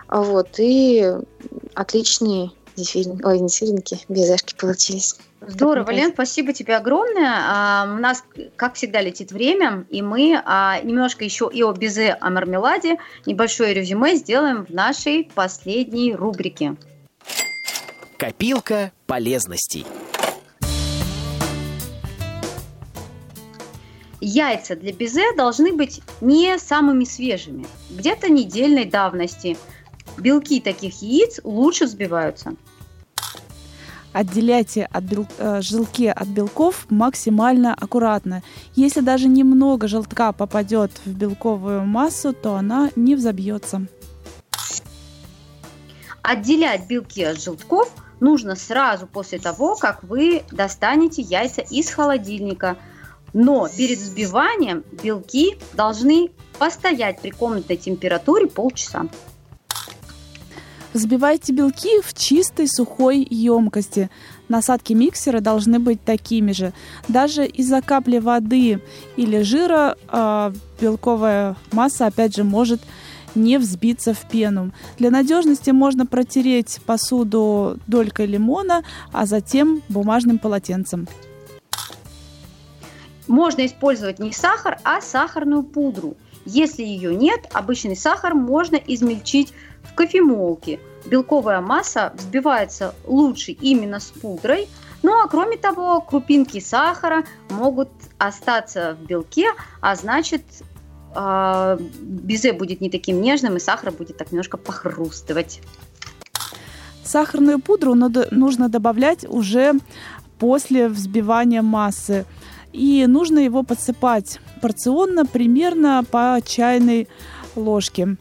Вот, 0.09 0.59
и 0.59 1.15
отличный 1.75 2.53
зефирин, 2.85 3.21
ой, 3.25 3.41
не 3.41 3.49
зефиринки, 3.49 3.99
безешки 4.09 4.55
получились. 4.55 5.17
Здорово, 5.47 5.91
Лен, 5.91 6.13
спасибо 6.13 6.53
тебе 6.53 6.77
огромное. 6.77 7.33
А, 7.33 7.95
у 7.97 8.01
нас, 8.01 8.23
как 8.57 8.75
всегда, 8.75 9.01
летит 9.01 9.33
время, 9.33 9.87
и 9.89 10.03
мы 10.03 10.41
а, 10.45 10.81
немножко 10.83 11.25
еще 11.25 11.51
и 11.53 11.63
о 11.63 11.73
безе, 11.73 12.13
о 12.13 12.31
мармеладе, 12.31 12.99
небольшое 13.25 13.73
резюме 13.73 14.17
сделаем 14.17 14.67
в 14.67 14.71
нашей 14.71 15.31
последней 15.35 16.15
рубрике. 16.15 16.77
Копилка 18.19 18.93
полезностей. 19.07 19.87
Яйца 24.21 24.77
для 24.77 24.93
безе 24.93 25.35
должны 25.35 25.73
быть 25.73 26.03
не 26.21 26.59
самыми 26.59 27.05
свежими, 27.05 27.67
где-то 27.89 28.31
недельной 28.31 28.85
давности. 28.85 29.57
Белки 30.19 30.61
таких 30.61 31.01
яиц 31.01 31.41
лучше 31.45 31.87
взбиваются– 31.87 32.55
Отделяйте 34.13 34.89
от 34.91 35.05
бел... 35.05 35.27
Э, 35.39 35.61
желтки 35.63 36.07
от 36.07 36.27
белков 36.29 36.87
максимально 36.91 37.75
аккуратно. 37.75 38.43
Если 38.75 39.01
даже 39.01 39.29
немного 39.29 39.87
желтка 39.87 40.33
попадет 40.33 40.91
в 41.05 41.11
белковую 41.11 41.85
массу, 41.85 42.33
то 42.33 42.55
она 42.55 42.91
не 42.97 43.15
взобьется. 43.15 43.87
Отделять 46.23 46.87
белки 46.87 47.23
от 47.23 47.41
желтков 47.41 47.93
нужно 48.21 48.57
сразу 48.57 49.07
после 49.07 49.39
того, 49.39 49.77
как 49.77 50.03
вы 50.03 50.43
достанете 50.51 51.23
яйца 51.23 51.63
из 51.63 51.91
холодильника. 51.91 52.77
Но 53.33 53.69
перед 53.69 53.99
взбиванием 53.99 54.85
белки 55.05 55.57
должны 55.75 56.31
постоять 56.59 57.21
при 57.21 57.31
комнатной 57.31 57.77
температуре 57.77 58.49
полчаса. 58.49 59.07
Взбивайте 60.93 61.53
белки 61.53 62.01
в 62.03 62.15
чистой 62.15 62.67
сухой 62.67 63.25
емкости. 63.31 64.11
Насадки 64.49 64.93
миксера 64.93 65.41
должны 65.41 65.79
быть 65.79 66.03
такими 66.03 66.51
же. 66.51 66.73
Даже 67.07 67.47
из-за 67.47 67.81
капли 67.81 68.19
воды 68.19 68.81
или 69.17 69.43
жира 69.43 69.97
э, 70.09 70.53
белковая 70.81 71.55
масса, 71.71 72.07
опять 72.07 72.35
же, 72.35 72.43
может 72.43 72.81
не 73.37 73.59
взбиться 73.59 74.15
в 74.15 74.29
пену. 74.29 74.73
Для 74.99 75.11
надежности 75.11 75.71
можно 75.71 76.07
протереть 76.07 76.81
посуду 76.85 77.79
долькой 77.87 78.27
лимона, 78.27 78.83
а 79.13 79.27
затем 79.27 79.83
бумажным 79.89 80.39
полотенцем. 80.39 81.07
Можно 83.29 83.65
использовать 83.65 84.19
не 84.19 84.33
сахар, 84.33 84.81
а 84.83 85.01
сахарную 85.01 85.63
пудру. 85.63 86.17
Если 86.47 86.83
ее 86.83 87.15
нет, 87.15 87.47
обычный 87.53 87.95
сахар 87.95 88.35
можно 88.35 88.75
измельчить 88.75 89.53
в 89.91 89.95
кофемолке. 89.95 90.81
Белковая 91.07 91.61
масса 91.61 92.13
взбивается 92.17 92.95
лучше 93.07 93.53
именно 93.53 94.01
с 94.01 94.11
пудрой, 94.11 94.69
ну 95.03 95.19
а 95.19 95.29
кроме 95.29 95.57
того, 95.57 96.01
крупинки 96.01 96.61
сахара 96.61 97.25
могут 97.49 97.89
остаться 98.19 98.97
в 99.01 99.07
белке, 99.07 99.47
а 99.81 99.97
значит 99.97 100.43
э, 101.15 101.79
безе 102.01 102.53
будет 102.53 102.81
не 102.81 102.91
таким 102.91 103.23
нежным, 103.23 103.57
и 103.57 103.61
сахар 103.61 103.93
будет 103.93 104.19
так 104.19 104.31
немножко 104.31 104.59
похрустывать. 104.59 105.63
Сахарную 107.03 107.59
пудру 107.61 107.95
нужно 107.95 108.69
добавлять 108.69 109.25
уже 109.25 109.73
после 110.39 110.89
взбивания 110.89 111.63
массы. 111.63 112.25
И 112.73 113.05
нужно 113.09 113.41
его 113.41 113.65
подсыпать 113.65 114.39
порционно, 114.63 115.27
примерно 115.27 116.05
по 116.09 116.41
чайной 116.45 117.09
ложке. 117.57 118.17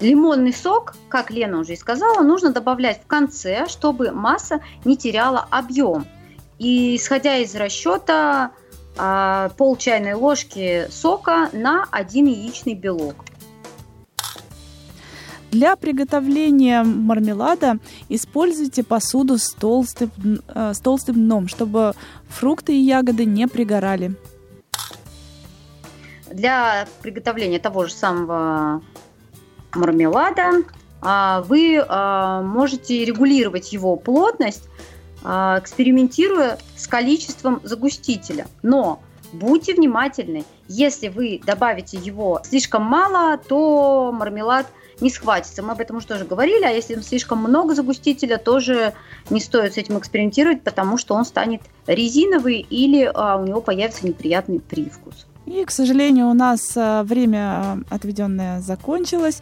Лимонный 0.00 0.52
сок, 0.52 0.94
как 1.08 1.30
Лена 1.30 1.58
уже 1.58 1.72
и 1.72 1.76
сказала, 1.76 2.22
нужно 2.22 2.52
добавлять 2.52 3.02
в 3.02 3.06
конце, 3.06 3.66
чтобы 3.66 4.10
масса 4.10 4.60
не 4.84 4.96
теряла 4.96 5.46
объем. 5.50 6.06
И 6.58 6.96
исходя 6.96 7.36
из 7.38 7.54
расчета 7.54 8.52
а, 8.98 9.50
пол 9.56 9.76
чайной 9.76 10.14
ложки 10.14 10.86
сока 10.90 11.48
на 11.52 11.86
один 11.90 12.26
яичный 12.26 12.74
белок. 12.74 13.16
Для 15.50 15.76
приготовления 15.76 16.82
мармелада 16.82 17.78
используйте 18.10 18.82
посуду 18.82 19.38
с 19.38 19.54
толстым, 19.54 20.10
э, 20.48 20.74
с 20.74 20.80
толстым 20.80 21.14
дном, 21.14 21.48
чтобы 21.48 21.94
фрукты 22.28 22.74
и 22.74 22.80
ягоды 22.80 23.24
не 23.24 23.46
пригорали. 23.46 24.14
Для 26.30 26.86
приготовления 27.00 27.58
того 27.58 27.86
же 27.86 27.94
самого 27.94 28.82
мармелада, 29.76 30.62
а, 31.00 31.42
вы 31.42 31.84
а, 31.86 32.42
можете 32.42 33.04
регулировать 33.04 33.72
его 33.72 33.96
плотность, 33.96 34.64
а, 35.22 35.58
экспериментируя 35.60 36.58
с 36.76 36.86
количеством 36.86 37.60
загустителя. 37.62 38.46
Но 38.62 39.00
Будьте 39.32 39.74
внимательны. 39.74 40.44
Если 40.68 41.08
вы 41.08 41.40
добавите 41.44 41.98
его 41.98 42.40
слишком 42.44 42.82
мало, 42.82 43.36
то 43.36 44.12
мармелад 44.12 44.66
не 45.00 45.10
схватится. 45.10 45.62
Мы 45.62 45.72
об 45.72 45.80
этом 45.80 45.96
уже 45.96 46.06
тоже 46.06 46.24
говорили, 46.24 46.64
а 46.64 46.70
если 46.70 46.98
слишком 47.00 47.38
много 47.38 47.74
загустителя, 47.74 48.38
тоже 48.38 48.94
не 49.28 49.40
стоит 49.40 49.74
с 49.74 49.76
этим 49.76 49.98
экспериментировать, 49.98 50.62
потому 50.62 50.96
что 50.96 51.14
он 51.14 51.24
станет 51.24 51.60
резиновый 51.86 52.60
или 52.60 53.06
у 53.06 53.44
него 53.44 53.60
появится 53.60 54.06
неприятный 54.06 54.60
привкус. 54.60 55.26
И, 55.46 55.64
к 55.64 55.70
сожалению, 55.70 56.28
у 56.28 56.34
нас 56.34 56.72
а, 56.76 57.04
время 57.04 57.38
а, 57.38 57.78
отведенное 57.88 58.60
закончилось. 58.60 59.40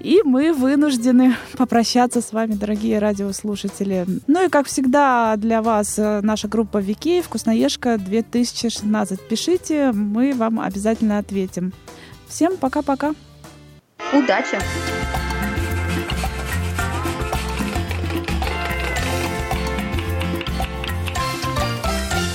И 0.00 0.20
мы 0.24 0.52
вынуждены 0.52 1.36
попрощаться 1.56 2.20
с 2.20 2.32
вами, 2.32 2.52
дорогие 2.52 2.98
радиослушатели. 2.98 4.06
Ну 4.26 4.46
и, 4.46 4.48
как 4.48 4.66
всегда, 4.66 5.36
для 5.36 5.60
вас 5.60 5.98
а, 5.98 6.20
наша 6.22 6.48
группа 6.48 6.78
Вики 6.78 7.20
«Вкусноежка 7.20 7.94
2016». 7.94 9.20
Пишите, 9.28 9.92
мы 9.92 10.32
вам 10.32 10.60
обязательно 10.60 11.18
ответим. 11.18 11.72
Всем 12.28 12.56
пока-пока! 12.56 13.14
Удачи! 14.12 14.58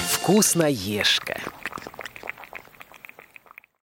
Вкусноежка. 0.10 1.38